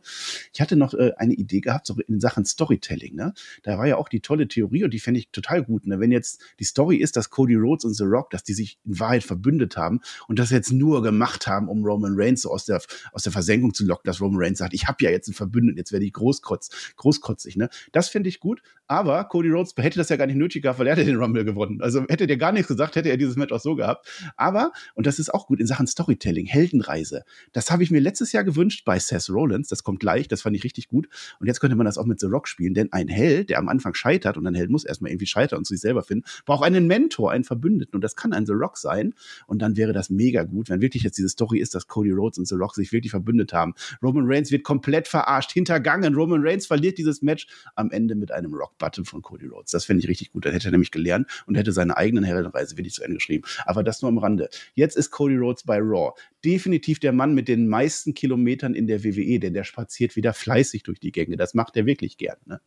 [0.53, 3.33] Ich hatte noch äh, eine Idee gehabt, so in Sachen Storytelling, ne?
[3.63, 5.99] Da war ja auch die tolle Theorie und die fände ich total gut, ne?
[5.99, 8.99] Wenn jetzt die Story ist, dass Cody Rhodes und The Rock, dass die sich in
[8.99, 12.81] Wahrheit verbündet haben und das jetzt nur gemacht haben, um Roman Reigns so aus der,
[13.11, 15.77] aus der Versenkung zu locken, dass Roman Reigns sagt, ich habe ja jetzt einen Verbündeten,
[15.77, 17.69] jetzt werde ich großkotz, großkotzig, ne?
[17.91, 20.87] Das finde ich gut, aber Cody Rhodes hätte das ja gar nicht nötig gehabt, weil
[20.87, 21.81] er hätte den Rumble gewonnen.
[21.81, 24.07] Also hätte der gar nichts gesagt, hätte er dieses Match auch so gehabt.
[24.37, 27.23] Aber, und das ist auch gut in Sachen Storytelling, Heldenreise, Reise.
[27.53, 29.67] Das habe ich mir letztes Jahr gewünscht bei Seth Rollins.
[29.67, 31.07] Das kommt gleich, das fand ich richtig gut.
[31.39, 33.69] Und jetzt könnte man das auch mit The Rock spielen, denn ein Held, der am
[33.69, 36.87] Anfang scheitert, und ein Held muss erstmal irgendwie scheitern und sich selber finden, braucht einen
[36.87, 37.95] Mentor, einen Verbündeten.
[37.95, 39.13] Und das kann ein The Rock sein.
[39.45, 42.37] Und dann wäre das mega gut, wenn wirklich jetzt diese Story ist, dass Cody Rhodes
[42.37, 43.73] und The Rock sich wirklich verbündet haben.
[44.01, 46.15] Roman Reigns wird komplett verarscht, hintergangen.
[46.15, 49.71] Roman Reigns verliert dieses Match am Ende mit einem Rock-Button von Cody Rhodes.
[49.71, 50.45] Das fände ich richtig gut.
[50.45, 53.43] Dann hätte er nämlich gelernt und hätte seine eigenen Heldenreise wirklich zu Ende geschrieben.
[53.65, 54.49] Aber das nur am Rande.
[54.73, 56.13] Jetzt ist Cody Rhodes bei Raw.
[56.43, 60.83] Definitiv der Mann mit den meisten Kilometern in der WWE, denn der spaziert wieder fleißig
[60.83, 61.38] durch die Gänge.
[61.38, 62.38] Das macht er wirklich gern.
[62.45, 62.61] Ne?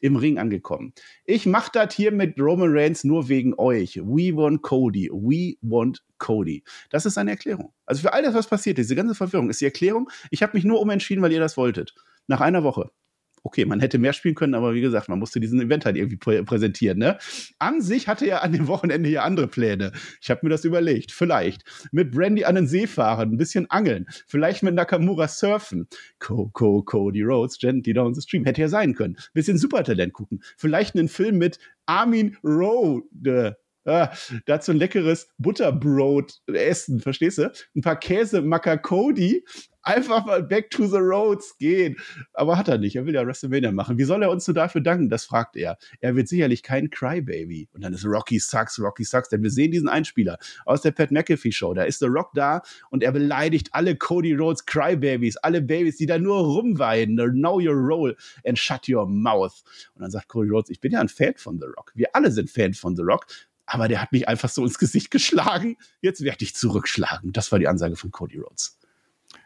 [0.00, 0.92] Im Ring angekommen.
[1.24, 3.96] Ich mache das hier mit Roman Reigns nur wegen euch.
[3.96, 5.10] We want Cody.
[5.10, 6.62] We want Cody.
[6.90, 7.72] Das ist eine Erklärung.
[7.86, 10.64] Also für all das, was passiert, diese ganze Verwirrung, ist die Erklärung, ich habe mich
[10.64, 11.94] nur umentschieden, weil ihr das wolltet.
[12.28, 12.90] Nach einer Woche
[13.42, 16.16] okay, man hätte mehr spielen können, aber wie gesagt, man musste diesen Event halt irgendwie
[16.16, 16.98] prä präsentieren.
[16.98, 17.18] Ne?
[17.58, 19.92] An sich hatte er an dem Wochenende hier andere Pläne.
[20.20, 21.12] Ich habe mir das überlegt.
[21.12, 25.88] Vielleicht mit Brandy an den See fahren, ein bisschen angeln, vielleicht mit Nakamura surfen.
[26.18, 28.44] Co, Co, Cody Rhodes, gently down the stream.
[28.44, 29.16] Hätte ja sein können.
[29.32, 30.42] Bisschen Supertalent gucken.
[30.56, 33.02] Vielleicht einen Film mit Armin Rowe.
[33.84, 34.12] Ah,
[34.46, 37.52] dazu ein leckeres Butterbrot essen, verstehst du?
[37.74, 39.44] Ein paar Käse Makakodi
[39.82, 41.96] einfach mal back to the roads gehen.
[42.32, 42.96] Aber hat er nicht.
[42.96, 43.98] Er will ja WrestleMania machen.
[43.98, 45.08] Wie soll er uns so dafür danken?
[45.08, 45.76] Das fragt er.
[46.00, 47.68] Er wird sicherlich kein Crybaby.
[47.72, 49.28] Und dann ist Rocky Sucks, Rocky Sucks.
[49.28, 51.74] Denn wir sehen diesen Einspieler aus der Pat McAfee Show.
[51.74, 56.06] Da ist The Rock da und er beleidigt alle Cody Rhodes Crybabies, alle Babys, die
[56.06, 57.16] da nur rumweiden.
[57.32, 58.16] Know your role
[58.46, 59.62] and shut your mouth.
[59.94, 61.92] Und dann sagt Cody Rhodes, ich bin ja ein Fan von The Rock.
[61.94, 63.26] Wir alle sind Fans von The Rock.
[63.66, 65.76] Aber der hat mich einfach so ins Gesicht geschlagen.
[66.00, 67.32] Jetzt werde ich zurückschlagen.
[67.32, 68.78] Das war die Ansage von Cody Rhodes.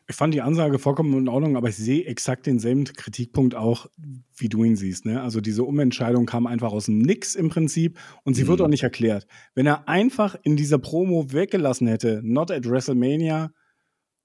[0.08, 3.88] Ich fand die Ansage vollkommen in Ordnung, aber ich sehe exakt denselben Kritikpunkt auch,
[4.36, 5.04] wie du ihn siehst.
[5.04, 5.20] Ne?
[5.20, 8.48] Also diese Umentscheidung kam einfach aus dem Nix im Prinzip und sie mhm.
[8.48, 9.26] wird auch nicht erklärt.
[9.54, 13.50] Wenn er einfach in dieser Promo weggelassen hätte, not at WrestleMania,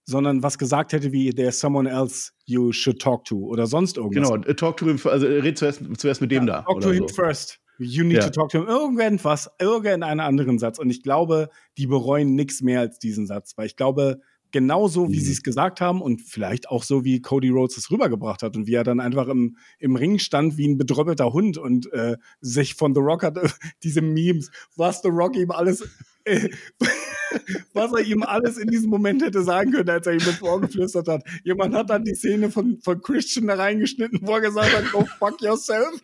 [0.06, 4.30] sondern was gesagt hätte wie there's someone else you should talk to oder sonst irgendwas.
[4.30, 6.62] Genau, talk to him, also red zuerst, zuerst mit dem ja, da.
[6.62, 7.16] Talk to him so.
[7.16, 7.61] first.
[7.84, 8.30] You need ja.
[8.30, 8.68] to talk to him.
[8.68, 10.78] Irgendwas, irgendeinen anderen Satz.
[10.78, 14.22] Und ich glaube, die bereuen nichts mehr als diesen Satz, weil ich glaube,
[14.52, 15.24] genauso wie mhm.
[15.24, 18.68] sie es gesagt haben und vielleicht auch so, wie Cody Rhodes es rübergebracht hat und
[18.68, 22.76] wie er dann einfach im, im Ring stand wie ein bedröppelter Hund und äh, sich
[22.76, 23.40] von The Rock hat,
[23.84, 25.88] diese Memes, was The Rock ihm alles
[27.74, 31.07] was er ihm alles in diesem Moment hätte sagen können, als er ihm das vorgeflüstert
[31.07, 31.24] hat.
[31.43, 35.05] Jemand hat dann die Szene von, von Christian da reingeschnitten, wo er gesagt hat, go
[35.19, 36.01] fuck yourself.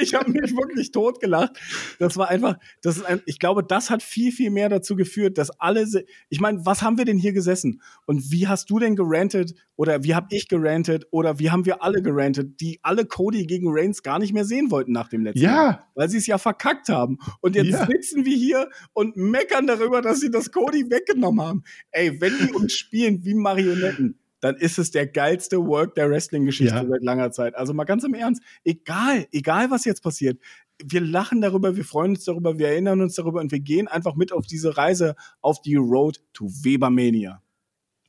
[0.00, 1.58] Ich habe mich wirklich totgelacht.
[1.98, 5.38] Das war einfach, das ist ein, ich glaube, das hat viel, viel mehr dazu geführt,
[5.38, 5.86] dass alle,
[6.28, 7.80] ich meine, was haben wir denn hier gesessen?
[8.06, 9.54] Und wie hast du denn gerantet?
[9.76, 11.06] Oder wie habe ich gerantet?
[11.10, 14.70] Oder wie haben wir alle gerantet, die alle Cody gegen Reigns gar nicht mehr sehen
[14.70, 15.54] wollten nach dem letzten ja.
[15.54, 15.84] Mal?
[15.94, 17.18] Weil sie es ja verkackt haben.
[17.40, 17.86] Und jetzt ja.
[17.86, 21.64] sitzen wir hier und meckern darüber, dass sie das Cody weggenommen haben.
[21.90, 26.74] Ey, wenn die uns spielen wie Marionetten, dann ist es der geilste Work der Wrestling-Geschichte
[26.74, 26.84] ja.
[26.84, 27.54] seit langer Zeit.
[27.54, 30.38] Also mal ganz im Ernst, egal, egal was jetzt passiert,
[30.84, 34.16] wir lachen darüber, wir freuen uns darüber, wir erinnern uns darüber und wir gehen einfach
[34.16, 37.40] mit auf diese Reise auf die Road to Webermania.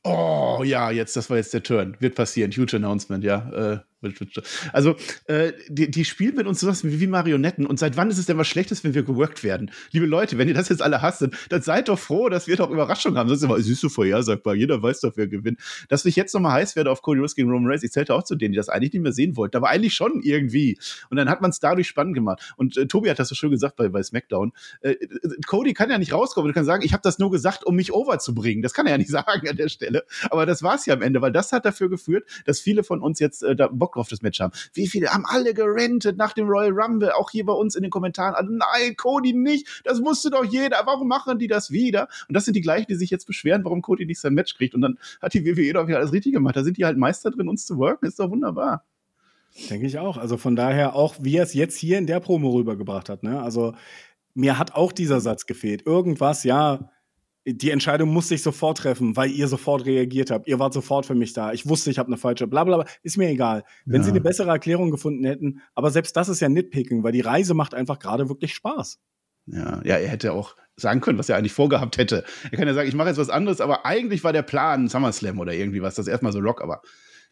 [0.02, 1.96] Oh ja, jetzt, das war jetzt der Turn.
[1.98, 2.50] Wird passieren.
[2.50, 3.50] Huge Announcement, ja.
[3.52, 3.78] Äh,
[4.72, 4.96] also,
[5.26, 7.66] äh, die, die spielen mit uns sowas wie, wie Marionetten.
[7.66, 9.70] Und seit wann ist es denn was Schlechtes, wenn wir geworkt werden?
[9.92, 12.70] Liebe Leute, wenn ihr das jetzt alle hasst, dann seid doch froh, dass wir doch
[12.70, 13.30] Überraschungen haben.
[13.30, 14.54] Ist immer, süß so vorhersagbar.
[14.54, 15.60] Jeder weiß doch, wer gewinnt.
[15.88, 18.22] Dass ich jetzt nochmal heiß werde auf Cody Rhodes gegen Roman Reigns, ich zählte auch
[18.22, 19.56] zu denen, die das eigentlich nicht mehr sehen wollten.
[19.56, 20.78] Aber eigentlich schon irgendwie.
[21.10, 22.54] Und dann hat man es dadurch spannend gemacht.
[22.56, 24.52] Und äh, Tobi hat das so schön gesagt bei, bei SmackDown.
[24.80, 25.08] Äh, äh
[25.46, 27.92] Cody kann ja nicht rauskommen und kann sagen, ich habe das nur gesagt, um mich
[27.92, 28.62] over zu bringen.
[28.62, 30.04] Das kann er ja nicht sagen an der Stelle.
[30.30, 33.00] Aber das war es ja am Ende, weil das hat dafür geführt, dass viele von
[33.00, 34.52] uns jetzt äh, da Bock auf das Match haben.
[34.72, 37.90] Wie viele haben alle gerentet nach dem Royal Rumble, auch hier bei uns in den
[37.90, 38.34] Kommentaren.
[38.34, 40.82] Also, nein, Cody nicht, das wusste doch jeder.
[40.84, 42.08] Warum machen die das wieder?
[42.28, 44.74] Und das sind die gleichen, die sich jetzt beschweren, warum Cody nicht sein Match kriegt.
[44.74, 46.56] Und dann hat die WWE doch wieder alles richtig gemacht.
[46.56, 48.06] Da sind die halt Meister drin, uns zu worken.
[48.06, 48.84] Ist doch wunderbar.
[49.70, 50.16] Denke ich auch.
[50.16, 53.22] Also von daher auch, wie er es jetzt hier in der Promo rübergebracht hat.
[53.22, 53.40] Ne?
[53.40, 53.74] Also
[54.34, 55.86] mir hat auch dieser Satz gefehlt.
[55.86, 56.90] Irgendwas, ja,
[57.46, 60.48] die Entscheidung musste ich sofort treffen, weil ihr sofort reagiert habt.
[60.48, 61.52] Ihr wart sofort für mich da.
[61.52, 62.86] Ich wusste, ich habe eine falsche, bla bla bla.
[63.02, 63.64] Ist mir egal.
[63.84, 64.04] Wenn ja.
[64.04, 67.54] sie eine bessere Erklärung gefunden hätten, aber selbst das ist ja Nitpicking, weil die Reise
[67.54, 68.98] macht einfach gerade wirklich Spaß.
[69.46, 72.24] Ja, ja, er hätte auch sagen können, was er eigentlich vorgehabt hätte.
[72.50, 75.38] Er kann ja sagen, ich mache jetzt was anderes, aber eigentlich war der Plan SummerSlam
[75.38, 75.96] oder irgendwie was.
[75.96, 76.80] Das ist erstmal so Rock, aber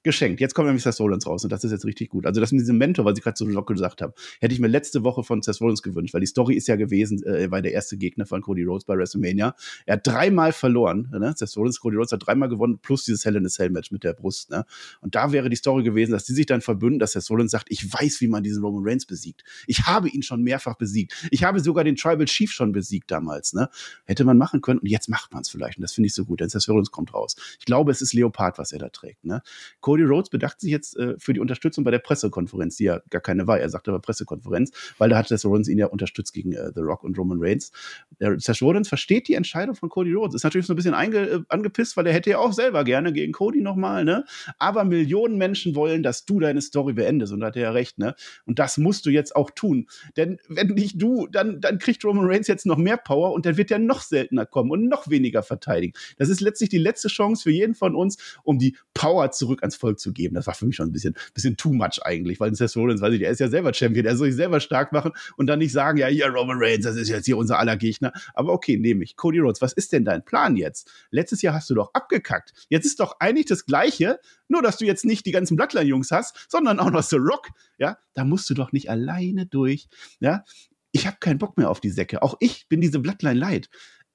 [0.02, 0.40] geschenkt.
[0.40, 2.26] Jetzt kommt nämlich Seth Rollins raus und das ist jetzt richtig gut.
[2.26, 4.68] Also das mit diesem Mentor, was ich gerade so locker gesagt habe, hätte ich mir
[4.68, 7.62] letzte Woche von Seth Rollins gewünscht, weil die Story ist ja gewesen, äh, er war
[7.62, 9.54] der erste Gegner von Cody Rhodes bei WrestleMania.
[9.86, 11.34] Er hat dreimal verloren, ne?
[11.36, 14.04] Seth Rollins, Cody Rhodes hat dreimal gewonnen, plus dieses Hell in a Cell Match mit
[14.04, 14.50] der Brust.
[14.50, 14.64] Ne?
[15.00, 17.66] Und da wäre die Story gewesen, dass die sich dann verbünden, dass Seth Rollins sagt,
[17.70, 19.44] ich weiß, wie man diesen Roman Reigns besiegt.
[19.66, 21.14] Ich habe ihn schon mehrfach besiegt.
[21.30, 23.52] Ich habe sogar den Tribal Chief schon besiegt damals.
[23.52, 23.68] Ne?
[24.04, 25.78] Hätte man machen können und jetzt macht man es vielleicht.
[25.78, 27.36] Und das finde ich so gut, denn Seth Rollins kommt raus.
[27.58, 29.24] Ich glaube, es ist Leopard, was er da trägt.
[29.24, 29.42] Ne?
[29.80, 33.20] Cody Rhodes bedacht sich jetzt äh, für die Unterstützung bei der Pressekonferenz, die ja gar
[33.20, 33.58] keine war.
[33.58, 36.80] Er sagte aber Pressekonferenz, weil da hat Seth Rollins ihn ja unterstützt gegen äh, The
[36.80, 37.72] Rock und Roman Reigns.
[38.20, 40.34] Der, Seth Rollins versteht die Entscheidung von Cody Rhodes.
[40.34, 43.12] Ist natürlich so ein bisschen einge, äh, angepisst, weil er hätte ja auch selber gerne
[43.12, 44.24] gegen Cody nochmal, ne?
[44.58, 47.98] Aber Millionen Menschen wollen, dass du deine Story beendest und da hat er ja recht,
[47.98, 48.14] ne?
[48.46, 49.86] Und das musst du jetzt auch tun.
[50.16, 53.56] Denn wenn nicht du, dann, dann kriegt Roman Reigns jetzt noch mehr Power und dann
[53.56, 55.94] wird er noch seltener kommen und noch weniger verteidigen.
[56.16, 59.76] Das ist letztlich die letzte Chance für jeden von uns, um die Power zurück ans
[59.82, 60.34] Volk zu geben.
[60.36, 63.12] Das war für mich schon ein bisschen, bisschen too much eigentlich, weil Seth Rollins, weiß
[63.14, 65.72] ich, er ist ja selber Champion, er soll sich selber stark machen und dann nicht
[65.72, 68.12] sagen, ja, hier Roman Reigns, das ist jetzt hier unser aller Gegner.
[68.34, 69.16] Aber okay, nehme ich.
[69.16, 70.90] Cody Rhodes, was ist denn dein Plan jetzt?
[71.10, 72.52] Letztes Jahr hast du doch abgekackt.
[72.68, 76.46] Jetzt ist doch eigentlich das Gleiche, nur dass du jetzt nicht die ganzen Bloodline-Jungs hast,
[76.48, 77.48] sondern auch noch The Rock.
[77.78, 79.88] Ja, da musst du doch nicht alleine durch.
[80.20, 80.44] Ja,
[80.92, 82.22] ich habe keinen Bock mehr auf die Säcke.
[82.22, 83.68] Auch ich bin diese Bloodline leid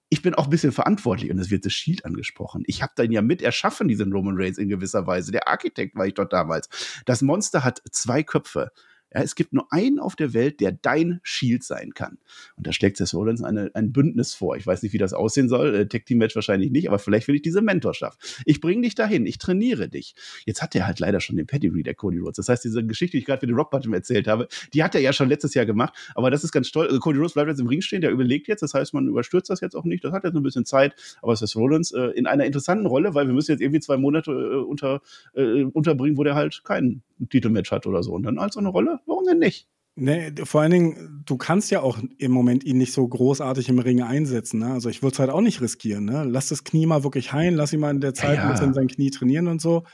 [0.10, 2.64] ich bin auch ein bisschen verantwortlich und es wird das Shield angesprochen.
[2.66, 5.32] Ich habe dann ja mit erschaffen, diesen Roman Reigns in gewisser Weise.
[5.32, 6.70] Der Architekt war ich dort damals.
[7.05, 8.72] Das Monster hat zwei Köpfe.
[9.18, 12.20] Ja, es gibt nur einen auf der Welt, der dein Shield sein kann.
[12.55, 14.55] Und da schlägt Seth Rollins eine, ein Bündnis vor.
[14.57, 15.74] Ich weiß nicht, wie das aussehen soll.
[15.74, 18.43] Äh, Tag Team Match wahrscheinlich nicht, aber vielleicht will ich diese Mentorschaft.
[18.45, 20.13] Ich bringe dich dahin, ich trainiere dich.
[20.45, 22.36] Jetzt hat er halt leider schon den Pedigree, der Cody Rhodes.
[22.36, 24.93] Das heißt, diese Geschichte, die ich gerade für den Rock Bottom erzählt habe, die hat
[24.93, 25.95] er ja schon letztes Jahr gemacht.
[26.13, 26.86] Aber das ist ganz toll.
[26.86, 28.61] Also Cody Rhodes bleibt jetzt im Ring stehen, der überlegt jetzt.
[28.61, 30.03] Das heißt, man überstürzt das jetzt auch nicht.
[30.03, 30.93] Das hat jetzt ein bisschen Zeit.
[31.24, 34.32] Aber Seth Rollins äh, in einer interessanten Rolle, weil wir müssen jetzt irgendwie zwei Monate
[34.32, 35.01] äh, unter,
[35.34, 38.13] äh, unterbringen, wo der halt kein Titelmatch hat oder so.
[38.13, 39.68] Und dann als so eine Rolle, warum denn nicht?
[39.99, 43.80] Nee, vor allen Dingen, du kannst ja auch im Moment ihn nicht so großartig im
[43.80, 44.60] Ring einsetzen.
[44.60, 44.72] Ne?
[44.72, 46.05] Also ich würde es halt auch nicht riskieren.
[46.05, 46.24] Ne?
[46.24, 48.47] Lass das Knie mal wirklich heilen, lass ihn mal in der Zeit ja.
[48.47, 49.86] mit sein Knie trainieren und so.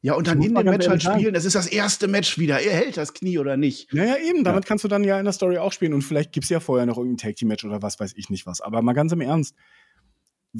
[0.00, 1.34] Ja, und dann in dem Match halt spielen.
[1.34, 2.60] Es ist das erste Match wieder.
[2.60, 3.92] Er hält das Knie oder nicht.
[3.92, 4.44] Naja, eben.
[4.44, 4.68] Damit ja.
[4.68, 5.92] kannst du dann ja in der Story auch spielen.
[5.92, 8.30] Und vielleicht gibt es ja vorher noch irgendein Tag Team Match oder was weiß ich
[8.30, 8.60] nicht was.
[8.60, 9.56] Aber mal ganz im Ernst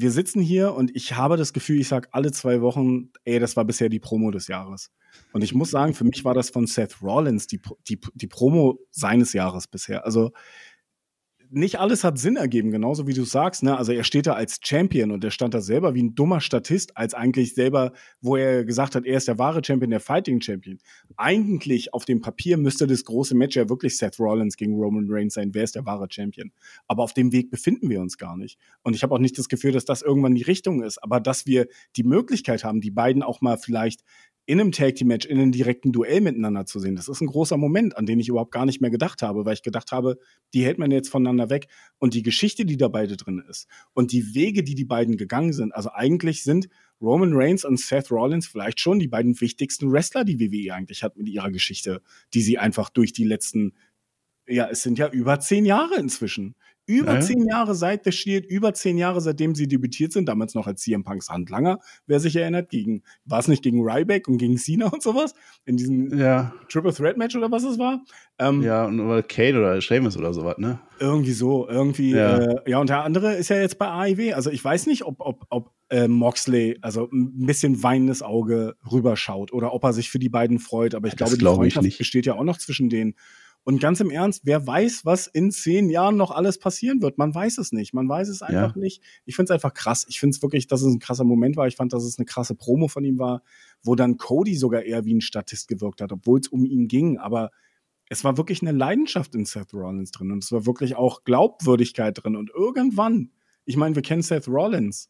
[0.01, 3.55] wir sitzen hier und ich habe das Gefühl, ich sage alle zwei Wochen, ey, das
[3.55, 4.91] war bisher die Promo des Jahres.
[5.33, 8.79] Und ich muss sagen, für mich war das von Seth Rollins die, die, die Promo
[8.91, 10.05] seines Jahres bisher.
[10.05, 10.31] Also
[11.51, 13.63] nicht alles hat Sinn ergeben, genauso wie du sagst.
[13.63, 13.77] Ne?
[13.77, 16.95] Also er steht da als Champion und er stand da selber wie ein dummer Statist,
[16.95, 20.77] als eigentlich selber, wo er gesagt hat, er ist der wahre Champion, der Fighting Champion.
[21.17, 25.33] Eigentlich auf dem Papier müsste das große Match ja wirklich Seth Rollins gegen Roman Reigns
[25.33, 25.53] sein.
[25.53, 26.51] Wer ist der wahre Champion?
[26.87, 28.59] Aber auf dem Weg befinden wir uns gar nicht.
[28.83, 31.45] Und ich habe auch nicht das Gefühl, dass das irgendwann die Richtung ist, aber dass
[31.45, 34.03] wir die Möglichkeit haben, die beiden auch mal vielleicht
[34.49, 36.95] in einem Tag Team Match, in einem direkten Duell miteinander zu sehen.
[36.95, 39.53] Das ist ein großer Moment, an den ich überhaupt gar nicht mehr gedacht habe, weil
[39.53, 40.17] ich gedacht habe,
[40.55, 41.67] die hält man jetzt voneinander weg.
[41.99, 45.53] Und die Geschichte, die da beide drin ist und die Wege, die die beiden gegangen
[45.53, 46.67] sind, also eigentlich sind
[46.99, 51.15] Roman Reigns und Seth Rollins vielleicht schon die beiden wichtigsten Wrestler, die WWE eigentlich hat
[51.15, 52.01] mit ihrer Geschichte,
[52.33, 53.75] die sie einfach durch die letzten,
[54.47, 56.55] ja, es sind ja über zehn Jahre inzwischen.
[56.89, 57.21] Über ja.
[57.21, 60.81] zehn Jahre seit The Shield, über zehn Jahre seitdem sie debütiert sind, damals noch als
[60.81, 61.77] CM Punks Handlanger,
[62.07, 65.35] wer sich erinnert, gegen, war es nicht gegen Ryback und gegen Cena und sowas?
[65.65, 66.51] In diesem ja.
[66.67, 68.01] Triple Threat Match oder was es war?
[68.39, 70.79] Ähm, ja, und oder Kate oder Sheamus oder sowas, ne?
[70.99, 72.39] Irgendwie so, irgendwie, ja.
[72.39, 75.17] Äh, ja, und der andere ist ja jetzt bei AIW, also ich weiß nicht, ob,
[75.19, 80.17] ob, ob äh, Moxley, also ein bisschen weinendes Auge rüberschaut oder ob er sich für
[80.17, 83.13] die beiden freut, aber ich das glaube, die Freundschaft besteht ja auch noch zwischen denen.
[83.63, 87.17] Und ganz im Ernst, wer weiß, was in zehn Jahren noch alles passieren wird?
[87.17, 87.93] Man weiß es nicht.
[87.93, 88.81] Man weiß es einfach ja.
[88.81, 89.03] nicht.
[89.25, 90.05] Ich finde es einfach krass.
[90.09, 91.67] Ich finde es wirklich, dass es ein krasser Moment war.
[91.67, 93.43] Ich fand, dass es eine krasse Promo von ihm war,
[93.83, 97.17] wo dann Cody sogar eher wie ein Statist gewirkt hat, obwohl es um ihn ging.
[97.17, 97.51] Aber
[98.09, 102.17] es war wirklich eine Leidenschaft in Seth Rollins drin und es war wirklich auch Glaubwürdigkeit
[102.21, 102.35] drin.
[102.35, 103.31] Und irgendwann,
[103.65, 105.09] ich meine, wir kennen Seth Rollins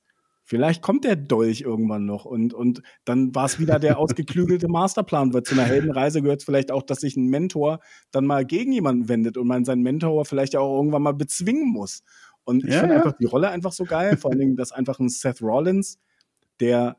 [0.49, 5.31] Vielleicht kommt der Dolch irgendwann noch und, und dann war es wieder der ausgeklügelte Masterplan,
[5.31, 9.09] weil zu einer Heldenreise gehört vielleicht auch, dass sich ein Mentor dann mal gegen jemanden
[9.09, 12.01] wendet und man seinen Mentor vielleicht auch irgendwann mal bezwingen muss.
[12.45, 13.01] Und ich ja, finde ja.
[13.03, 15.99] einfach die Rolle einfach so geil, vor allen Dingen, dass einfach ein Seth Rollins,
[16.59, 16.97] der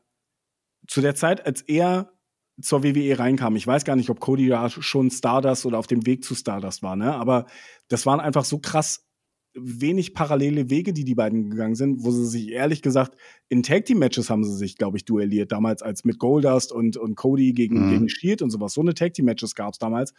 [0.87, 2.13] zu der Zeit, als er
[2.61, 3.57] zur WWE reinkam.
[3.57, 6.83] Ich weiß gar nicht, ob Cody da schon Stardust oder auf dem Weg zu Stardust
[6.83, 7.13] war, ne?
[7.15, 7.47] Aber
[7.89, 9.05] das waren einfach so krass
[9.53, 13.17] wenig parallele Wege, die die beiden gegangen sind, wo sie sich ehrlich gesagt
[13.49, 16.97] in Tag Team Matches haben sie sich, glaube ich, duelliert damals als mit Goldust und
[16.97, 17.89] und Cody gegen mhm.
[17.91, 18.73] gegen Shield und sowas.
[18.73, 20.13] So eine Tag Team Matches gab es damals,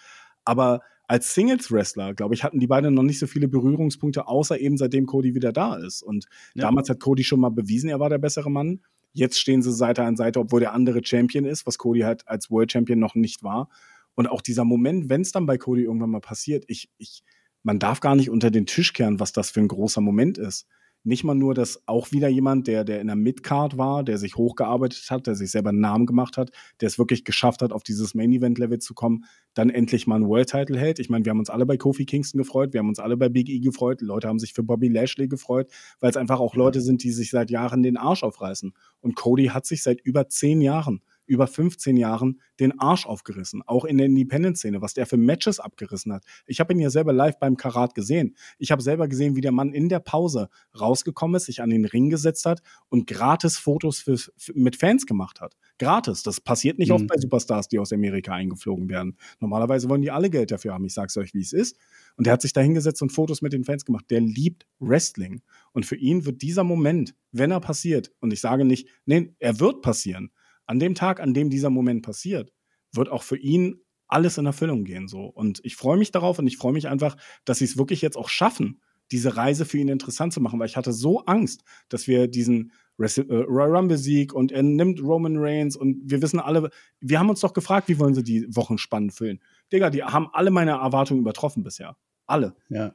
[0.44, 4.58] aber als Singles Wrestler, glaube ich, hatten die beiden noch nicht so viele Berührungspunkte, außer
[4.58, 6.02] eben seitdem Cody wieder da ist.
[6.02, 6.62] Und ja.
[6.62, 8.80] damals hat Cody schon mal bewiesen, er war der bessere Mann.
[9.12, 12.50] Jetzt stehen sie Seite an Seite, obwohl der andere Champion ist, was Cody halt als
[12.50, 13.68] World Champion noch nicht war.
[14.14, 17.22] Und auch dieser Moment, wenn es dann bei Cody irgendwann mal passiert, ich, ich,
[17.62, 20.66] man darf gar nicht unter den Tisch kehren, was das für ein großer Moment ist.
[21.04, 24.36] Nicht mal nur, dass auch wieder jemand, der, der in der Midcard war, der sich
[24.36, 27.82] hochgearbeitet hat, der sich selber einen Namen gemacht hat, der es wirklich geschafft hat, auf
[27.82, 31.00] dieses Main-Event-Level zu kommen, dann endlich mal einen World-Title hält.
[31.00, 33.28] Ich meine, wir haben uns alle bei Kofi Kingston gefreut, wir haben uns alle bei
[33.28, 36.80] Big E gefreut, Leute haben sich für Bobby Lashley gefreut, weil es einfach auch Leute
[36.80, 38.72] sind, die sich seit Jahren den Arsch aufreißen.
[39.00, 43.84] Und Cody hat sich seit über zehn Jahren über 15 Jahren den Arsch aufgerissen, auch
[43.84, 46.24] in der Independent-Szene, was der für Matches abgerissen hat.
[46.46, 48.36] Ich habe ihn ja selber live beim Karat gesehen.
[48.58, 50.48] Ich habe selber gesehen, wie der Mann in der Pause
[50.78, 55.06] rausgekommen ist, sich an den Ring gesetzt hat und gratis Fotos für, für, mit Fans
[55.06, 55.56] gemacht hat.
[55.78, 56.22] Gratis.
[56.22, 56.96] Das passiert nicht mhm.
[56.96, 59.16] oft bei Superstars, die aus Amerika eingeflogen werden.
[59.40, 60.84] Normalerweise wollen die alle Geld dafür haben.
[60.84, 61.76] Ich sag's euch, wie es ist.
[62.16, 64.04] Und er hat sich da hingesetzt und Fotos mit den Fans gemacht.
[64.10, 65.42] Der liebt Wrestling.
[65.72, 69.58] Und für ihn wird dieser Moment, wenn er passiert, und ich sage nicht, nee, er
[69.58, 70.30] wird passieren,
[70.66, 72.52] an dem Tag, an dem dieser Moment passiert,
[72.92, 75.24] wird auch für ihn alles in Erfüllung gehen so.
[75.24, 78.16] Und ich freue mich darauf und ich freue mich einfach, dass sie es wirklich jetzt
[78.16, 82.06] auch schaffen, diese Reise für ihn interessant zu machen, weil ich hatte so Angst, dass
[82.06, 86.70] wir diesen äh, Royal Rumble Sieg und er nimmt Roman Reigns und wir wissen alle,
[87.00, 89.40] wir haben uns doch gefragt, wie wollen sie die Wochen spannend füllen.
[89.72, 91.96] Digga, die haben alle meine Erwartungen übertroffen bisher.
[92.26, 92.54] Alle.
[92.68, 92.94] Ja.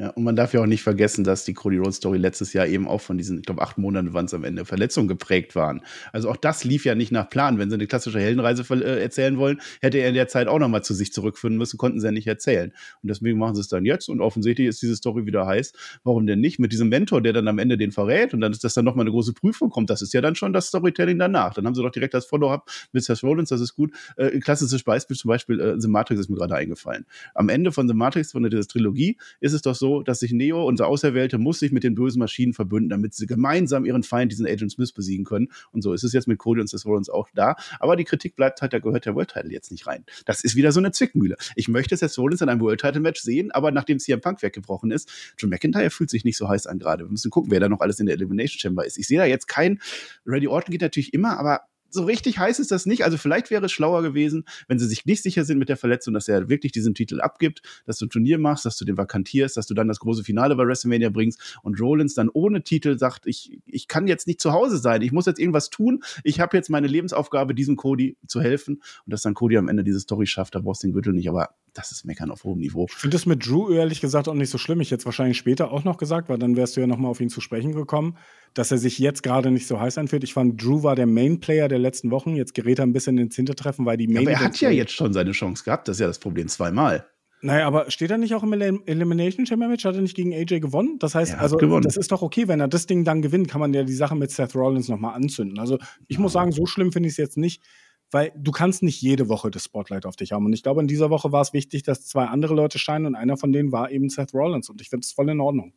[0.00, 2.68] Ja, und man darf ja auch nicht vergessen, dass die Cody Rhodes Story letztes Jahr
[2.68, 5.80] eben auch von diesen, ich glaube, acht Monaten waren es am Ende, Verletzungen geprägt waren.
[6.12, 7.58] Also auch das lief ja nicht nach Plan.
[7.58, 10.84] Wenn sie eine klassische Heldenreise äh, erzählen wollen, hätte er in der Zeit auch nochmal
[10.84, 12.72] zu sich zurückführen müssen, konnten sie ja nicht erzählen.
[13.02, 15.72] Und deswegen machen sie es dann jetzt und offensichtlich ist diese Story wieder heiß.
[16.04, 16.60] Warum denn nicht?
[16.60, 19.02] Mit diesem Mentor, der dann am Ende den verrät und dann ist das dann nochmal
[19.02, 21.54] eine große Prüfung kommt, das ist ja dann schon das Storytelling danach.
[21.54, 23.90] Dann haben sie doch direkt das Follow-up mit Seth Rollins, das ist gut.
[24.16, 27.04] Äh, klassisches Beispiel zum Beispiel, äh, The Matrix ist mir gerade eingefallen.
[27.34, 30.32] Am Ende von The Matrix, von der Trilogie, ist es doch so, so, dass sich
[30.32, 34.30] Neo, unser Auserwählte, muss sich mit den bösen Maschinen verbünden, damit sie gemeinsam ihren Feind,
[34.30, 35.48] diesen Agent Smith, besiegen können.
[35.72, 37.56] Und so ist es jetzt mit Cody und Seth Rollins auch da.
[37.80, 40.04] Aber die Kritik bleibt halt, da gehört der World Title jetzt nicht rein.
[40.26, 41.36] Das ist wieder so eine Zwickmühle.
[41.56, 44.90] Ich möchte Seth Rollins in einem World Title Match sehen, aber nachdem CM Punk weggebrochen
[44.90, 47.04] ist, John McIntyre fühlt sich nicht so heiß an gerade.
[47.04, 48.98] Wir müssen gucken, wer da noch alles in der Elimination Chamber ist.
[48.98, 49.80] Ich sehe da jetzt kein,
[50.26, 53.04] Randy Orton geht natürlich immer, aber so richtig heiß ist das nicht.
[53.04, 56.14] Also vielleicht wäre es schlauer gewesen, wenn sie sich nicht sicher sind mit der Verletzung,
[56.14, 59.56] dass er wirklich diesen Titel abgibt, dass du ein Turnier machst, dass du den vakantierst,
[59.56, 63.26] dass du dann das große Finale bei WrestleMania bringst und Rollins dann ohne Titel sagt,
[63.26, 66.56] ich, ich kann jetzt nicht zu Hause sein, ich muss jetzt irgendwas tun, ich habe
[66.56, 70.26] jetzt meine Lebensaufgabe, diesem Cody zu helfen und dass dann Cody am Ende diese Story
[70.26, 72.86] schafft, da brauchst du den Gürtel nicht, aber das ist Meckern auf hohem Niveau.
[72.88, 74.80] Ich finde das mit Drew ehrlich gesagt auch nicht so schlimm.
[74.80, 77.08] Ich hätte es wahrscheinlich später auch noch gesagt, weil dann wärst du ja noch mal
[77.08, 78.16] auf ihn zu sprechen gekommen,
[78.52, 80.24] dass er sich jetzt gerade nicht so heiß anfühlt.
[80.24, 82.34] Ich fand, Drew war der Main-Player der letzten Wochen.
[82.34, 84.26] Jetzt gerät er ein bisschen ins Hintertreffen, weil die Main.
[84.26, 85.86] Aber er hat ja jetzt schon seine Chance gehabt.
[85.86, 87.06] Das ist ja das Problem zweimal.
[87.40, 89.84] Naja, aber steht er nicht auch im Elim Elimination Chamber Match?
[89.84, 90.98] Hat er nicht gegen AJ gewonnen?
[90.98, 91.84] Das heißt, also gewonnen.
[91.84, 94.16] das ist doch okay, wenn er das Ding dann gewinnt, kann man ja die Sache
[94.16, 95.60] mit Seth Rollins nochmal anzünden.
[95.60, 96.22] Also ich ja.
[96.22, 97.62] muss sagen, so schlimm finde ich es jetzt nicht
[98.10, 100.46] weil du kannst nicht jede Woche das Spotlight auf dich haben.
[100.46, 103.14] Und ich glaube, in dieser Woche war es wichtig, dass zwei andere Leute scheinen und
[103.14, 104.70] einer von denen war eben Seth Rollins.
[104.70, 105.74] Und ich finde es voll in Ordnung.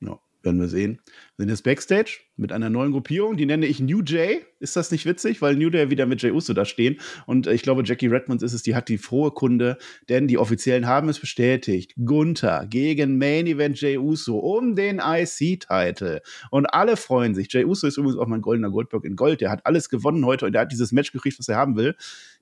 [0.00, 1.00] Ja, werden wir sehen.
[1.36, 4.44] Wir sind jetzt Backstage mit einer neuen Gruppierung, die nenne ich New Jay.
[4.60, 5.42] Ist das nicht witzig?
[5.42, 7.00] Weil New Jay wieder mit Jay Uso da stehen.
[7.26, 9.78] Und ich glaube, Jackie Redmonds ist es, die hat die frohe Kunde,
[10.08, 11.94] denn die Offiziellen haben es bestätigt.
[12.04, 16.22] Gunther gegen Main Event Jay Uso um den IC-Title.
[16.50, 17.52] Und alle freuen sich.
[17.52, 19.40] Jay Uso ist übrigens auch mein goldener Goldberg in Gold.
[19.40, 21.94] Der hat alles gewonnen heute und der hat dieses Match gekriegt, was er haben will.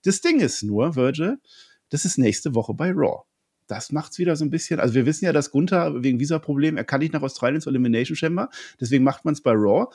[0.05, 1.39] Das Ding ist nur, Virgil,
[1.91, 3.25] das ist nächste Woche bei Raw
[3.67, 4.81] das macht es wieder so ein bisschen.
[4.81, 7.73] Also wir wissen ja, dass Gunther wegen dieser Problem, er kann nicht nach Australien zur
[7.73, 8.49] Elimination Chamber,
[8.81, 9.87] deswegen macht man es bei Raw.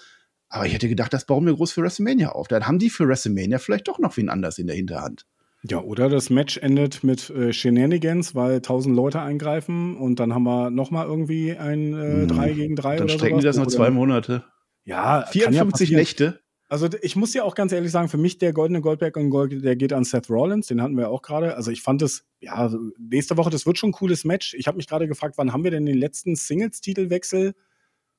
[0.49, 2.47] Aber ich hätte gedacht, das bauen wir groß für WrestleMania auf.
[2.47, 5.25] Dann haben die für WrestleMania vielleicht doch noch wen anders in der Hinterhand.
[5.63, 10.43] Ja, oder das Match endet mit äh, Shenanigans, weil tausend Leute eingreifen und dann haben
[10.43, 12.55] wir noch mal irgendwie ein äh, 3 hm.
[12.55, 14.43] gegen 3 Dann strecken sowas, die das noch zwei Monate.
[14.85, 16.39] Ja, 54 ja Nächte.
[16.69, 19.63] Also ich muss ja auch ganz ehrlich sagen, für mich der goldene Goldberg und Gold,
[19.63, 21.55] der geht an Seth Rollins, den hatten wir auch gerade.
[21.55, 24.53] Also ich fand es, ja, nächste Woche, das wird schon ein cooles Match.
[24.53, 27.53] Ich habe mich gerade gefragt, wann haben wir denn den letzten Singles-Titelwechsel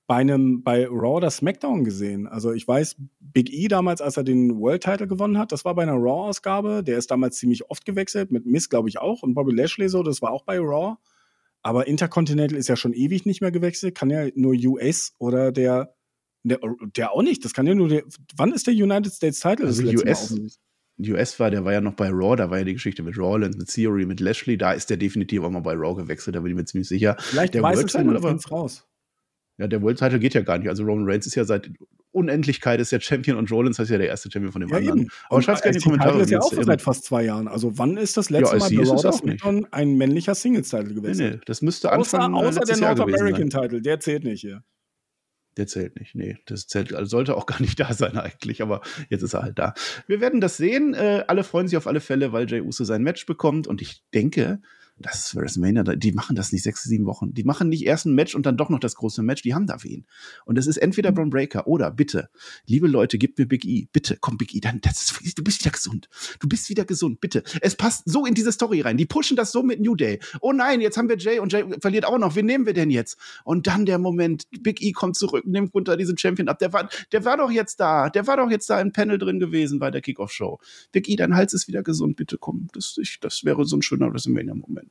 [0.07, 2.27] bei einem, bei Raw oder SmackDown gesehen?
[2.27, 5.83] Also ich weiß, Big E damals, als er den World-Title gewonnen hat, das war bei
[5.83, 6.83] einer Raw-Ausgabe.
[6.83, 10.03] Der ist damals ziemlich oft gewechselt, mit Miss, glaube ich, auch und Bobby Lashley so,
[10.03, 10.97] das war auch bei Raw.
[11.61, 15.98] Aber Intercontinental ist ja schon ewig nicht mehr gewechselt, kann ja nur US oder der
[16.49, 16.59] der,
[16.97, 17.45] der, auch nicht.
[17.45, 18.03] Das kann ja nur der.
[18.37, 19.67] Wann ist der United States Title?
[19.67, 20.35] Also US,
[21.01, 23.57] US war, der war ja noch bei Raw, da war ja die Geschichte mit Rawlins,
[23.57, 26.51] mit Theory, mit Lashley, da ist der definitiv auch mal bei Raw gewechselt, da bin
[26.51, 27.17] ich mir ziemlich sicher.
[27.19, 28.85] Vielleicht der weiß World Title, aber, raus.
[29.59, 30.69] Ja, der World Title geht ja gar nicht.
[30.69, 31.71] Also Roman Reigns ist ja seit
[32.13, 35.01] Unendlichkeit ist der Champion und Rollins ist ja der erste Champion von dem ja, anderen.
[35.01, 35.09] Eben.
[35.29, 36.23] Aber schreibt gerne in die Kommentare.
[36.23, 37.49] ist ja auch seit fast zwei Jahren.
[37.49, 41.25] Also wann ist das letzte ja, Mal bei Raw SmackDown ein männlicher Singles-Title gewesen?
[41.25, 44.63] Nee, nee, das müsste Außer, außer der North American Title, der zählt nicht hier.
[45.59, 46.15] Der zählt nicht.
[46.15, 48.81] Nee, das zählt, also sollte auch gar nicht da sein eigentlich, aber
[49.11, 49.75] jetzt ist er halt da.
[50.07, 50.95] Wir werden das sehen.
[50.95, 54.05] Äh, alle freuen sich auf alle Fälle, weil Jay Uso sein Match bekommt und ich
[54.15, 54.63] denke,
[55.01, 57.33] das ist WrestleMania, die machen das nicht sechs, sieben Wochen.
[57.35, 59.43] Die machen nicht erst ein Match und dann doch noch das große Match.
[59.43, 60.07] Die haben da wen.
[60.45, 62.31] Und es ist entweder Braun Breaker oder bitte,
[62.67, 63.89] liebe Leute, gebt mir Big E.
[63.93, 66.09] Bitte, komm Big E, dann, das ist, du bist wieder gesund.
[66.41, 67.43] Du bist wieder gesund, bitte.
[67.61, 68.97] Es passt so in diese Story rein.
[68.97, 70.21] Die pushen das so mit New Day.
[70.41, 72.35] Oh nein, jetzt haben wir Jay und Jay verliert auch noch.
[72.35, 73.19] Wen nehmen wir denn jetzt?
[73.45, 76.59] Und dann der Moment, Big E kommt zurück, nimmt runter diesen Champion ab.
[76.59, 78.11] Der war, der war doch jetzt da.
[78.11, 80.59] Der war doch jetzt da im Panel drin gewesen bei der Kickoff-Show.
[80.93, 82.69] Big E, dein Hals ist wieder gesund, bitte komm.
[82.73, 84.88] Das, ich, das wäre so ein schöner WrestleMania-Moment.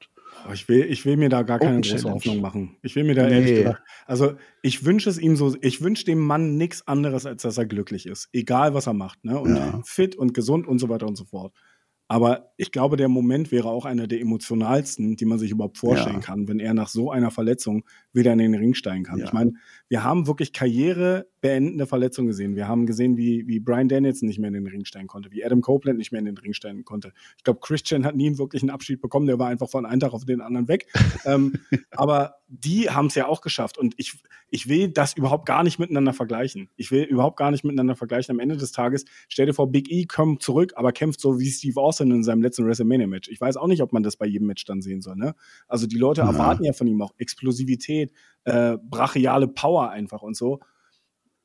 [0.47, 2.77] Oh, ich, will, ich will mir da gar keine große Hoffnung machen.
[2.83, 3.33] Ich will mir da nee.
[3.33, 3.81] ehrlich gesagt.
[4.05, 7.65] Also, ich wünsche es ihm so, ich wünsche dem Mann nichts anderes, als dass er
[7.65, 8.29] glücklich ist.
[8.33, 9.25] Egal, was er macht.
[9.25, 9.39] Ne?
[9.39, 9.81] Und ja.
[9.85, 11.53] fit und gesund und so weiter und so fort.
[12.07, 16.15] Aber ich glaube, der Moment wäre auch einer der emotionalsten, die man sich überhaupt vorstellen
[16.15, 16.21] ja.
[16.21, 17.83] kann, wenn er nach so einer Verletzung
[18.13, 19.19] wieder in den Ring steigen kann.
[19.19, 19.25] Ja.
[19.25, 19.53] Ich meine,
[19.89, 22.55] wir haben wirklich karrierebeendende Verletzungen gesehen.
[22.55, 25.43] Wir haben gesehen, wie, wie Brian Danielson nicht mehr in den Ring steigen konnte, wie
[25.43, 27.11] Adam Copeland nicht mehr in den Ring steigen konnte.
[27.37, 30.13] Ich glaube, Christian hat nie wirklich einen Abschied bekommen, der war einfach von einem Tag
[30.13, 30.87] auf den anderen weg.
[31.25, 31.53] ähm,
[31.91, 33.77] aber die haben es ja auch geschafft.
[33.77, 34.13] Und ich,
[34.49, 36.69] ich will das überhaupt gar nicht miteinander vergleichen.
[36.77, 38.33] Ich will überhaupt gar nicht miteinander vergleichen.
[38.33, 41.49] Am Ende des Tages, stell dir vor, Big E kommt zurück, aber kämpft so wie
[41.49, 43.29] Steve Austin in seinem letzten WrestleMania-Match.
[43.29, 45.15] Ich weiß auch nicht, ob man das bei jedem Match dann sehen soll.
[45.15, 45.35] Ne?
[45.67, 46.27] Also die Leute ja.
[46.27, 48.11] erwarten ja von ihm auch Explosivität,
[48.45, 50.59] äh, brachiale Power einfach und so.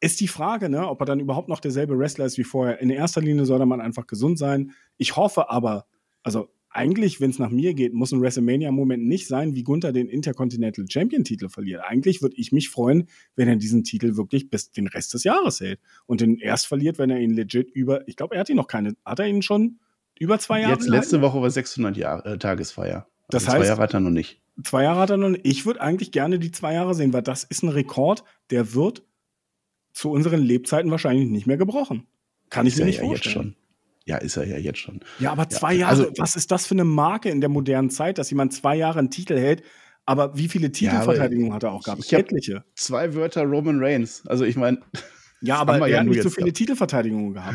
[0.00, 2.80] Ist die Frage, ne, ob er dann überhaupt noch derselbe Wrestler ist wie vorher.
[2.80, 4.72] In erster Linie soll der Mann einfach gesund sein.
[4.96, 5.86] Ich hoffe aber,
[6.24, 10.08] also eigentlich, wenn es nach mir geht, muss ein WrestleMania-Moment nicht sein, wie Gunther den
[10.08, 11.82] Intercontinental Champion-Titel verliert.
[11.84, 15.60] Eigentlich würde ich mich freuen, wenn er diesen Titel wirklich bis den Rest des Jahres
[15.60, 18.56] hält und den erst verliert, wenn er ihn legit über, ich glaube, er hat ihn
[18.56, 19.78] noch keine, hat er ihn schon
[20.18, 20.72] über zwei Jahre?
[20.74, 23.06] Jetzt letzte Woche war 600 Jahre, äh, Tagesfeier.
[23.28, 24.40] Das also heißt, zwei Jahre hat er noch nicht.
[24.64, 25.36] Zwei Jahre hat er noch.
[25.42, 29.02] Ich würde eigentlich gerne die zwei Jahre sehen, weil das ist ein Rekord, der wird
[29.92, 32.06] zu unseren Lebzeiten wahrscheinlich nicht mehr gebrochen.
[32.50, 33.34] Kann ich Ist mir er nicht ja jetzt vorstellen.
[33.34, 33.56] schon.
[34.04, 35.00] Ja, ist er ja jetzt schon.
[35.20, 37.88] Ja, aber Ja, zwei Jahre, also- was ist das für eine Marke in der modernen
[37.88, 39.62] Zeit, dass jemand zwei Jahre einen Titel hält?
[40.04, 42.04] Aber wie viele Titelverteidigungen hat er auch gehabt?
[42.04, 42.64] ich Etliche.
[42.74, 44.26] Zwei Wörter Roman Reigns.
[44.26, 44.80] Also ich meine,
[45.40, 46.56] Ja, aber er ja hat nicht so viele gehabt.
[46.58, 47.54] Titelverteidigungen gehabt.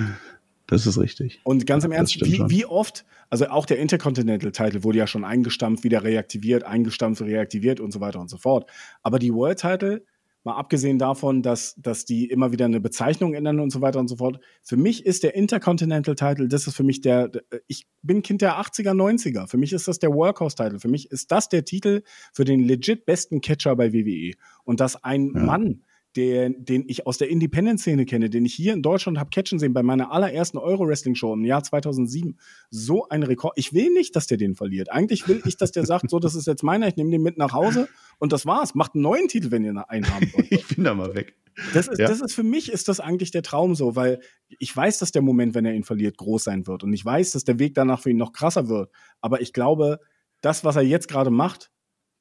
[0.68, 1.40] Das ist richtig.
[1.44, 5.84] Und ganz im Ernst, wie, wie oft, also auch der Intercontinental-Title wurde ja schon eingestampft,
[5.84, 8.70] wieder reaktiviert, eingestampft, reaktiviert und so weiter und so fort.
[9.02, 10.04] Aber die World-Title,
[10.44, 14.10] mal abgesehen davon, dass, dass die immer wieder eine Bezeichnung ändern und so weiter und
[14.10, 17.32] so fort, für mich ist der Intercontinental-Title, das ist für mich der,
[17.68, 19.48] ich bin Kind der 80er, 90er.
[19.48, 20.80] Für mich ist das der Workhorse-Title.
[20.80, 22.02] Für mich ist das der Titel
[22.34, 24.34] für den legit besten Catcher bei WWE.
[24.64, 25.44] Und dass ein Ja.
[25.44, 25.84] Mann,
[26.16, 29.74] der, den ich aus der Independent-Szene kenne, den ich hier in Deutschland habe catchen sehen
[29.74, 32.40] bei meiner allerersten Euro-Wrestling-Show im Jahr 2007.
[32.72, 33.54] So ein Rekord.
[33.56, 34.92] Ich will nicht, dass der den verliert.
[34.92, 37.38] Eigentlich will ich, dass der sagt, so, das ist jetzt meiner, ich nehme den mit
[37.38, 37.88] nach Hause
[38.18, 38.74] und das war's.
[38.74, 40.48] Macht einen neuen Titel, wenn ihr einen haben wollt.
[40.52, 41.36] Ich bin da mal weg.
[41.74, 42.08] Das ist, Ja.
[42.08, 44.20] das ist für mich ist das eigentlich der Traum so, weil
[44.60, 46.84] ich weiß, dass der Moment, wenn er ihn verliert, groß sein wird.
[46.84, 48.92] Und ich weiß, dass der Weg danach für ihn noch krasser wird.
[49.22, 50.00] Aber ich glaube,
[50.42, 51.72] das, was er jetzt gerade macht,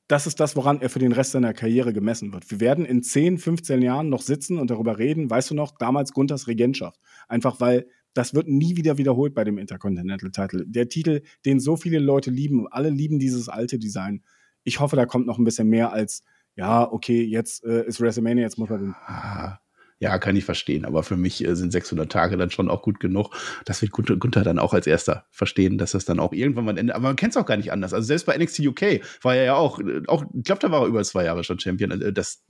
[0.09, 2.51] das ist das, woran er für den Rest seiner Karriere gemessen wird.
[2.51, 6.13] Wir werden in 10, 15 Jahren noch sitzen und darüber reden, weißt du noch, damals
[6.13, 7.01] Gunthers Regentschaft.
[7.29, 10.65] Einfach weil das wird nie wieder wiederholt bei dem Intercontinental Title.
[10.67, 14.23] Der Titel, den so viele Leute lieben, alle lieben dieses alte Design.
[14.65, 16.23] Ich hoffe, da kommt noch ein bisschen mehr als,
[16.55, 19.59] ja, okay, jetzt äh, ist WrestleMania, jetzt muss den Ah,
[19.99, 20.85] Ja, kann ich verstehen.
[20.85, 23.31] Aber für mich äh, sind 600 Tage dann schon auch gut genug.
[23.65, 26.77] Das wird Gunther, Gunther dann auch als erster verstehen, dass das dann auch irgendwann mal
[26.77, 26.95] endet.
[26.95, 27.95] Aber man kennt es auch gar nicht anders.
[27.95, 28.83] Also selbst bei NXT UK
[29.23, 31.59] war er ja auch, äh, auch ich glaube, da war er über zwei Jahre schon
[31.59, 31.93] Champion.
[31.93, 32.43] Also Das,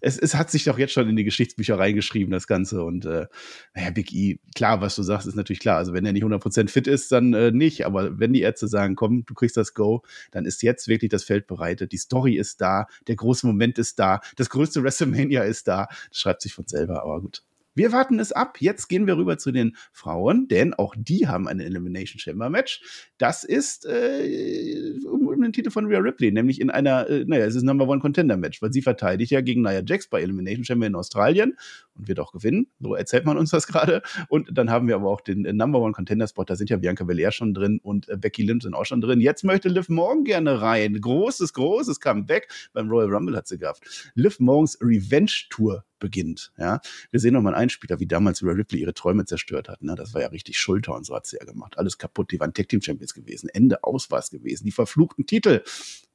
[0.00, 2.82] es, es hat sich doch jetzt schon in die Geschichtsbücher reingeschrieben, das Ganze.
[2.84, 3.26] Und äh,
[3.74, 5.78] naja, Big E, klar, was du sagst, ist natürlich klar.
[5.78, 7.86] Also wenn er nicht 100% fit ist, dann äh, nicht.
[7.86, 11.24] Aber wenn die Ärzte sagen, komm, du kriegst das Go, dann ist jetzt wirklich das
[11.24, 11.92] Feld bereitet.
[11.92, 15.88] Die Story ist da, der große Moment ist da, das größte WrestleMania ist da.
[16.10, 17.42] Das schreibt sich von selber, aber gut.
[17.74, 18.58] Wir warten es ab.
[18.60, 23.08] Jetzt gehen wir rüber zu den Frauen, denn auch die haben ein Elimination Chamber Match.
[23.16, 24.98] Das ist äh,
[25.32, 27.88] um, den Titel von Rhea Ripley, nämlich in einer, äh, naja, es ist ein Number
[27.88, 31.56] One Contender Match, weil sie verteidigt ja gegen Nia Jax bei Elimination Chamber in Australien
[31.94, 32.68] und wird auch gewinnen.
[32.80, 34.02] So erzählt man uns das gerade.
[34.28, 36.44] Und dann haben wir aber auch den äh, Number One Contender Spot.
[36.44, 39.20] Da sind ja Bianca Belair schon drin und äh, Becky Lynch sind auch schon drin.
[39.20, 41.00] Jetzt möchte Liv Morgan gerne rein.
[41.00, 42.48] Großes, großes Comeback.
[42.72, 44.12] Beim Royal Rumble hat sie gehabt.
[44.14, 46.52] Liv Morgans Revenge Tour beginnt.
[46.58, 46.80] Ja,
[47.10, 49.82] wir sehen noch mal einen Einspieler, wie damals Rhea Ripley ihre Träume zerstört hat.
[49.82, 49.94] Ne?
[49.94, 51.78] Das war ja richtig Schulter und so hat sie ja gemacht.
[51.78, 52.32] Alles kaputt.
[52.32, 53.48] Die waren Tag Team Champions gewesen.
[53.48, 54.64] Ende aus war es gewesen.
[54.64, 55.62] Die verfluchten Titel.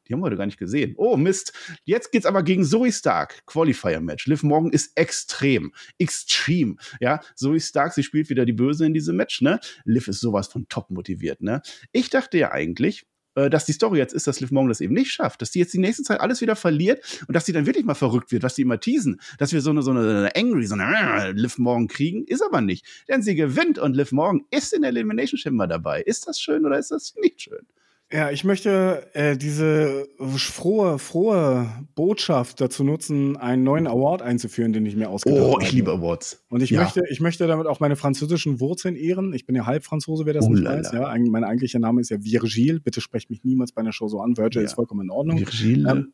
[0.07, 0.93] Die haben wir heute gar nicht gesehen.
[0.97, 1.53] Oh, Mist.
[1.83, 3.45] Jetzt geht's aber gegen Zoe Stark.
[3.45, 4.27] Qualifier-Match.
[4.27, 5.73] Liv Morgan ist extrem.
[5.97, 6.79] Extrem.
[6.99, 9.59] Ja, Zoe Stark, sie spielt wieder die Böse in diesem Match, ne?
[9.85, 11.61] Liv ist sowas von top motiviert, ne?
[11.91, 13.05] Ich dachte ja eigentlich,
[13.37, 15.59] äh, dass die Story jetzt ist, dass Liv Morgan das eben nicht schafft, dass die
[15.59, 18.43] jetzt die nächste Zeit alles wieder verliert und dass sie dann wirklich mal verrückt wird,
[18.43, 21.27] was die immer teasen, dass wir so eine, so eine, so eine Angry, so eine
[21.27, 22.85] äh, Liv Morgan kriegen, ist aber nicht.
[23.07, 26.01] Denn sie gewinnt und Liv Morgan ist in der Elimination Chamber dabei.
[26.01, 27.67] Ist das schön oder ist das nicht schön?
[28.09, 34.85] Ja, ich möchte äh, diese frohe, frohe Botschaft dazu nutzen, einen neuen Award einzuführen, den
[34.85, 35.51] ich mir ausgedacht habe.
[35.55, 36.45] Oh, ich liebe Awards.
[36.49, 36.83] Und ich Ja.
[36.83, 39.33] möchte, ich möchte damit auch meine französischen Wurzeln ehren.
[39.33, 40.93] Ich bin ja Halbfranzose, wer das Oh nicht la weiß.
[40.93, 42.79] Ja, mein eigentlicher Name ist ja Virgil.
[42.79, 44.37] Bitte sprecht mich niemals bei einer Show so an.
[44.37, 44.65] Virgil Ja.
[44.67, 45.37] ist vollkommen in Ordnung.
[45.39, 45.91] Virgile.
[45.91, 46.13] Ähm,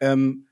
[0.00, 0.44] ähm,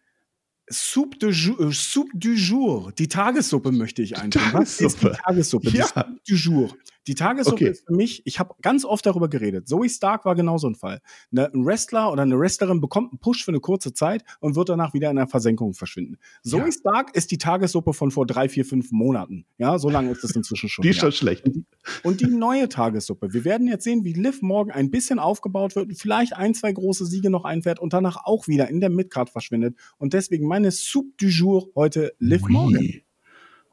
[0.71, 2.93] Soup, de jour, äh, Soup du jour.
[2.99, 4.49] Die Tagessuppe möchte ich einführen.
[4.53, 5.19] Was ist die Tagessuppe.
[5.25, 5.71] Tagessuppe?
[5.71, 5.87] Die Ja.
[5.87, 6.77] Soup du jour.
[7.07, 7.69] Die Tagessuppe Okay.
[7.71, 9.69] ist für mich, ich habe ganz oft darüber geredet.
[9.69, 11.01] Zoe Stark war genauso ein Fall.
[11.31, 14.71] Ne, ein Wrestler oder eine Wrestlerin bekommt einen Push für eine kurze Zeit und wird
[14.71, 16.17] danach wieder in der Versenkung verschwinden.
[16.43, 16.73] Zoe Ja.
[16.73, 19.47] Stark ist die Tagessuppe von vor drei, vier, fünf Monaten.
[19.57, 20.83] Ja, so lange ist es inzwischen schon.
[20.83, 21.03] die ist her.
[21.03, 21.49] schon schlecht.
[22.03, 23.33] Und die neue Tagessuppe.
[23.33, 27.07] Wir werden jetzt sehen, wie Liv morgen ein bisschen aufgebaut wird, vielleicht ein, zwei große
[27.07, 29.77] Siege noch einfährt und danach auch wieder in der Midcard verschwindet.
[29.99, 32.81] Und deswegen meine Soup du jour heute Liv Morgan.
[32.81, 33.05] Ui.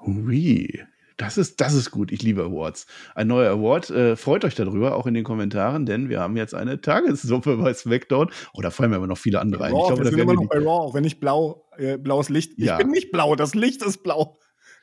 [0.06, 0.80] Ui.
[1.16, 2.12] Das ist, das ist gut.
[2.12, 2.88] Ich liebe Awards.
[3.16, 3.90] Ein neuer Award.
[3.90, 7.74] Äh, freut euch darüber, auch in den Kommentaren, denn wir haben jetzt eine Tagessuppe bei
[7.74, 8.30] SmackDown.
[8.54, 9.72] Oh, da fallen mir aber noch viele andere ein.
[9.72, 12.28] Raw, ich glaube, wir sind immer noch bei Raw, auch wenn ich blau, äh, blaues
[12.28, 12.52] Licht.
[12.58, 12.74] Ja.
[12.74, 14.38] Ich bin nicht blau, das Licht ist blau.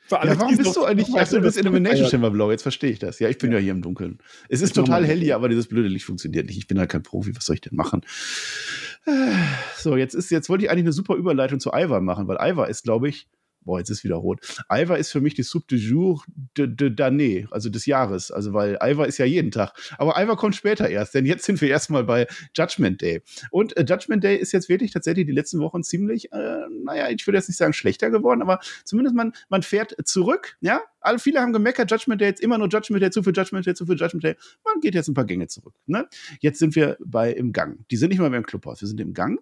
[0.07, 1.07] Für Ja, warum bist du eigentlich?
[1.15, 3.19] Ach, du bist Elimination Chamber blau, jetzt verstehe ich das.
[3.19, 3.63] Ja, ich bin ja, Ja.
[3.63, 4.17] hier im Dunkeln.
[4.49, 6.57] Es ist Ich total hell hier, aber dieses blöde Licht funktioniert nicht.
[6.57, 8.01] Ich bin halt kein Profi, was soll ich denn machen?
[9.77, 12.69] So, jetzt ist, jetzt wollte ich eigentlich eine super Überleitung zu Ivar machen, weil Ivar
[12.69, 13.27] ist, glaube ich,
[13.63, 14.39] boah, jetzt ist wieder rot.
[14.71, 16.23] Ivar ist für mich die Soup du jour
[16.57, 18.31] de, de d'année, also des Jahres.
[18.31, 19.73] Also, weil Ivar ist ja jeden Tag.
[19.97, 23.21] Aber Ivar kommt später erst, denn jetzt sind wir erstmal bei Judgment Day.
[23.51, 27.25] Und äh, Judgment Day ist jetzt wirklich tatsächlich die letzten Wochen ziemlich, äh, naja, ich
[27.27, 30.81] würde jetzt nicht sagen schlechter geworden, aber zumindest man, man fährt zurück, ja.
[31.03, 33.73] Alle, viele haben gemeckert, Judgment Day jetzt immer nur Judgment Day, zu viel Judgment Day,
[33.73, 34.35] zu viel Judgment Day.
[34.63, 35.73] Man geht jetzt ein paar Gänge zurück.
[35.87, 36.07] Ne?
[36.41, 37.79] Jetzt sind wir bei im Gang.
[37.89, 39.39] Die sind nicht mal mehr im Clubhaus, wir sind im Gang.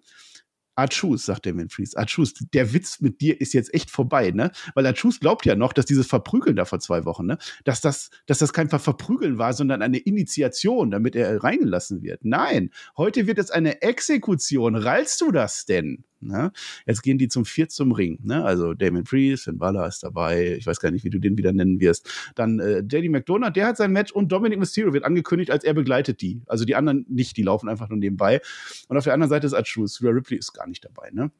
[0.80, 1.96] Achus, sagt der Manfries.
[1.96, 4.50] Achus, der Witz mit dir ist jetzt echt vorbei, ne?
[4.74, 7.38] Weil Achus glaubt ja noch, dass dieses Verprügeln da vor zwei Wochen, ne?
[7.64, 12.24] Dass das, dass das kein Verprügeln war, sondern eine Initiation, damit er reingelassen wird.
[12.24, 14.74] Nein, heute wird es eine Exekution.
[14.74, 16.04] Rallst du das denn?
[16.20, 16.52] Ne?
[16.86, 18.18] Jetzt gehen die zum Vier zum Ring.
[18.22, 18.44] Ne?
[18.44, 20.56] Also Damon Priest, Finn Balor ist dabei.
[20.58, 22.10] Ich weiß gar nicht, wie du den wieder nennen wirst.
[22.34, 25.74] Dann äh, JD McDonough, der hat sein Match und Dominic Mysterio wird angekündigt, als er
[25.74, 26.42] begleitet die.
[26.46, 28.40] Also die anderen nicht, die laufen einfach nur nebenbei.
[28.88, 29.54] Und auf der anderen Seite ist.
[30.02, 31.10] Rhea Ripley ist gar nicht dabei.
[31.12, 31.30] Ne?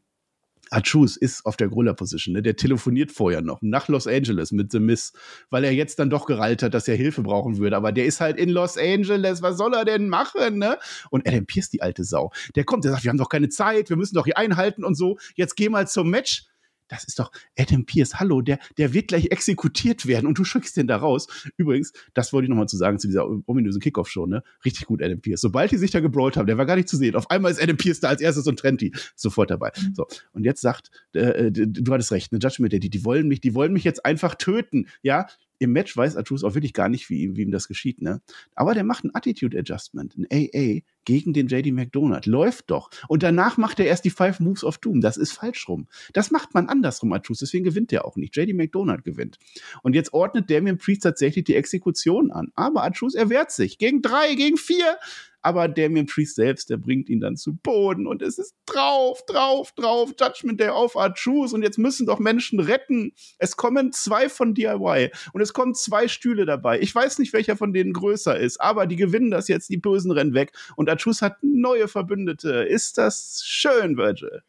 [0.71, 2.43] Achus ist auf der Griller-Position, ne?
[2.43, 5.13] der telefoniert vorher noch nach Los Angeles mit The Miss,
[5.51, 7.77] weil er jetzt dann doch gerallt hat, dass er Hilfe brauchen würde.
[7.77, 10.59] Aber der ist halt in Los Angeles, was soll er denn machen?
[10.59, 10.79] Ne?
[11.11, 13.91] Und Adam Pierce, die alte Sau, der kommt, der sagt, wir haben doch keine Zeit,
[13.91, 15.19] wir müssen doch hier einhalten und so.
[15.35, 16.47] Jetzt geh mal zum Match
[16.91, 20.77] das ist doch Adam Pierce, hallo, der, der wird gleich exekutiert werden und du schickst
[20.77, 21.29] den da raus.
[21.57, 24.43] Übrigens, das wollte ich nochmal zu sagen zu dieser ominösen Kickoff-Show, ne?
[24.65, 25.41] Richtig gut, Adam Pierce.
[25.41, 27.15] Sobald die sich da gebrawlt haben, der war gar nicht zu sehen.
[27.15, 29.73] Auf einmal ist Adam Pierce da als erstes und trennt die sofort dabei.
[29.81, 29.95] Mhm.
[29.95, 30.07] So.
[30.33, 33.41] Und jetzt sagt, äh, äh du hattest recht, eine Judgment Day, die, die wollen mich,
[33.41, 34.87] die wollen mich jetzt einfach töten.
[35.03, 35.27] Ja,
[35.61, 38.23] im Match weiß Artus auch wirklich gar nicht, wie, wie ihm das geschieht, ne?
[38.55, 42.25] Aber der macht ein Attitude Adjustment, ein AA gegen den JD McDonald.
[42.27, 42.91] Läuft doch.
[43.09, 45.03] Und danach macht er erst die Five Moves of Doom.
[45.03, 45.87] Das ist falsch rum.
[46.15, 47.39] Das macht man andersrum, Artus.
[47.39, 48.35] Deswegen gewinnt er auch nicht.
[48.37, 49.39] JD McDonald gewinnt.
[49.83, 52.53] Und jetzt ordnet Damien Priest tatsächlich die Exekution an.
[52.55, 53.77] Aber Artus erwehrt sich.
[53.77, 54.97] Gegen drei, gegen vier
[55.43, 59.73] aber Damien Priest selbst, der bringt ihn dann zu Boden und es ist drauf, drauf,
[59.73, 63.13] drauf, Judgment Day auf Art Shoes und jetzt müssen doch Menschen retten.
[63.39, 66.81] Es kommen zwei von DIY und es kommen zwei Stühle dabei.
[66.81, 70.11] Ich weiß nicht, welcher von denen größer ist, aber die gewinnen das jetzt, die Bösen
[70.11, 72.65] rennen weg und Achus hat neue Verbündete.
[72.65, 74.43] Ist das schön, Virgil?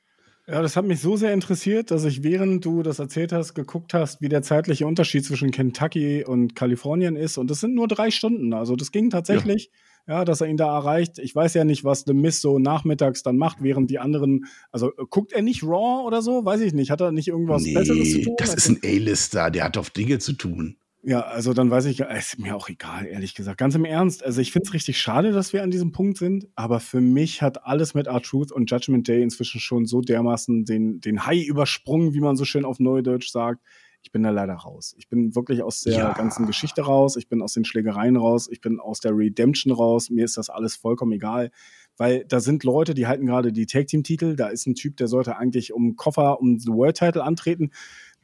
[0.47, 3.93] Ja, das hat mich so sehr interessiert, dass ich, während du das erzählt hast, geguckt
[3.93, 7.37] hast, wie der zeitliche Unterschied zwischen Kentucky und Kalifornien ist.
[7.37, 8.53] Und das sind nur drei Stunden.
[8.53, 9.65] Also das ging tatsächlich.
[9.65, 9.71] Ja
[10.07, 11.19] ja, dass er ihn da erreicht.
[11.19, 14.89] Ich weiß ja nicht, was The Miss so nachmittags dann macht, während die anderen, also
[14.89, 16.45] äh, guckt er nicht Raw oder so?
[16.45, 16.91] Weiß ich nicht.
[16.91, 18.35] Hat er nicht irgendwas nee, Besseres zu tun?
[18.37, 20.77] Das ist ein A-Lister, der hat auf Dinge zu tun.
[21.03, 23.57] Ja, also dann weiß ich, ist mir auch egal, ehrlich gesagt.
[23.57, 26.47] Ganz im Ernst, also ich finde es richtig schade, dass wir an diesem Punkt sind,
[26.53, 31.01] aber für mich hat alles mit R-Truth und Judgment Day inzwischen schon so dermaßen den,
[31.01, 33.61] den High übersprungen, wie man so schön auf Neudeutsch sagt
[34.03, 34.95] ich bin da leider raus.
[34.97, 36.13] Ich bin wirklich aus der ja.
[36.13, 40.09] ganzen Geschichte raus, ich bin aus den Schlägereien raus, ich bin aus der Redemption raus.
[40.09, 41.51] Mir ist das alles vollkommen egal,
[41.97, 44.35] weil da sind Leute, die halten gerade die Tag Team Titel.
[44.35, 47.71] Da ist ein Typ, der sollte eigentlich um Koffer um the World Title antreten.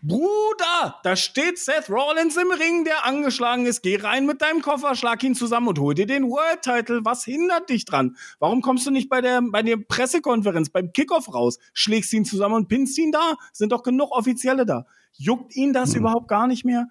[0.03, 3.81] Bruder, da steht Seth Rollins im Ring, der angeschlagen ist.
[3.81, 7.01] Geh rein mit deinem Koffer, schlag ihn zusammen und hol dir den World Title.
[7.03, 8.15] Was hindert dich dran?
[8.37, 12.55] Warum kommst du nicht bei der, bei der Pressekonferenz, beim Kickoff raus, schlägst ihn zusammen
[12.55, 13.37] und pinnst ihn da?
[13.51, 14.85] Sind doch genug Offizielle da.
[15.13, 16.01] Juckt ihn das hm.
[16.01, 16.87] überhaupt gar nicht mehr?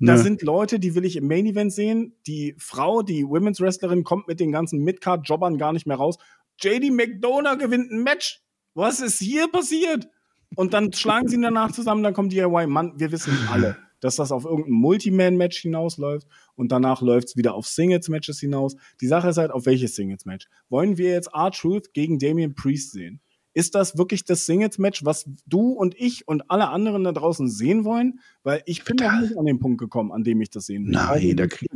[0.00, 0.18] Da ne.
[0.18, 2.14] sind Leute, die will ich im Main Event sehen.
[2.26, 6.18] Die Frau, die Women's Wrestlerin, kommt mit den ganzen Midcard-Jobbern gar nicht mehr raus.
[6.60, 8.42] JD McDonough gewinnt ein Match.
[8.74, 10.08] Was ist hier passiert?
[10.54, 12.68] Und dann schlagen sie ihn danach zusammen, dann kommt DIY.
[12.68, 17.54] Mann, wir wissen alle, dass das auf irgendein Multiman-Match hinausläuft und danach läuft es wieder
[17.54, 18.76] auf Singles-Matches hinaus.
[19.00, 20.46] Die Sache ist halt, auf welches Singles-Match?
[20.68, 23.20] Wollen wir jetzt R-Truth gegen Damian Priest sehen?
[23.58, 27.84] Ist das wirklich das Singles-Match, was du und ich und alle anderen da draußen sehen
[27.84, 28.20] wollen?
[28.44, 30.92] Weil ich bin noch nicht an den Punkt gekommen, an dem ich das sehen will.
[30.92, 31.74] Nein, da kriegt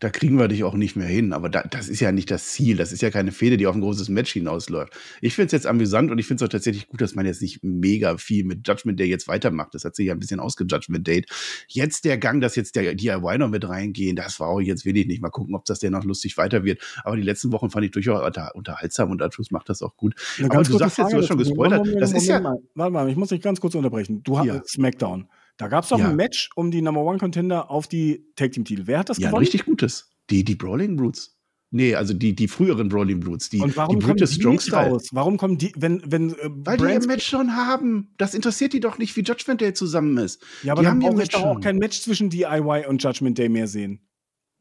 [0.00, 1.32] da kriegen wir dich auch nicht mehr hin.
[1.32, 2.76] Aber da, das ist ja nicht das Ziel.
[2.76, 4.94] Das ist ja keine Fehde, die auf ein großes Match hinausläuft.
[5.20, 7.42] Ich finde es jetzt amüsant und ich finde es auch tatsächlich gut, dass man jetzt
[7.42, 9.74] nicht mega viel mit Judgment Day jetzt weitermacht.
[9.74, 11.26] Das hat sich ja ein bisschen ausgejudgment Date.
[11.68, 14.96] Jetzt der Gang, dass jetzt der DIY noch mit reingehen, das war auch jetzt will
[14.96, 15.20] ich nicht.
[15.20, 16.80] Mal gucken, ob das denn noch lustig weiter wird.
[17.04, 20.14] Aber die letzten Wochen fand ich durchaus unter, unterhaltsam und Artus macht das auch gut.
[20.42, 21.86] Aber du sagst jetzt, du hast schon gespoilert.
[22.00, 22.40] Das ist ja.
[22.74, 24.22] Warte mal, ich muss dich ganz kurz unterbrechen.
[24.22, 24.62] Du hast ja.
[24.66, 25.28] SmackDown.
[25.60, 26.08] Da gab es doch ja.
[26.08, 28.84] ein Match um die Number One Contender auf die Tag Team Titel.
[28.86, 29.44] Wer hat das ja, gewonnen?
[29.44, 30.10] Ja, richtig gutes.
[30.30, 31.36] Die, die Brawling Brutes.
[31.70, 34.88] Nee, also die, die früheren Brawling Brutes, die, Und warum die Brute Strong Style.
[34.88, 35.08] Raus?
[35.12, 38.14] Warum kommen die, wenn, wenn, äh, Weil Brands die ihr Match schon haben.
[38.16, 40.42] Das interessiert die doch nicht, wie Judgment Day zusammen ist.
[40.62, 43.50] Ja, aber die dann brauche ich doch auch kein Match zwischen DIY und Judgment Day
[43.50, 44.00] mehr sehen.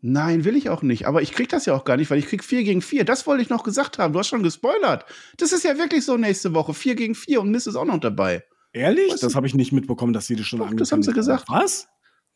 [0.01, 1.07] Nein, will ich auch nicht.
[1.07, 3.05] Aber ich krieg das ja auch gar nicht, weil ich krieg 4 gegen 4.
[3.05, 4.11] Das wollte ich noch gesagt haben.
[4.11, 5.05] Du hast schon gespoilert.
[5.37, 6.73] Das ist ja wirklich so nächste Woche.
[6.73, 8.43] 4 gegen 4 und Mist ist auch noch dabei.
[8.73, 9.13] Ehrlich?
[9.13, 9.21] Was?
[9.21, 11.45] Das habe ich nicht mitbekommen, dass sie das schon angekündigt Das haben sie gesagt.
[11.47, 11.87] Was?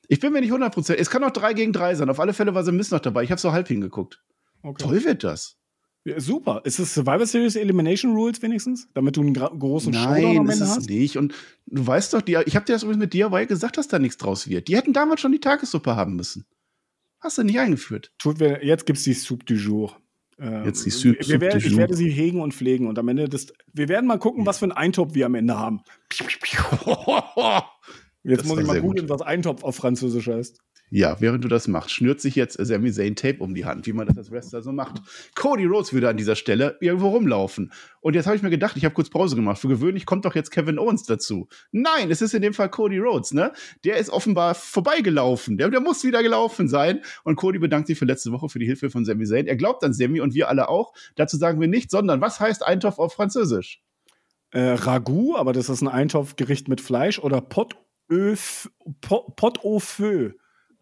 [0.07, 0.93] Ich bin mir nicht 100%.
[0.95, 2.09] Es kann auch 3 gegen 3 sein.
[2.09, 3.23] Auf alle Fälle war The Mist noch dabei.
[3.23, 4.21] Ich habe so halb hingeguckt.
[4.61, 4.83] Okay.
[4.83, 5.57] Toll wird das.
[6.05, 6.61] Ja, super.
[6.65, 8.89] Ist es Survivor Series Elimination Rules wenigstens?
[8.93, 11.17] Damit du einen großen Nein, Showdown am Ende ist es nicht.
[11.17, 11.33] Und
[11.67, 14.17] du weißt doch, die, ich habe dir das übrigens mit DIY gesagt, dass da nichts
[14.17, 14.67] draus wird.
[14.67, 16.45] Die hätten damals schon die Tagessuppe haben müssen.
[17.21, 18.11] Hast du nicht eingeführt.
[18.17, 19.97] Tut, jetzt gibt es die Soup du Jour.
[20.39, 23.29] Ähm, jetzt die Soup, wir werden, Ich werde sie hegen und pflegen und am Ende
[23.29, 23.53] des.
[23.73, 25.81] Wir werden mal gucken, was für einen Eintopf wir am Ende haben.
[28.23, 30.59] Jetzt das muss ich mal googeln, was Eintopf auf Französisch heißt.
[30.95, 33.93] Ja, während du das machst, schnürt sich jetzt Sami Zayn Tape um die Hand, wie
[33.93, 35.01] man das als Wrestler so macht.
[35.33, 37.73] Cody Rhodes würde an dieser Stelle irgendwo rumlaufen.
[38.01, 39.57] Und jetzt habe ich mir gedacht, ich habe kurz Pause gemacht.
[39.57, 41.47] Für gewöhnlich kommt doch jetzt Kevin Owens dazu.
[41.71, 43.53] Nein, es ist in dem Fall Cody Rhodes, ne?
[43.83, 45.57] Der ist offenbar vorbeigelaufen.
[45.57, 47.01] Der, der muss wieder gelaufen sein.
[47.23, 49.47] Und Cody bedankt sich für letzte Woche für die Hilfe von Sami Zayn.
[49.47, 50.93] Er glaubt an Sami und wir alle auch.
[51.15, 53.81] Dazu sagen wir nicht, sondern was heißt Eintopf auf Französisch?
[54.51, 57.77] Äh, Ragout, aber das ist ein Eintopfgericht mit Fleisch oder Pot
[59.01, 60.33] Pot au feu.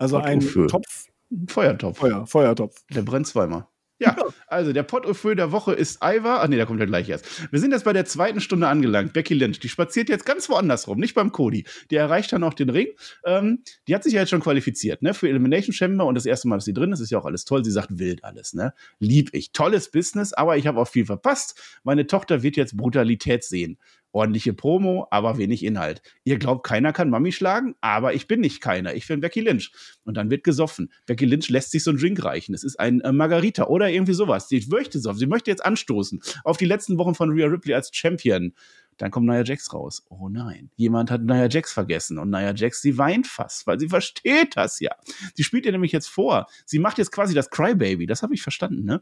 [0.02, 1.08] Also Pot ein Topf.
[1.48, 2.00] Feuertopf.
[2.00, 2.76] Feuer, Feuertopf.
[2.90, 3.68] Der brennt zweimal.
[4.00, 6.42] Ja, also der Pot der Woche ist Ivar.
[6.42, 7.52] Ach nee, der kommt ja gleich erst.
[7.52, 9.14] Wir sind jetzt bei der zweiten Stunde angelangt.
[9.14, 11.66] Becky Lynch, die spaziert jetzt ganz woanders rum, nicht beim Cody.
[11.92, 12.88] Die erreicht dann auch den Ring.
[13.26, 16.48] Ähm, die hat sich ja jetzt schon qualifiziert, ne, für Elimination Chamber und das erste
[16.48, 17.64] Mal, dass sie drin ist, ist ja auch alles toll.
[17.64, 18.74] Sie sagt wild alles, ne.
[18.98, 19.52] Lieb ich.
[19.52, 21.80] Tolles Business, aber ich habe auch viel verpasst.
[21.84, 23.78] Meine Tochter wird jetzt Brutalität sehen
[24.12, 26.02] ordentliche Promo, aber wenig Inhalt.
[26.24, 28.94] Ihr glaubt, keiner kann Mami schlagen, aber ich bin nicht keiner.
[28.94, 29.72] Ich bin Becky Lynch.
[30.04, 30.92] Und dann wird gesoffen.
[31.06, 32.54] Becky Lynch lässt sich so einen Drink reichen.
[32.54, 34.50] Es ist ein äh, Margarita oder irgendwie sowas.
[34.50, 35.14] Sie möchte so.
[35.14, 38.54] Sie möchte jetzt anstoßen auf die letzten Wochen von Rhea Ripley als Champion.
[38.98, 40.06] Dann kommt Nia Jax raus.
[40.10, 42.20] Oh nein, jemand hat Nia Jax vergessen.
[42.20, 44.92] Und Nia Jax, sie weint fast, weil sie versteht das ja.
[45.34, 46.48] Sie spielt ihr nämlich jetzt vor.
[46.66, 48.06] Sie macht jetzt quasi das Crybaby.
[48.06, 49.02] Das habe ich verstanden, ne?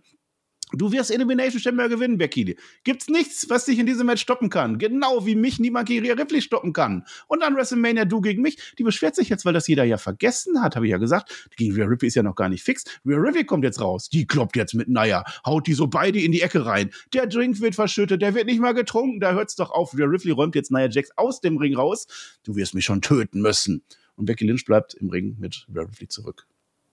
[0.71, 2.55] Du wirst Elimination Chamber gewinnen, Becky.
[2.83, 4.77] Gibt's nichts, was dich in diesem Match stoppen kann.
[4.77, 7.05] Genau wie mich niemand Rhea Ripley stoppen kann.
[7.27, 8.75] Und dann WrestleMania du gegen mich.
[8.77, 11.49] Die beschwert sich jetzt, weil das jeder ja vergessen hat, habe ich ja gesagt.
[11.57, 12.83] Gegen Rhea Ripley ist ja noch gar nicht fix.
[13.03, 14.09] Rhea Ripley kommt jetzt raus.
[14.09, 15.23] Die kloppt jetzt mit Naya.
[15.45, 16.91] Haut die so beide in die Ecke rein.
[17.13, 18.21] Der Drink wird verschüttet.
[18.21, 19.19] Der wird nicht mal getrunken.
[19.19, 19.97] Da hört's doch auf.
[19.97, 22.05] Rhea Ripley räumt jetzt Naya Jax aus dem Ring raus.
[22.43, 23.81] Du wirst mich schon töten müssen.
[24.15, 26.45] Und Becky Lynch bleibt im Ring mit Rhea Ripley zurück.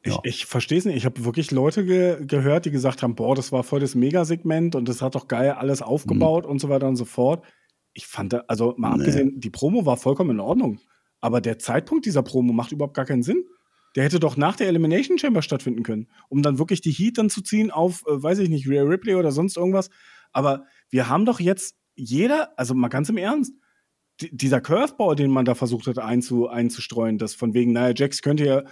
[0.06, 0.20] Ja.
[0.24, 0.96] Ich, ich verstehe es nicht.
[0.96, 4.74] Ich habe wirklich Leute ge gehört, die gesagt haben, boah, das war voll das Megasegment
[4.74, 6.50] und das hat doch geil alles aufgebaut mhm.
[6.50, 7.44] und so weiter und so fort.
[7.92, 9.00] Ich fand, da, also mal nee.
[9.00, 10.78] abgesehen, die Promo war vollkommen in Ordnung.
[11.20, 13.44] Aber der Zeitpunkt dieser Promo macht überhaupt gar keinen Sinn.
[13.96, 17.30] Der hätte doch nach der Elimination Chamber stattfinden können, um dann wirklich die Heat dann
[17.30, 19.88] zu ziehen auf, äh, weiß ich nicht, Rhea Ripley oder sonst irgendwas.
[20.32, 23.54] Aber wir haben doch jetzt jeder, also mal ganz im Ernst,
[24.30, 28.44] dieser Curveball, den man da versucht hat einzu, einzustreuen, das von wegen, naja, Jax könnte
[28.44, 28.62] ja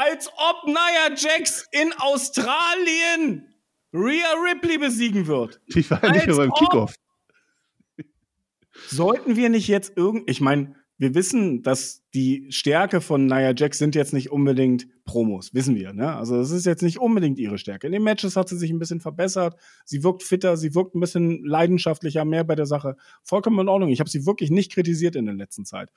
[0.00, 3.52] als ob Nia Jax in Australien
[3.92, 5.60] Rhea Ripley besiegen wird.
[5.66, 6.94] Ich war ja nicht mehr beim Kickoff.
[8.88, 13.76] Sollten wir nicht jetzt irgend, ich meine, wir wissen, dass die Stärke von Nia Jax
[13.76, 16.14] sind jetzt nicht unbedingt Promos, wissen wir, ne?
[16.14, 17.86] Also das ist jetzt nicht unbedingt ihre Stärke.
[17.86, 21.00] In den Matches hat sie sich ein bisschen verbessert, sie wirkt fitter, sie wirkt ein
[21.00, 22.96] bisschen leidenschaftlicher, mehr bei der Sache.
[23.22, 23.90] Vollkommen in Ordnung.
[23.90, 25.90] Ich habe sie wirklich nicht kritisiert in der letzten Zeit.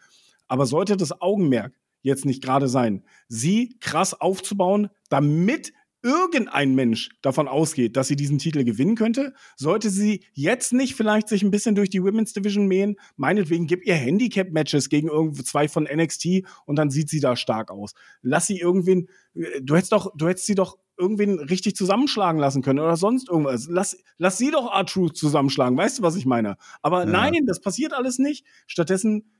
[0.48, 1.74] Aber sollte das Augenmerk
[2.04, 3.04] jetzt nicht gerade sein.
[3.28, 5.74] Sie krass aufzubauen, damit
[6.04, 11.30] irgendein Mensch davon ausgeht, dass sie diesen Titel gewinnen könnte, sollte sie jetzt nicht vielleicht
[11.30, 15.70] sich ein bisschen durch die Women's Division mähen, meinetwegen gib ihr Handicap-Matches gegen irgendwie zwei
[15.70, 17.94] von NXT und dann sieht sie da stark aus.
[18.22, 22.62] Lass sie irgendwen, äh, du hättest doch, du hättest sie doch irgendwen richtig zusammenschlagen lassen
[22.62, 23.68] können oder sonst irgendwas.
[23.70, 26.58] Lass, lass sie doch R-Truth zusammenschlagen, weißt du, was ich meine?
[26.82, 27.10] Aber ja.
[27.10, 28.46] nein, das passiert alles nicht.
[28.68, 29.32] Stattdessen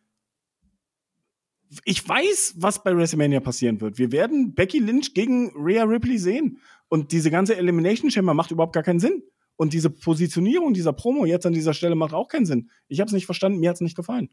[1.86, 3.98] ich weiß, was bei WrestleMania passieren wird.
[3.98, 6.60] Wir werden Becky Lynch gegen Rhea Ripley sehen.
[6.90, 9.24] Und diese ganze Elimination Chamber macht überhaupt gar keinen Sinn.
[9.56, 12.70] Und diese Positionierung dieser Promo jetzt an dieser Stelle macht auch keinen Sinn.
[12.88, 14.30] Ich habe es nicht verstanden, mir hat es nicht gefallen.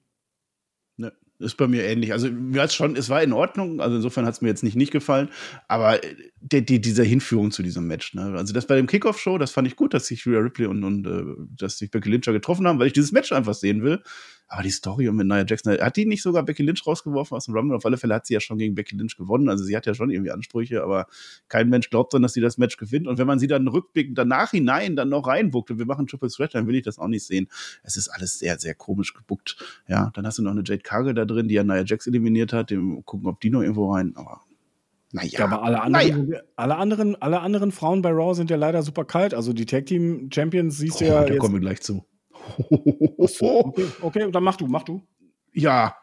[0.97, 2.12] Ne, ist bei mir ähnlich.
[2.12, 4.76] Also mir hat's schon, es war in Ordnung, also insofern hat es mir jetzt nicht
[4.76, 5.28] nicht gefallen,
[5.68, 8.34] aber äh, die, die, dieser Hinführung zu diesem Match, ne?
[8.36, 11.07] Also das bei dem Kickoff-Show, das fand ich gut, dass sich Rhea Ripley und, und
[11.07, 11.24] äh,
[11.57, 14.03] dass sich Becky Lynch getroffen haben, weil ich dieses Match einfach sehen will.
[14.53, 17.55] Aber die Story mit Nia Jackson, hat die nicht sogar Becky Lynch rausgeworfen aus dem
[17.55, 17.76] Rumble?
[17.76, 19.49] Auf alle Fälle hat sie ja schon gegen Becky Lynch gewonnen.
[19.49, 21.07] Also sie hat ja schon irgendwie Ansprüche, aber
[21.47, 23.07] kein Mensch glaubt dran, dass sie das Match gewinnt.
[23.07, 26.30] Und wenn man sie dann rückblickend danach hinein dann noch reinbuckt und wir machen Triple
[26.30, 27.47] Threat, dann will ich das auch nicht sehen.
[27.84, 29.57] Es ist alles sehr, sehr komisch gebuckt.
[29.86, 32.53] Ja, dann hast du noch eine Jade Cargill da drin, die ja Nia Jax eliminiert
[32.53, 32.70] hat.
[32.70, 34.41] Dem gucken, ob die noch irgendwo rein, aber
[35.12, 35.41] naja.
[35.41, 36.41] Ja, aber alle anderen, naja.
[36.57, 39.35] alle, anderen, alle anderen Frauen bei Raw sind ja leider super kalt.
[39.35, 41.24] Also die Tag Team Champions siehst du ja.
[41.24, 42.05] Da kommen wir gleich zu.
[43.18, 45.03] Okay, okay, dann mach du, mach du.
[45.53, 45.97] Ja,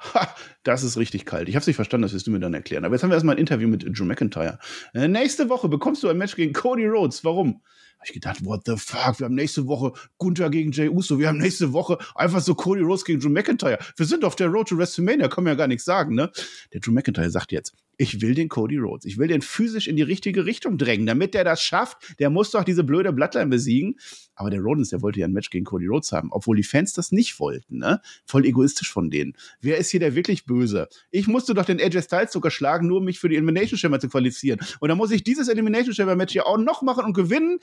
[0.64, 1.48] das ist richtig kalt.
[1.48, 2.84] Ich habe es nicht verstanden, das wirst du mir dann erklären.
[2.84, 4.60] Aber jetzt haben wir erstmal ein Interview mit Drew McIntyre.
[4.94, 7.24] Äh, nächste Woche bekommst du ein Match gegen Cody Rhodes.
[7.24, 7.62] Warum?
[7.98, 11.28] Habe ich gedacht, what the fuck, wir haben nächste Woche Gunther gegen Jay Uso, wir
[11.28, 13.80] haben nächste Woche einfach so Cody Rhodes gegen Drew McIntyre.
[13.96, 16.32] Wir sind auf der Road to WrestleMania, kann man ja gar nichts sagen, ne?
[16.74, 19.96] Der Drew McIntyre sagt jetzt, ich will den Cody Rhodes, ich will den physisch in
[19.96, 22.20] die richtige Richtung drängen, damit der das schafft.
[22.20, 23.96] Der muss doch diese blöde Bloodline besiegen.
[24.36, 26.94] Aber der Rodens, der wollte ja ein Match gegen Cody Rhodes haben, obwohl die Fans
[26.94, 28.02] das nicht wollten, ne?
[28.24, 29.34] Voll egoistisch von denen.
[29.62, 30.90] Wer ist hier der wirklich Böse?
[31.10, 34.00] Ich musste doch den AJ Styles sogar schlagen, nur um mich für die Elimination Chamber
[34.00, 34.60] zu qualifizieren.
[34.80, 37.58] Und dann muss ich dieses Elimination Chamber Match hier auch noch machen und gewinnen,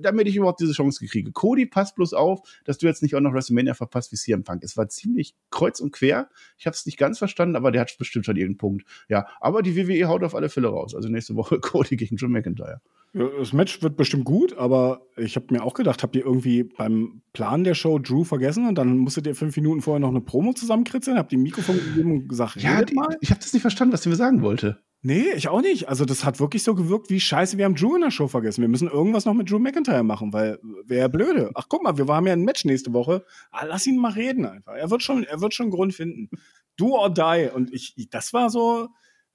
[0.00, 1.32] damit ich überhaupt diese Chance kriege.
[1.32, 4.62] Cody, pass bloß auf, dass du jetzt nicht auch noch WrestleMania verpasst wie CM Punk.
[4.64, 6.28] Es war ziemlich kreuz und quer.
[6.58, 8.86] Ich habe es nicht ganz verstanden, aber der hat bestimmt schon irgendeinen Punkt.
[9.08, 10.94] Ja, aber die WWE haut auf alle Fälle raus.
[10.94, 12.80] Also nächste Woche Cody gegen John McIntyre.
[13.14, 17.20] Das Match wird bestimmt gut, aber ich habe mir auch gedacht, habt ihr irgendwie beim
[17.34, 20.54] Plan der Show Drew vergessen und dann musstet ihr fünf Minuten vorher noch eine Promo
[20.54, 21.18] zusammenkritzeln?
[21.18, 24.10] Habt ihr Mikrofon gegeben und gesagt, ja, die, ich habe das nicht verstanden, was der
[24.10, 24.78] mir sagen wollte.
[25.04, 25.88] Nee, ich auch nicht.
[25.88, 28.62] Also das hat wirklich so gewirkt wie scheiße, wir haben Drew in der Show vergessen.
[28.62, 31.50] Wir müssen irgendwas noch mit Drew McIntyre machen, weil wäre blöde.
[31.54, 33.24] Ach guck mal, wir haben ja ein Match nächste Woche.
[33.50, 34.74] Ah, lass ihn mal reden einfach.
[34.74, 36.30] Er wird schon, er wird schon einen Grund finden.
[36.76, 37.50] Do or die.
[37.52, 38.88] Und ich, das war so,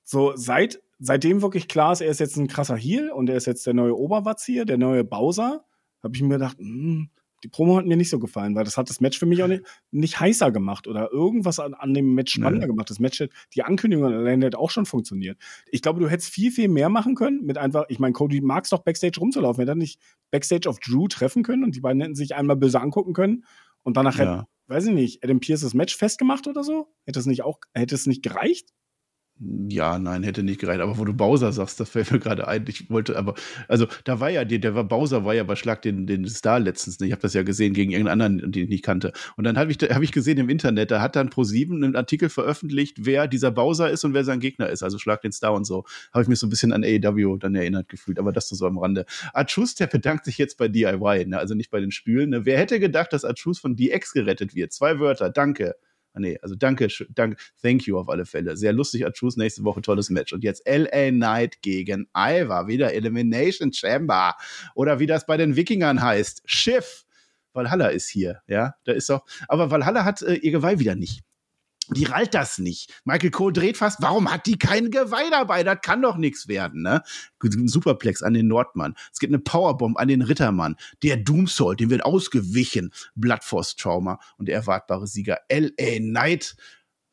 [0.10, 3.46] so seit seitdem wirklich klar ist, er ist jetzt ein krasser Heel und er ist
[3.46, 5.66] jetzt der neue Oberwatz hier, der neue Bowser,
[6.02, 7.10] habe ich mir gedacht, mh, hm,
[7.44, 9.48] die Promo hat mir nicht so gefallen, weil das hat das Match für mich auch
[9.48, 12.72] nicht, nicht heißer gemacht oder irgendwas an, an dem Match spannender nee.
[12.72, 12.90] gemacht.
[12.90, 13.24] Das Match,
[13.54, 15.38] die Ankündigung alleine hat auch schon funktioniert.
[15.70, 18.64] Ich glaube, du hättest viel, viel mehr machen können mit einfach, ich meine, Cody mag
[18.64, 19.62] es doch Backstage rumzulaufen.
[19.62, 20.00] Er hätte nicht
[20.32, 23.44] Backstage auf Drew treffen können und die beiden hätten sich einmal böse angucken können
[23.84, 24.38] und danach ja.
[24.38, 26.88] hätte, weiß ich nicht, Adam Pierce das Match festgemacht oder so?
[27.06, 28.72] Hätte es nicht auch, hätte es nicht gereicht?
[29.40, 30.82] Ja, nein, hätte nicht gereicht.
[30.82, 32.66] Aber wo du Bowser sagst, das fällt mir gerade ein.
[32.68, 33.36] Ich wollte aber,
[33.68, 36.60] also da war ja, der, der war Bowser war ja bei Schlag den, den Star
[36.60, 37.00] letztens.
[37.02, 39.14] Ich habe das ja gesehen gegen irgendeinen anderen, den ich nicht kannte.
[39.36, 42.30] Und dann habe ich, hab ich gesehen im Internet, da hat dann Pro7 einen Artikel
[42.30, 44.82] veröffentlicht, wer dieser Bowser ist und wer sein Gegner ist.
[44.82, 45.86] Also Schlag den Star und so.
[46.14, 48.18] Habe ich mich so ein bisschen an AEW dann erinnert gefühlt.
[48.18, 49.06] Aber das so am Rande.
[49.34, 51.38] Achus, der bedankt sich jetzt bei DIY, ne?
[51.38, 52.32] also nicht bei den Stühlen.
[52.32, 52.46] Ne?
[52.46, 54.74] Wer hätte gedacht, dass Achus von DX gerettet wird?
[54.74, 55.76] Zwei Wörter, danke.
[56.18, 58.58] Ah, nee, also danke, danke, thank you auf alle Fälle.
[58.58, 60.34] Sehr lustig, Achus, nächste Woche tolles Match.
[60.34, 64.36] Und jetzt LA Knight gegen Ivar, wieder Elimination Chamber.
[64.74, 67.06] Oder wie das bei den Wikingern heißt, Schiff.
[67.54, 71.24] Valhalla ist hier, ja, da ist doch, aber Valhalla hat äh, ihr Geweih wieder nicht
[71.90, 73.02] die rallt das nicht.
[73.06, 75.64] Michael Cole dreht fast, warum hat die kein Geweih dabei?
[75.64, 77.02] Das kann doch nichts werden, ne?
[77.44, 78.96] Ein Superplex an den Nordmann.
[79.12, 80.76] Es gibt eine Powerbomb an den Rittermann.
[81.04, 82.92] Der Doomsalt, dem wird ausgewichen.
[83.16, 85.98] Bloodforce Trauma und der erwartbare Sieger L.A.
[86.00, 86.56] Knight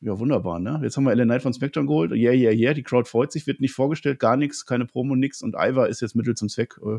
[0.05, 0.79] ja, wunderbar, ne?
[0.83, 2.13] Jetzt haben wir Ellen Knight von SmackDown geholt.
[2.13, 2.75] Yeah, yeah, yeah.
[2.75, 5.41] Die Crowd freut sich, wird nicht vorgestellt, gar nichts, keine Promo, nix.
[5.41, 6.79] Und Ivar ist jetzt Mittel zum Zweck.
[6.85, 6.99] Äh,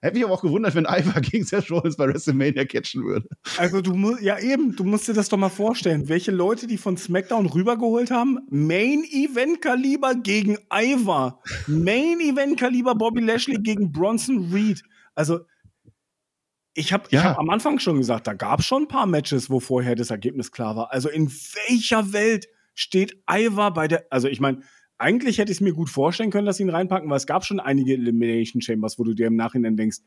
[0.00, 3.28] hätte mich aber auch gewundert, wenn Ivar gegen Seth Rollins bei WrestleMania catchen würde.
[3.58, 6.08] Also, du musst, ja eben, du musst dir das doch mal vorstellen.
[6.08, 11.42] Welche Leute, die von SmackDown rübergeholt haben, Main Event Kaliber gegen Ivar.
[11.66, 14.82] Main Event Kaliber Bobby Lashley gegen Bronson Reed.
[15.14, 15.40] Also,
[16.76, 17.24] ich habe ja.
[17.24, 20.10] hab am Anfang schon gesagt, da gab es schon ein paar Matches, wo vorher das
[20.10, 20.92] Ergebnis klar war.
[20.92, 24.60] Also in welcher Welt steht Ivar bei der, also ich meine,
[24.98, 27.44] eigentlich hätte ich es mir gut vorstellen können, dass sie ihn reinpacken, weil es gab
[27.44, 29.98] schon einige Elimination Chambers, wo du dir im Nachhinein denkst,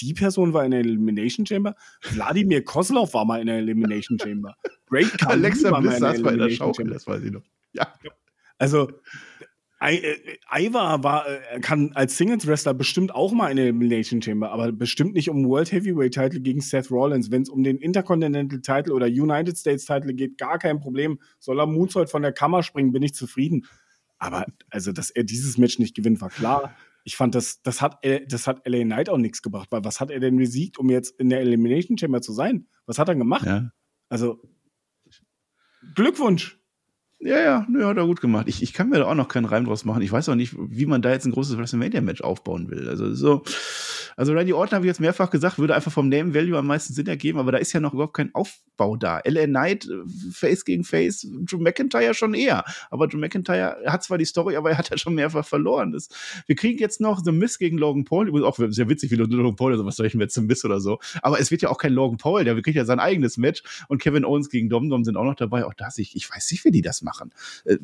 [0.00, 1.76] die Person war in der Elimination Chamber,
[2.10, 4.56] Wladimir Kozlov war mal in der Elimination Chamber,
[4.86, 7.44] Great Alexa Bliss saß bei der Schaukel, das weiß ich noch.
[7.72, 7.92] Ja.
[8.58, 8.90] Also
[9.90, 15.14] Ivar war, äh, kann als Singles-Wrestler bestimmt auch mal in der Elimination Chamber, aber bestimmt
[15.14, 17.30] nicht um World Heavyweight Title gegen Seth Rollins.
[17.30, 21.18] Wenn es um den Intercontinental Title oder United States Title geht, gar kein Problem.
[21.38, 23.66] Soll er Moonsault von der Kammer springen, bin ich zufrieden.
[24.18, 26.74] Aber also, dass er dieses Match nicht gewinnt, war klar.
[27.04, 30.10] Ich fand, das, das, hat, das hat LA Knight auch nichts gebracht, weil was hat
[30.10, 32.66] er denn besiegt, um jetzt in der Elimination Chamber zu sein?
[32.86, 33.44] Was hat er gemacht?
[33.44, 33.70] Ja.
[34.08, 34.40] Also,
[35.94, 36.58] Glückwunsch.
[37.20, 38.48] Ja, ja, nö, hat er gut gemacht.
[38.48, 40.02] Ich, ich kann mir da auch noch keinen Reim draus machen.
[40.02, 42.88] Ich weiß auch nicht, wie man da jetzt ein großes WrestleMania-Match aufbauen will.
[42.88, 43.42] Also so,
[44.16, 46.92] also Randy Orton habe ich jetzt mehrfach gesagt, würde einfach vom Name Value am meisten
[46.92, 48.34] Sinn ergeben, aber da ist ja noch überhaupt kein
[48.74, 49.20] Aufbau da.
[49.24, 52.64] LA Knight, äh, Face gegen Face, Drew McIntyre schon eher.
[52.90, 55.92] Aber Drew McIntyre hat zwar die Story, aber er hat ja schon mehrfach verloren.
[55.92, 56.08] Das,
[56.46, 58.28] wir kriegen jetzt noch The Miss gegen Logan Paul.
[58.28, 60.80] Übrigens auch sehr witzig, wie Logan Paul, also was soll ich mit The Miss oder
[60.80, 60.98] so.
[61.22, 64.00] Aber es wird ja auch kein Logan Paul, der kriegt ja sein eigenes Match und
[64.00, 65.64] Kevin Owens gegen Dom Dom sind auch noch dabei.
[65.64, 67.30] Auch das, ich, ich weiß nicht, wie die das machen.
[67.64, 67.78] Äh,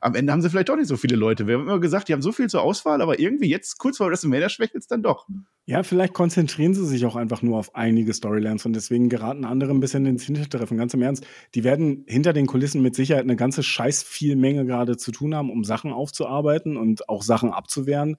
[0.00, 1.46] am Ende haben sie vielleicht doch nicht so viele Leute.
[1.46, 4.08] Wir haben immer gesagt, die haben so viel zur Auswahl, aber irgendwie jetzt kurz vor
[4.08, 5.26] WrestleMania schwächelt es dann doch.
[5.68, 9.72] Ja, vielleicht konzentrieren sie sich auch einfach nur auf einige Storylines und deswegen geraten andere
[9.72, 10.76] ein bisschen ins Hintertreffen.
[10.76, 14.64] Ganz im Ernst, die werden hinter den Kulissen mit Sicherheit eine ganze scheiß viel Menge
[14.66, 18.16] gerade zu tun haben, um Sachen aufzuarbeiten und auch Sachen abzuwehren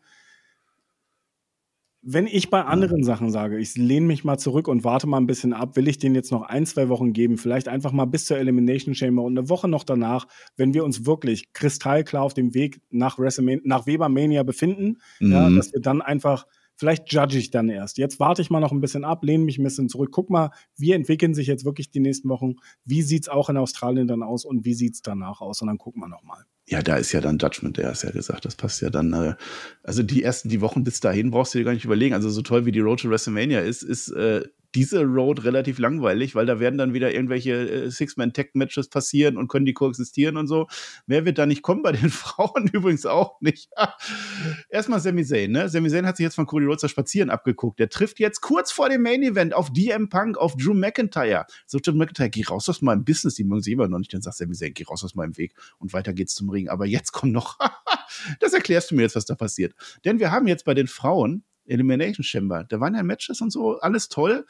[2.10, 5.28] wenn ich bei anderen Sachen sage, ich lehne mich mal zurück und warte mal ein
[5.28, 8.24] bisschen ab, will ich denen jetzt noch ein, zwei Wochen geben, vielleicht einfach mal bis
[8.26, 10.26] zur Elimination Chamber und eine Woche noch danach,
[10.56, 13.18] wenn wir uns wirklich kristallklar auf dem Weg nach,
[13.64, 15.32] nach Weber Mania befinden, mhm.
[15.34, 16.46] ja, dass wir dann einfach
[16.78, 17.98] Vielleicht judge ich dann erst.
[17.98, 20.12] Jetzt warte ich mal noch ein bisschen ab, lehne mich ein bisschen zurück.
[20.12, 22.56] Guck mal, wie entwickeln sich jetzt wirklich die nächsten Wochen?
[22.86, 25.62] Wie sieht's auch in Australien dann aus und wie sieht's danach aus?
[25.62, 26.46] Und dann gucken wir noch mal.
[26.70, 29.14] Ja, da ist ja dann Judgment, der hast ja gesagt, das passt ja dann.
[29.14, 29.36] Äh,
[29.84, 32.14] also die ersten, die Wochen bis dahin brauchst du dir gar nicht überlegen.
[32.14, 34.44] Also so toll wie die Road to WrestleMania ist, ist äh,
[34.76, 39.66] diese Road relativ langweilig, weil da werden dann wieder irgendwelche äh, Six-Man-Tech-Matches passieren und können
[39.66, 40.68] die koexistieren und so.
[41.06, 41.82] Wer wird da nicht kommen?
[41.82, 43.70] Bei den Frauen übrigens auch nicht.
[44.70, 45.70] Erstmal Sami Zayn, ne?
[45.70, 47.80] Sami Zayn hat sich jetzt von Cody Rhodes das Spazieren abgeguckt.
[47.80, 51.46] Der trifft jetzt kurz vor dem Main-Event auf DM Punk, auf Drew McIntyre.
[51.66, 53.36] So, Drew McIntyre, geh raus aus meinem Business.
[53.36, 54.14] Die mögen sich immer noch nicht.
[54.14, 55.56] Dann sagt Sami Zayn, geh raus aus meinem Weg.
[55.80, 56.57] Und weiter geht's zum Ring.
[56.66, 57.58] Aber jetzt kommt noch,
[58.40, 59.74] das erklärst du mir jetzt, was da passiert.
[60.04, 62.64] Denn wir haben jetzt bei den Frauen Elimination Chamber.
[62.64, 64.46] Da waren ja Matches und so, alles toll.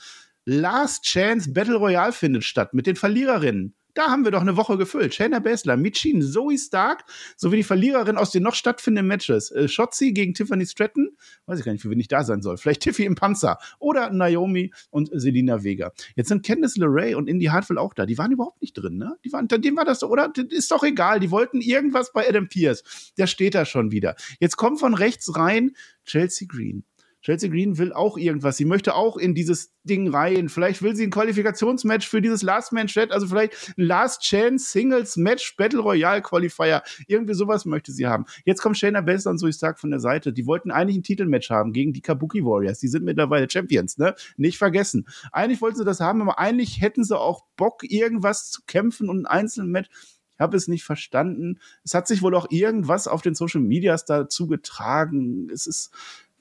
[0.45, 3.75] Last Chance Battle Royale findet statt mit den Verliererinnen.
[3.97, 5.15] Da haben wir doch eine Woche gefüllt.
[5.15, 7.03] Shayna Baszler, Michin, Zoe Stark
[7.35, 9.49] sowie die Verliererin aus den noch stattfindenden Matches.
[9.49, 11.17] Äh, Shotzi gegen Tiffany Stratton.
[11.47, 12.57] Weiß ich gar nicht, für wen ich da sein soll.
[12.57, 13.57] Vielleicht Tiffy im Panzer.
[13.79, 15.93] Oder Naomi und Selina Vega.
[16.15, 18.05] Jetzt sind Candice LeRae und Indy Hartwell auch da.
[18.05, 19.15] Die waren überhaupt nicht drin, ne?
[19.25, 20.31] Die waren, dem war das so, oder?
[20.49, 21.19] Ist doch egal.
[21.19, 22.83] Die wollten irgendwas bei Adam Pierce.
[23.17, 24.15] Der steht da schon wieder.
[24.39, 25.71] Jetzt kommt von rechts rein
[26.05, 26.83] Chelsea Green.
[27.27, 28.55] Chelsea Green will auch irgendwas.
[28.55, 30.47] Sie möchte auch in dieses Ding rein.
[30.47, 34.71] Vielleicht will sie ein Qualifikationsmatch für dieses Last Man Chat, also vielleicht ein Last Chance
[34.71, 36.83] Singles Match Battle Royale Qualifier.
[37.05, 38.23] Irgendwie sowas möchte sie haben.
[38.45, 40.31] Jetzt kommt Shayna Baszler und so ich sag von der Seite.
[40.31, 42.79] Die wollten eigentlich ein Titelmatch haben gegen die Kabuki Warriors.
[42.79, 44.15] Die sind mittlerweile Champions, ne?
[44.37, 45.05] Nicht vergessen.
[45.33, 49.23] Eigentlich wollten sie das haben, aber eigentlich hätten sie auch Bock, irgendwas zu kämpfen und
[49.23, 49.89] ein einzelnes Match.
[50.37, 51.59] Ich habe es nicht verstanden.
[51.83, 55.49] Es hat sich wohl auch irgendwas auf den Social Medias dazu getragen.
[55.51, 55.89] Es ist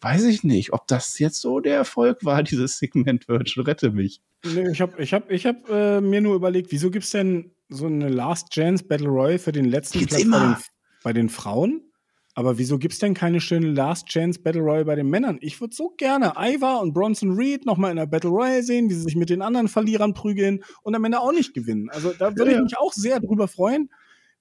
[0.07, 4.21] weiß ich nicht, ob das jetzt so der Erfolg war, dieses Segment Virtual Rette mich.
[4.45, 7.53] Nee, ich habe ich hab, ich hab, äh, mir nur überlegt, wieso gibt es denn
[7.69, 10.39] so eine Last Chance Battle Royale für den letzten Gibt's Platz immer.
[10.39, 10.63] Bei, den,
[11.03, 11.83] bei den Frauen?
[12.35, 15.39] Aber wieso gibt es denn keine schöne Last Chance Battle Royale bei den Männern?
[15.41, 18.95] Ich würde so gerne Ivar und Bronson Reed nochmal in der Battle Royale sehen, wie
[18.95, 21.89] sie sich mit den anderen Verlierern prügeln und am Ende auch nicht gewinnen.
[21.91, 23.89] Also da würde ja, ich mich auch sehr drüber freuen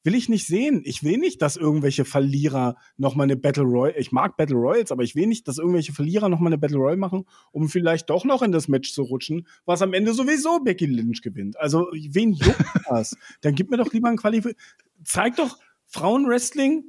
[0.06, 0.82] will ich nicht sehen.
[0.86, 4.92] Ich will nicht, dass irgendwelche Verlierer noch mal eine Battle Royale, ich mag Battle Royals,
[4.92, 8.10] aber ich will nicht, dass irgendwelche Verlierer noch mal eine Battle Royale machen, um vielleicht
[8.10, 11.60] doch noch in das Match zu rutschen, was am Ende sowieso Becky Lynch gewinnt.
[11.60, 13.18] Also, wen juckt das?
[13.42, 14.48] Dann gib mir doch lieber ein Qualif
[15.04, 16.84] zeig doch Frauenwrestling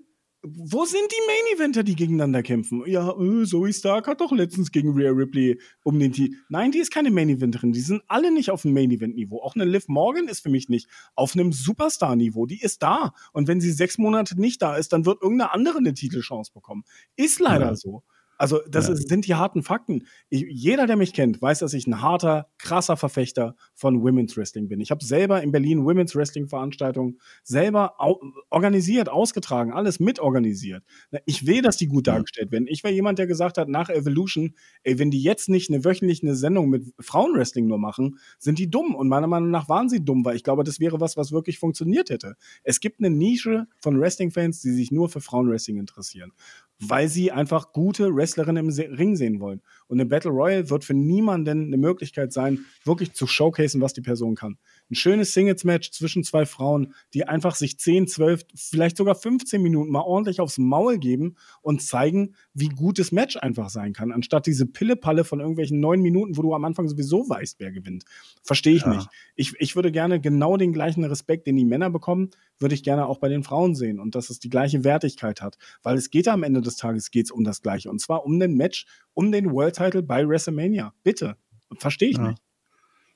[0.55, 2.82] wo sind die Main-Eventer, die gegeneinander kämpfen?
[2.86, 6.36] Ja, äh, Zoe Stark hat doch letztens gegen Rhea Ripley um den Titel.
[6.48, 7.73] Nein, die ist keine Main-Eventerin.
[7.73, 9.43] Die sind alle nicht auf dem Main-Event-Niveau.
[9.43, 12.47] Auch eine Liv Morgan ist für mich nicht auf einem Superstar-Niveau.
[12.47, 13.12] Die ist da.
[13.32, 16.85] Und wenn sie sechs Monate nicht da ist, dann wird irgendeine andere eine Titelchance bekommen.
[17.16, 17.77] Ist leider ja.
[17.77, 18.02] so.
[18.39, 18.95] Also, das ja.
[18.95, 20.07] ist, sind die harten Fakten.
[20.29, 24.69] Ich, jeder, der mich kennt, weiß, dass ich ein harter, krasser Verfechter von Women's Wrestling
[24.69, 24.81] bin.
[24.81, 30.85] Ich habe selber in Berlin Women's Wrestling Veranstaltungen selber au organisiert, ausgetragen, alles mitorganisiert.
[31.25, 32.67] Ich will, dass die gut dargestellt werden.
[32.69, 36.35] Ich war jemand, der gesagt hat, nach Evolution, ey, wenn die jetzt nicht eine wöchentliche
[36.35, 38.95] Sendung mit Frauenwrestling nur machen, sind die dumm.
[38.95, 41.59] Und meiner Meinung nach waren sie dumm, weil ich glaube, das wäre was, was wirklich
[41.59, 42.37] funktioniert hätte.
[42.63, 46.33] Es gibt eine Nische von Wrestling-Fans, die sich nur für Frauenwrestling interessieren
[46.78, 49.62] weil sie einfach gute Wrestlerinnen im Ring sehen wollen.
[49.89, 54.01] Und eine Battle Royale wird für niemanden eine Möglichkeit sein, wirklich zu showcasen, was die
[54.01, 54.59] Person kann.
[54.91, 59.91] Ein schönes Singles-Match zwischen zwei Frauen, die einfach sich 10, 12, vielleicht sogar 15 Minuten
[59.91, 64.47] mal ordentlich aufs Maul geben und zeigen, wie gut das Match einfach sein kann, anstatt
[64.47, 68.05] diese Pille-Palle von irgendwelchen neun Minuten, wo du am Anfang sowieso weißt, wer gewinnt.
[68.43, 68.95] Verstehe ich ja.
[68.95, 69.09] nicht.
[69.35, 73.07] Ich, ich würde gerne genau den gleichen Respekt, den die Männer bekommen, würde ich gerne
[73.07, 75.59] auch bei den Frauen sehen und dass es die gleiche Wertigkeit hat.
[75.83, 77.91] Weil es geht am Ende des Tages geht's um das Gleiche.
[77.91, 80.93] Und zwar um den Match, um den World Title bei WrestleMania.
[81.03, 81.36] Bitte.
[81.78, 82.28] Verstehe ich ja.
[82.28, 82.43] nicht.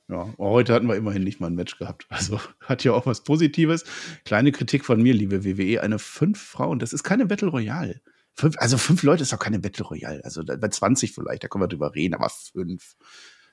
[0.08, 2.06] Ja, heute hatten wir immerhin nicht mal ein Match gehabt.
[2.08, 3.84] Also hat ja auch was Positives.
[4.24, 8.00] Kleine Kritik von mir, liebe WWE, eine fünf Frauen, das ist keine Battle Royale.
[8.34, 10.24] Fünf, also fünf Leute ist doch keine Battle Royale.
[10.24, 12.96] Also bei 20 vielleicht, da können wir drüber reden, aber fünf.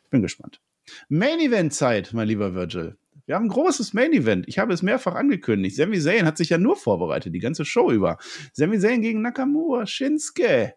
[0.04, 0.60] Ich bin gespannt.
[1.10, 2.98] Main Event Zeit, mein lieber Virgil.
[3.26, 4.48] Wir haben ein großes Main Event.
[4.48, 5.76] Ich habe es mehrfach angekündigt.
[5.76, 8.18] Sami Zayn hat sich ja nur vorbereitet, die ganze Show über.
[8.54, 10.74] Sami Zayn gegen Nakamura, Shinsuke.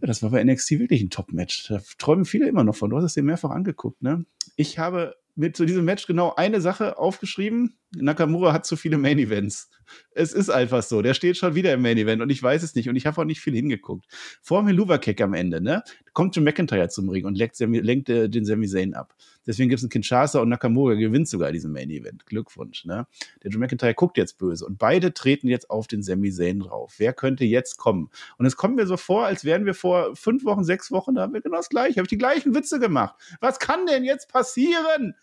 [0.00, 1.68] Das war bei NXT wirklich ein Top-Match.
[1.68, 2.90] Da träumen viele immer noch von.
[2.90, 4.24] Du hast es dir mehrfach angeguckt, ne?
[4.56, 7.76] Ich habe mir zu diesem Match genau eine Sache aufgeschrieben.
[7.96, 9.68] Nakamura hat zu viele Main Events.
[10.12, 11.02] Es ist einfach so.
[11.02, 13.20] Der steht schon wieder im Main Event und ich weiß es nicht und ich habe
[13.20, 14.06] auch nicht viel hingeguckt.
[14.40, 18.28] Vor dem Helluva-Kick am Ende, ne, kommt Jim McIntyre zum Ring und lenkt, lenkt äh,
[18.28, 19.14] den Sami Zayn ab.
[19.46, 22.26] Deswegen gibt es einen Kinshasa und Nakamura gewinnt sogar diesen Main Event.
[22.26, 23.06] Glückwunsch, ne?
[23.42, 26.94] Der Jim McIntyre guckt jetzt böse und beide treten jetzt auf den Sami Zayn drauf.
[26.98, 28.10] Wer könnte jetzt kommen?
[28.38, 31.22] Und es kommt mir so vor, als wären wir vor fünf Wochen, sechs Wochen, da
[31.22, 33.16] haben wir genau das gleiche, habe ich die gleichen Witze gemacht.
[33.40, 35.14] Was kann denn jetzt passieren?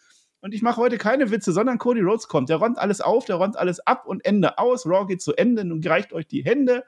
[0.42, 2.50] Und ich mache heute keine Witze, sondern Cody Rhodes kommt.
[2.50, 4.86] Der räumt alles auf, der räumt alles ab und Ende aus.
[4.86, 5.66] Raw geht zu Ende.
[5.66, 6.84] Nun reicht euch die Hände.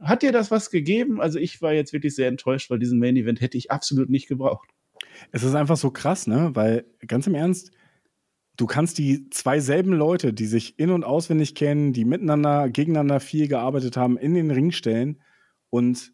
[0.00, 1.20] hat dir das was gegeben?
[1.20, 4.28] Also ich war jetzt wirklich sehr enttäuscht, weil diesen Main Event hätte ich absolut nicht
[4.28, 4.68] gebraucht.
[5.30, 6.50] Es ist einfach so krass, ne?
[6.54, 7.70] Weil ganz im Ernst,
[8.56, 13.20] du kannst die zwei selben Leute, die sich in- und auswendig kennen, die miteinander, gegeneinander
[13.20, 15.22] viel gearbeitet haben, in den Ring stellen.
[15.70, 16.12] Und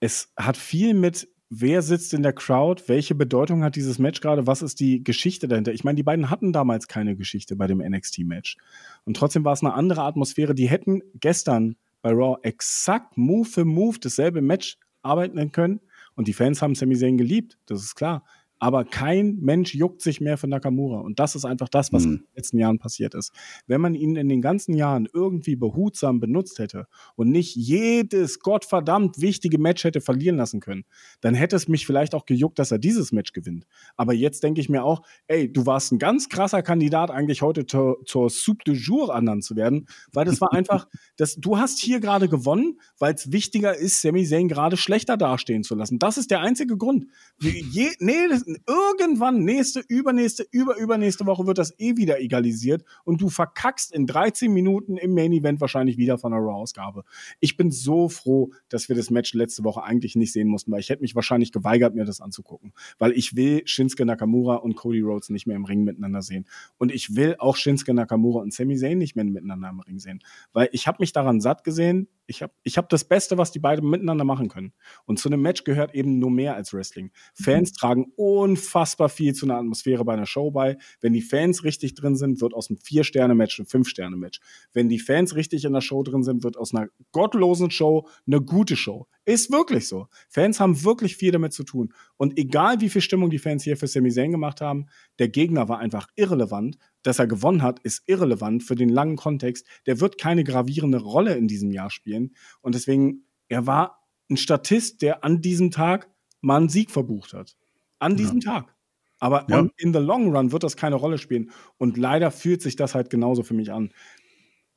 [0.00, 4.46] es hat viel mit, wer sitzt in der Crowd, welche Bedeutung hat dieses Match gerade,
[4.46, 5.72] was ist die Geschichte dahinter.
[5.72, 8.56] Ich meine, die beiden hatten damals keine Geschichte bei dem NXT-Match.
[9.04, 10.54] Und trotzdem war es eine andere Atmosphäre.
[10.54, 15.80] Die hätten gestern bei Raw exakt Move für Move dasselbe Match arbeiten können.
[16.14, 18.24] Und die Fans haben Sami Zayn geliebt, das ist klar
[18.58, 21.00] aber kein Mensch juckt sich mehr für Nakamura.
[21.00, 22.12] Und das ist einfach das, was mhm.
[22.12, 23.32] in den letzten Jahren passiert ist.
[23.66, 29.20] Wenn man ihn in den ganzen Jahren irgendwie behutsam benutzt hätte und nicht jedes gottverdammt
[29.20, 30.84] wichtige Match hätte verlieren lassen können,
[31.20, 33.66] dann hätte es mich vielleicht auch gejuckt, dass er dieses Match gewinnt.
[33.96, 37.66] Aber jetzt denke ich mir auch, ey, du warst ein ganz krasser Kandidat, eigentlich heute
[37.66, 42.00] zur, Soup de Jour ernannt zu werden, weil das war einfach, das, du hast hier
[42.00, 45.98] gerade gewonnen, weil es wichtiger ist, Sami Zayn gerade schlechter dastehen zu lassen.
[45.98, 47.06] Das ist der einzige Grund.
[47.40, 53.28] Je, nee, das, irgendwann nächste, übernächste, überübernächste Woche wird das eh wieder egalisiert und du
[53.28, 57.04] verkackst in 13 Minuten im Main Event wahrscheinlich wieder von der Raw-Ausgabe.
[57.40, 60.80] Ich bin so froh, dass wir das Match letzte Woche eigentlich nicht sehen mussten, weil
[60.80, 62.72] ich hätte mich wahrscheinlich geweigert, mir das anzugucken.
[62.98, 66.46] Weil ich will Shinsuke Nakamura und Cody Rhodes nicht mehr im Ring miteinander sehen.
[66.78, 70.20] Und ich will auch Shinsuke Nakamura und Sami Zayn nicht mehr miteinander im Ring sehen.
[70.52, 73.58] Weil ich habe mich daran satt gesehen, ich habe ich hab das Beste, was die
[73.58, 74.72] beiden miteinander machen können.
[75.04, 77.10] Und zu einem Match gehört eben nur mehr als Wrestling.
[77.34, 77.74] Fans mhm.
[77.74, 80.76] tragen unfassbar viel zu einer Atmosphäre bei einer Show bei.
[81.00, 84.40] Wenn die Fans richtig drin sind, wird aus einem Vier-Sterne-Match ein Fünf-Sterne-Match.
[84.72, 88.40] Wenn die Fans richtig in der Show drin sind, wird aus einer gottlosen Show eine
[88.40, 89.06] gute Show.
[89.26, 90.06] Ist wirklich so.
[90.28, 91.92] Fans haben wirklich viel damit zu tun.
[92.16, 94.86] Und egal wie viel Stimmung die Fans hier für Sami Zayn gemacht haben,
[95.18, 96.78] der Gegner war einfach irrelevant.
[97.02, 99.66] Dass er gewonnen hat, ist irrelevant für den langen Kontext.
[99.86, 102.36] Der wird keine gravierende Rolle in diesem Jahr spielen.
[102.60, 106.08] Und deswegen, er war ein Statist, der an diesem Tag
[106.40, 107.56] mal einen Sieg verbucht hat.
[107.98, 108.52] An diesem ja.
[108.52, 108.76] Tag.
[109.18, 109.66] Aber ja.
[109.76, 111.50] in the long run wird das keine Rolle spielen.
[111.78, 113.90] Und leider fühlt sich das halt genauso für mich an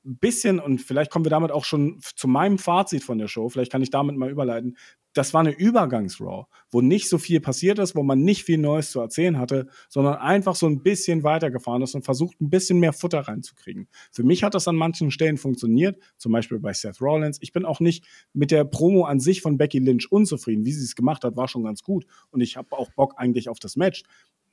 [0.03, 3.71] bisschen, und vielleicht kommen wir damit auch schon zu meinem Fazit von der Show, vielleicht
[3.71, 4.77] kann ich damit mal überleiten,
[5.13, 8.91] das war eine Übergangs-Raw, wo nicht so viel passiert ist, wo man nicht viel Neues
[8.91, 12.93] zu erzählen hatte, sondern einfach so ein bisschen weitergefahren ist und versucht, ein bisschen mehr
[12.93, 13.87] Futter reinzukriegen.
[14.11, 17.39] Für mich hat das an manchen Stellen funktioniert, zum Beispiel bei Seth Rollins.
[17.41, 20.63] Ich bin auch nicht mit der Promo an sich von Becky Lynch unzufrieden.
[20.63, 22.05] Wie sie es gemacht hat, war schon ganz gut.
[22.29, 24.03] Und ich habe auch Bock eigentlich auf das Match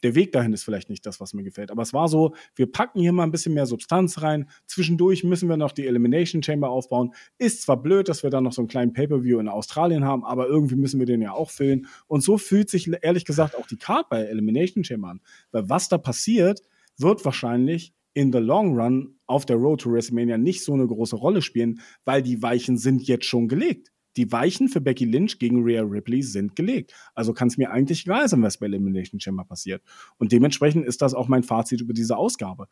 [0.03, 1.71] der Weg dahin ist vielleicht nicht das, was mir gefällt.
[1.71, 4.49] Aber es war so, wir packen hier mal ein bisschen mehr Substanz rein.
[4.67, 7.13] Zwischendurch müssen wir noch die Elimination Chamber aufbauen.
[7.39, 10.47] Ist zwar blöd, dass wir da noch so einen kleinen Pay-Per-View in Australien haben, aber
[10.47, 11.87] irgendwie müssen wir den ja auch füllen.
[12.07, 15.21] Und so fühlt sich ehrlich gesagt auch die Card bei Elimination Chamber an.
[15.53, 16.63] Weil was da passiert,
[16.99, 21.17] wird wahrscheinlich in the long run auf der Road to WrestleMania nicht so eine große
[21.17, 23.93] Rolle spielen, weil die Weichen sind jetzt schon gelegt.
[24.17, 26.93] Die Weichen für Becky Lynch gegen Rhea Ripley sind gelegt.
[27.15, 29.83] Also kann es mir eigentlich egal sein, was bei Elimination Chamber passiert.
[30.19, 32.69] Und dementsprechend ist das auch mein Fazit über diese Ausgabe.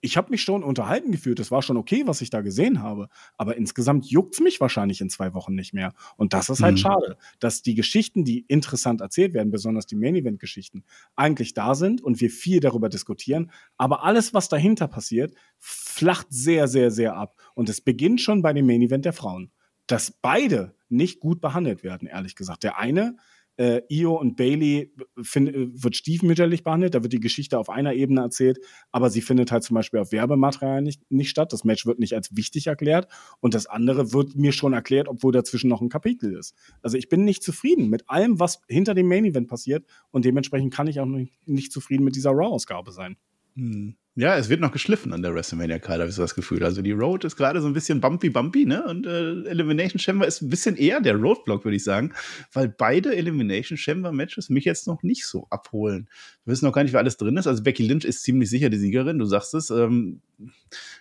[0.00, 1.40] Ich habe mich schon unterhalten gefühlt.
[1.40, 3.08] Es war schon okay, was ich da gesehen habe.
[3.38, 5.94] Aber insgesamt juckt es mich wahrscheinlich in zwei Wochen nicht mehr.
[6.18, 6.78] Und das ist halt mhm.
[6.78, 10.84] schade, dass die Geschichten, die interessant erzählt werden, besonders die Main Event Geschichten,
[11.16, 13.50] eigentlich da sind und wir viel darüber diskutieren.
[13.78, 17.40] Aber alles, was dahinter passiert, flacht sehr, sehr, sehr ab.
[17.54, 19.50] Und es beginnt schon bei dem Main Event der Frauen
[19.86, 22.62] dass beide nicht gut behandelt werden, ehrlich gesagt.
[22.62, 23.16] Der eine,
[23.56, 24.92] äh, Io und Bailey
[25.22, 28.58] find, wird stiefmütterlich behandelt, da wird die Geschichte auf einer Ebene erzählt,
[28.90, 31.52] aber sie findet halt zum Beispiel auf Werbematerial nicht, nicht statt.
[31.52, 33.08] Das Match wird nicht als wichtig erklärt
[33.40, 36.54] und das andere wird mir schon erklärt, obwohl dazwischen noch ein Kapitel ist.
[36.82, 40.72] Also ich bin nicht zufrieden mit allem, was hinter dem Main Event passiert und dementsprechend
[40.72, 43.16] kann ich auch nicht, nicht zufrieden mit dieser Raw-Ausgabe sein.
[43.54, 43.96] Hm.
[44.16, 46.62] Ja, es wird noch geschliffen an der WrestleMania-Card, habe ich so das Gefühl.
[46.62, 48.84] Also die Road ist gerade so ein bisschen bumpy-bumpy, ne?
[48.84, 52.12] Und äh, Elimination Chamber ist ein bisschen eher der Roadblock, würde ich sagen,
[52.52, 56.08] weil beide Elimination Chamber-Matches mich jetzt noch nicht so abholen.
[56.44, 57.48] Wir wissen noch gar nicht, wer alles drin ist.
[57.48, 59.70] Also Becky Lynch ist ziemlich sicher die Siegerin, du sagst es.
[59.70, 60.20] Ähm,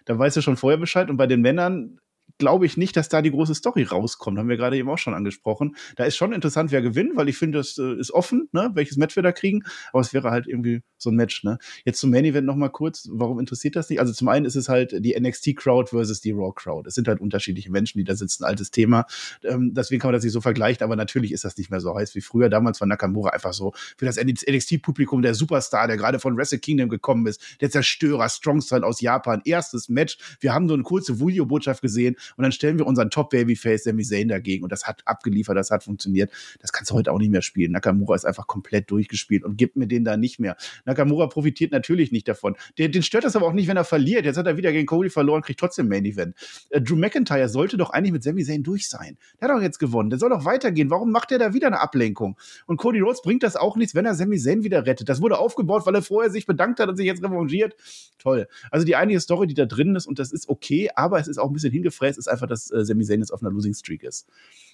[0.05, 1.11] da weißt du schon vorher Bescheid.
[1.11, 1.99] Und bei den Männern
[2.37, 4.37] glaube ich nicht, dass da die große Story rauskommt.
[4.37, 5.75] Haben wir gerade eben auch schon angesprochen.
[5.95, 8.97] Da ist schon interessant, wer gewinnt, weil ich finde, das äh, ist offen, ne, welches
[8.97, 9.63] Match wir da kriegen.
[9.91, 11.57] Aber es wäre halt irgendwie so ein Match, ne.
[11.85, 13.07] Jetzt zum Main Event noch mal kurz.
[13.11, 13.99] Warum interessiert das nicht?
[13.99, 16.87] Also zum einen ist es halt die NXT Crowd versus die Raw Crowd.
[16.87, 18.43] Es sind halt unterschiedliche Menschen, die da sitzen.
[18.43, 19.05] Altes Thema.
[19.43, 20.83] Ähm, deswegen kann man das nicht so vergleichen.
[20.83, 22.49] Aber natürlich ist das nicht mehr so heiß wie früher.
[22.49, 26.89] Damals war Nakamura einfach so für das NXT-Publikum der Superstar, der gerade von Wrestle Kingdom
[26.89, 27.41] gekommen ist.
[27.61, 29.41] Der Zerstörer, Strong Style aus Japan.
[29.45, 30.17] Erstes Match.
[30.39, 34.03] Wir haben so eine kurze Video-Botschaft gesehen gehen und dann stellen wir unseren Top-Babyface Sami
[34.03, 36.31] Zayn dagegen und das hat abgeliefert, das hat funktioniert.
[36.59, 37.71] Das kannst du heute auch nicht mehr spielen.
[37.71, 40.55] Nakamura ist einfach komplett durchgespielt und gibt mir den da nicht mehr.
[40.85, 42.55] Nakamura profitiert natürlich nicht davon.
[42.77, 44.25] Der, den stört das aber auch nicht, wenn er verliert.
[44.25, 46.35] Jetzt hat er wieder gegen Cody verloren, kriegt trotzdem Main Event.
[46.69, 49.17] Äh, Drew McIntyre sollte doch eigentlich mit Sami Zayn durch sein.
[49.39, 50.09] Der hat doch jetzt gewonnen.
[50.09, 50.89] Der soll doch weitergehen.
[50.89, 52.37] Warum macht er da wieder eine Ablenkung?
[52.65, 55.09] Und Cody Rhodes bringt das auch nichts, wenn er Sami Zayn wieder rettet.
[55.09, 57.75] Das wurde aufgebaut, weil er vorher sich bedankt hat und sich jetzt revanchiert.
[58.19, 58.47] Toll.
[58.71, 61.37] Also die einige Story, die da drin ist und das ist okay, aber es ist
[61.37, 61.73] auch ein bisschen
[62.03, 64.27] hingefräst, ist einfach, dass äh, Sami Zayn jetzt auf einer Losing Streak ist.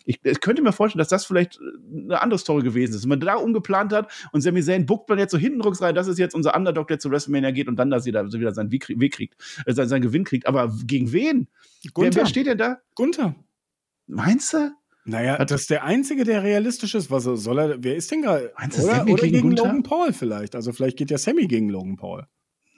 [0.06, 3.04] Ich, ich, könnte mir vorstellen, dass das vielleicht äh, eine andere Story gewesen ist.
[3.04, 6.08] Wenn man da umgeplant hat und Sami Zayn buckt man jetzt so hinten rein, das
[6.08, 9.12] ist jetzt unser Underdog, der zu WrestleMania geht und dann, dass er wieder seinen Weg,
[9.12, 9.36] kriegt,
[9.66, 10.48] äh, seinen, seinen Gewinn kriegt.
[10.48, 11.48] Aber gegen wen?
[11.96, 12.80] Wer, wer, steht denn da?
[12.96, 13.36] Gunther.
[14.08, 14.72] Meinst du?
[15.06, 17.10] Naja, Hat das ist der Einzige, der realistisch ist.
[17.10, 18.52] Was soll er, wer ist denn gerade?
[18.80, 20.56] Oder, oder gegen, gegen Logan Paul vielleicht.
[20.56, 22.28] Also vielleicht geht ja Sammy gegen Logan Paul.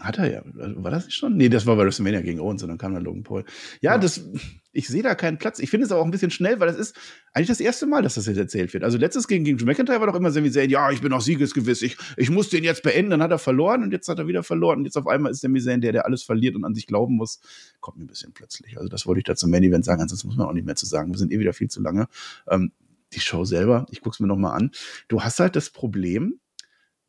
[0.01, 0.41] Hat er ja.
[0.45, 1.37] War das nicht schon?
[1.37, 3.45] Nee, das war bei WrestleMania gegen Owens und dann kam dann Logan Paul.
[3.81, 3.97] Ja, ja.
[3.97, 4.25] das,
[4.71, 5.59] ich sehe da keinen Platz.
[5.59, 6.95] Ich finde es aber auch ein bisschen schnell, weil das ist
[7.33, 8.83] eigentlich das erste Mal, dass das jetzt erzählt wird.
[8.83, 11.83] Also letztes gegen, gegen McIntyre war doch immer Sami Zayn, ja, ich bin auch siegesgewiss,
[11.83, 13.11] ich, ich muss den jetzt beenden.
[13.11, 14.79] Dann hat er verloren und jetzt hat er wieder verloren.
[14.79, 17.15] Und jetzt auf einmal ist Sami Zayn der, der alles verliert und an sich glauben
[17.15, 17.39] muss.
[17.79, 18.77] Kommt mir ein bisschen plötzlich.
[18.77, 20.75] Also das wollte ich da zum Main Event sagen, ansonsten muss man auch nicht mehr
[20.75, 21.11] zu sagen.
[21.11, 22.07] Wir sind eh wieder viel zu lange.
[22.49, 22.71] Ähm,
[23.13, 24.71] die Show selber, ich guck's mir noch mal an.
[25.07, 26.39] Du hast halt das Problem,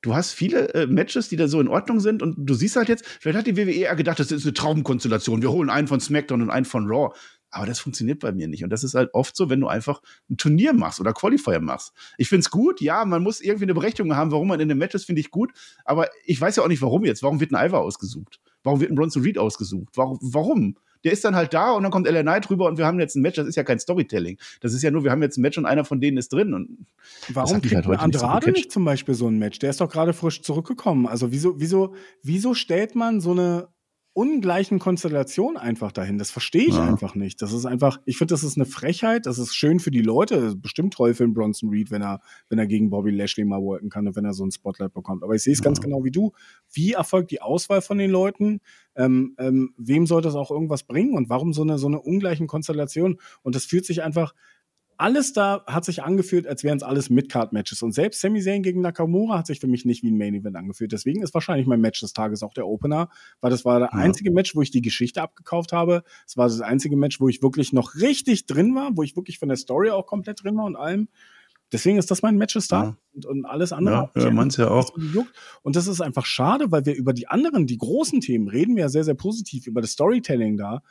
[0.03, 2.89] du hast viele äh, Matches, die da so in Ordnung sind und du siehst halt
[2.89, 5.43] jetzt, vielleicht hat die WWE eher gedacht, das ist eine Traumkonstellation.
[5.43, 7.15] Wir holen einen von SmackDown und einen von Raw.
[7.55, 8.65] Aber das funktioniert bei mir nicht.
[8.65, 10.01] Und das ist halt oft so, wenn du einfach
[10.31, 11.93] ein Turnier machst oder Qualifier machst.
[12.17, 15.05] Ich find's gut, ja, man muss irgendwie eine Berechtigung haben, warum man in den Matches
[15.05, 15.53] finde ich gut.
[15.85, 17.23] Aber ich weiß ja auch nicht, warum jetzt.
[17.23, 18.41] Warum wird ein Ivar ausgesucht?
[18.63, 19.97] Warum wird ein Bronson Reed ausgesucht?
[19.97, 20.19] Warum?
[20.23, 20.77] warum?
[21.05, 23.17] Der ist dann halt da und dann kommt LA Knight rüber und wir haben jetzt
[23.17, 23.37] ein Match.
[23.37, 24.39] Das ist ja kein Storytelling.
[24.61, 26.55] Das ist ja nur, wir haben jetzt ein Match und einer von denen ist drin.
[26.55, 26.87] Und
[27.29, 29.59] Warum kriegt halt Andrade nicht, so nicht, zum Beispiel so ein Match?
[29.59, 31.07] Der ist doch gerade frisch zurückgekommen.
[31.07, 33.69] Also wieso, wieso, wieso stellt man so eine
[34.15, 36.19] ungleichen Konstellation einfach dahin.
[36.19, 36.87] Das verstehe ich ja.
[36.87, 37.41] einfach nicht.
[37.41, 39.25] Das ist einfach, ich finde, das ist eine Frechheit.
[39.25, 40.55] Das ist schön für die Leute.
[40.55, 43.89] Bestimmt toll für den Bronson Reed, wenn er, wenn er gegen Bobby Lashley mal worken
[43.89, 45.23] kann und wenn er so ein Spotlight bekommt.
[45.23, 45.65] Aber ich sehe es ja.
[45.65, 46.33] ganz genau wie du.
[46.71, 48.61] Wie erfolgt die Auswahl von den Leuten?
[48.95, 51.15] Ähm, ähm, wem soll das auch irgendwas bringen?
[51.15, 53.19] Und warum so eine, so eine ungleichen Konstellation?
[53.43, 54.35] Und das fühlt sich einfach,
[55.03, 57.83] alles da hat sich angefühlt, als wären es alles Midcard-Matches.
[57.83, 60.93] Und selbst Sami Zayn gegen Nakamura hat sich für mich nicht wie ein Main-Event angefühlt.
[60.93, 63.09] Deswegen ist wahrscheinlich mein Match des Tages auch der Opener,
[63.41, 63.99] weil das war der ja.
[63.99, 66.05] einzige Match, wo ich die Geschichte abgekauft habe.
[66.25, 69.41] Es war das einzige Match, wo ich wirklich noch richtig drin war, wo ich wirklich
[69.41, 71.09] von der Story auch komplett drin war und allem.
[71.73, 72.95] Deswegen ist das mein Match des Tages.
[72.95, 72.99] Ja.
[73.15, 74.11] Und, und, alles andere.
[74.15, 74.91] Ja, ja man's ja auch.
[75.63, 78.83] Und das ist einfach schade, weil wir über die anderen, die großen Themen reden wir
[78.83, 80.83] ja sehr, sehr positiv über das Storytelling da.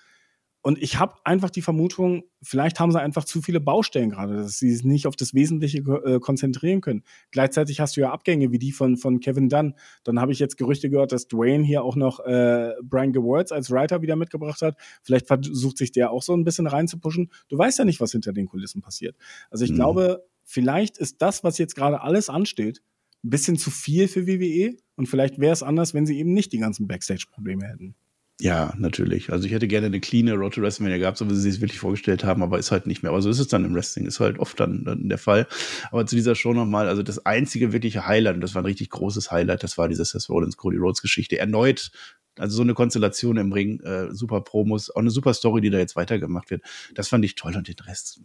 [0.64, 4.60] Und ich habe einfach die Vermutung, vielleicht haben sie einfach zu viele Baustellen gerade, dass
[4.60, 7.04] sie sich nicht auf das Wesentliche äh, konzentrieren können.
[7.32, 9.74] Gleichzeitig hast du ja Abgänge wie die von, von Kevin Dunn.
[10.04, 13.72] Dann habe ich jetzt Gerüchte gehört, dass Dwayne hier auch noch äh, Brian Gewords als
[13.72, 14.78] Writer wieder mitgebracht hat.
[15.02, 17.32] Vielleicht versucht sich der auch so ein bisschen reinzupuschen.
[17.50, 19.16] Du weißt ja nicht, was hinter den Kulissen passiert.
[19.50, 19.76] Also ich mhm.
[19.76, 22.84] glaube, vielleicht ist das, was jetzt gerade alles ansteht,
[23.24, 24.78] ein bisschen zu viel für WWE.
[24.96, 27.96] Und vielleicht wäre es anders, wenn sie eben nicht die ganzen Backstage-Probleme hätten.
[28.44, 29.32] Ja, natürlich.
[29.32, 31.78] Also ich hätte gerne eine clean Road to WrestleMania gehabt, so wie sie es wirklich
[31.78, 33.12] vorgestellt haben, aber ist halt nicht mehr.
[33.12, 35.46] Aber so ist es dann im Wrestling, ist halt oft dann, dann der Fall.
[35.92, 38.90] Aber zu dieser Show nochmal, also das einzige wirkliche Highlight, und das war ein richtig
[38.90, 41.38] großes Highlight, das war diese Seth Rollins Cody Rhodes Geschichte.
[41.38, 41.92] Erneut,
[42.40, 45.78] also so eine Konstellation im Ring, äh, super Promos, auch eine super Story, die da
[45.78, 46.64] jetzt weitergemacht wird.
[46.96, 48.22] Das fand ich toll und den Rest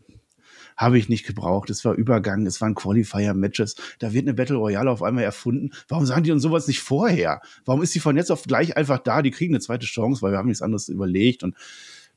[0.76, 1.70] habe ich nicht gebraucht.
[1.70, 3.76] Es war Übergang, es waren Qualifier-Matches.
[3.98, 5.70] Da wird eine Battle Royale auf einmal erfunden.
[5.88, 7.40] Warum sagen die uns sowas nicht vorher?
[7.64, 9.22] Warum ist die von jetzt auf gleich einfach da?
[9.22, 11.42] Die kriegen eine zweite Chance, weil wir haben nichts anderes überlegt.
[11.42, 11.54] Und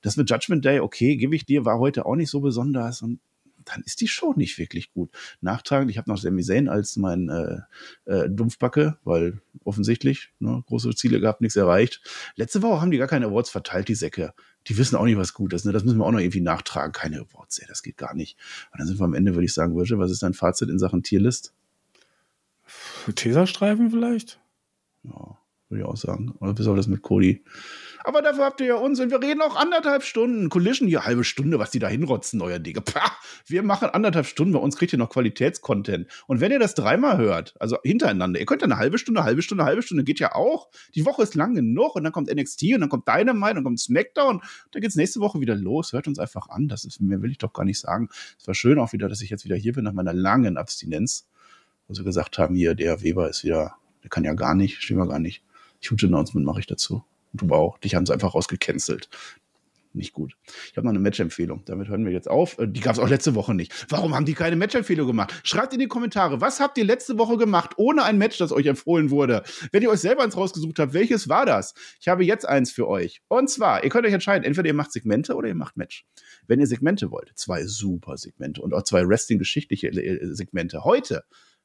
[0.01, 3.01] das mit Judgment Day, okay, gebe ich dir, war heute auch nicht so besonders.
[3.01, 3.19] Und
[3.65, 5.11] dann ist die Show nicht wirklich gut.
[5.41, 7.59] Nachtragend, ich habe noch Sami Zayn als mein äh,
[8.05, 12.01] äh, Dumpfbacke, weil offensichtlich ne, große Ziele gehabt, nichts erreicht.
[12.35, 14.33] Letzte Woche haben die gar keine Awards verteilt, die Säcke.
[14.67, 15.65] Die wissen auch nicht, was gut ist.
[15.65, 15.71] Ne?
[15.71, 16.91] Das müssen wir auch noch irgendwie nachtragen.
[16.91, 18.37] Keine Awards, ey, das geht gar nicht.
[18.71, 20.79] Und dann sind wir am Ende, würde ich sagen, Virgil, was ist dein Fazit in
[20.79, 21.53] Sachen Tierlist?
[23.15, 24.39] Teserstreifen vielleicht?
[25.03, 25.37] Ja,
[25.69, 26.31] würde ich auch sagen.
[26.39, 27.43] Oder bis auf das mit Cody.
[28.03, 30.49] Aber dafür habt ihr ja uns und wir reden auch anderthalb Stunden.
[30.49, 32.81] Collision hier, halbe Stunde, was die da hinrotzen, euer Digga.
[32.81, 33.11] Pah,
[33.45, 36.07] wir machen anderthalb Stunden, bei uns kriegt ihr noch Qualitätscontent.
[36.27, 39.65] Und wenn ihr das dreimal hört, also hintereinander, ihr könnt eine halbe Stunde, halbe Stunde,
[39.65, 40.69] halbe Stunde, geht ja auch.
[40.95, 43.63] Die Woche ist lang genug und dann kommt NXT und dann kommt Dynamite und dann
[43.65, 44.41] kommt Smackdown.
[44.71, 45.91] Dann geht's nächste Woche wieder los.
[45.91, 46.67] Hört uns einfach an.
[46.67, 48.09] Das ist, mehr will ich doch gar nicht sagen.
[48.39, 51.27] Es war schön auch wieder, dass ich jetzt wieder hier bin nach meiner langen Abstinenz.
[51.87, 54.97] Wo sie gesagt haben, hier, der Weber ist wieder, der kann ja gar nicht, stehen
[54.97, 55.43] wir gar nicht.
[55.89, 57.03] Huge Announcement mache ich dazu.
[57.33, 57.77] Du auch.
[57.79, 59.09] Dich haben sie einfach rausgecancelt.
[59.93, 60.35] nicht gut.
[60.69, 61.63] Ich habe noch eine Match-Empfehlung.
[61.65, 62.59] Damit hören wir jetzt auf.
[62.59, 63.87] Äh, die gab es auch letzte Woche nicht.
[63.89, 65.33] Warum haben die keine Match-Empfehlung gemacht?
[65.43, 68.67] Schreibt in die Kommentare, was habt ihr letzte Woche gemacht, ohne ein Match, das euch
[68.67, 69.43] empfohlen wurde?
[69.71, 71.73] Wenn ihr euch selber eins rausgesucht habt, welches war das?
[71.99, 73.21] Ich habe jetzt eins für euch.
[73.27, 76.05] Und zwar, ihr könnt euch entscheiden, entweder ihr macht Segmente oder ihr macht Match.
[76.47, 80.83] Wenn ihr Segmente wollt, zwei super Segmente und auch zwei Wrestling-geschichtliche äh, Segmente.
[80.83, 81.23] Heute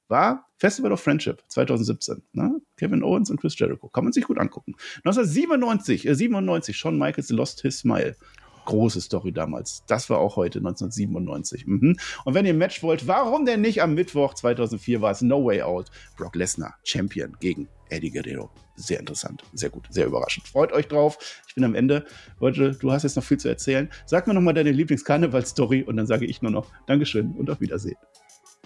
[0.09, 2.23] war Festival of Friendship 2017.
[2.33, 2.61] Ne?
[2.77, 3.89] Kevin Owens und Chris Jericho.
[3.89, 4.75] Kann man sich gut angucken.
[5.05, 8.17] 1997, äh, 97, Shawn Michaels Lost His Smile.
[8.65, 9.85] Große Story damals.
[9.87, 11.67] Das war auch heute, 1997.
[11.67, 11.97] Mhm.
[12.25, 15.45] Und wenn ihr ein Match wollt, warum denn nicht am Mittwoch 2004 war es No
[15.45, 15.91] Way Out.
[16.17, 18.51] Brock Lesnar, Champion gegen Eddie Guerrero.
[18.77, 20.49] Sehr interessant, sehr gut, sehr überraschend.
[20.49, 21.19] Freut euch drauf.
[21.47, 22.07] Ich bin am Ende.
[22.41, 23.91] Heute, du hast jetzt noch viel zu erzählen.
[24.07, 27.61] Sag mir noch mal deine Lieblingskarneval-Story und dann sage ich nur noch Dankeschön und auf
[27.61, 27.97] Wiedersehen.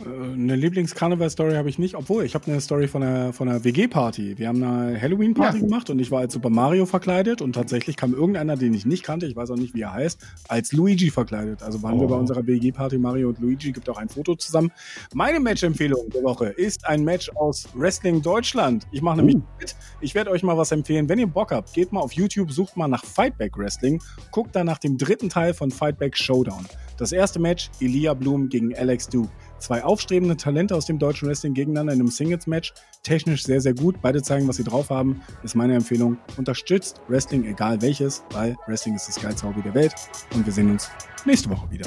[0.04, 3.64] Äh, eine Lieblings-Karneval-Story habe ich nicht, obwohl ich habe eine Story von einer, von einer
[3.64, 4.38] WG-Party.
[4.38, 5.64] Wir haben eine Halloween-Party ja.
[5.64, 9.02] gemacht und ich war als Super Mario verkleidet und tatsächlich kam irgendeiner, den ich nicht
[9.02, 11.62] kannte, ich weiß auch nicht, wie er heißt, als Luigi verkleidet.
[11.62, 12.00] Also waren oh.
[12.02, 14.70] wir bei unserer WG-Party Mario und Luigi, gibt auch ein Foto zusammen.
[15.14, 18.86] Meine Match-Empfehlung der Woche ist ein Match aus Wrestling Deutschland.
[18.92, 19.42] Ich mache nämlich uh.
[19.60, 19.76] mit.
[20.00, 21.08] Ich werde euch mal was empfehlen.
[21.08, 24.00] Wenn ihr Bock habt, geht mal auf YouTube, sucht mal nach Fightback Wrestling,
[24.30, 26.66] guckt dann nach dem dritten Teil von Fightback Showdown.
[26.98, 29.30] Das erste Match, Elia Blum gegen Alex Duke.
[29.58, 32.72] Zwei aufstrebende Talente aus dem deutschen Wrestling gegeneinander in einem Singles-Match.
[33.02, 34.00] Technisch sehr, sehr gut.
[34.00, 35.20] Beide zeigen, was sie drauf haben.
[35.42, 36.18] Ist meine Empfehlung.
[36.36, 39.94] Unterstützt Wrestling, egal welches, weil Wrestling ist das geilste Hobby der Welt.
[40.34, 40.90] Und wir sehen uns
[41.24, 41.86] nächste Woche wieder.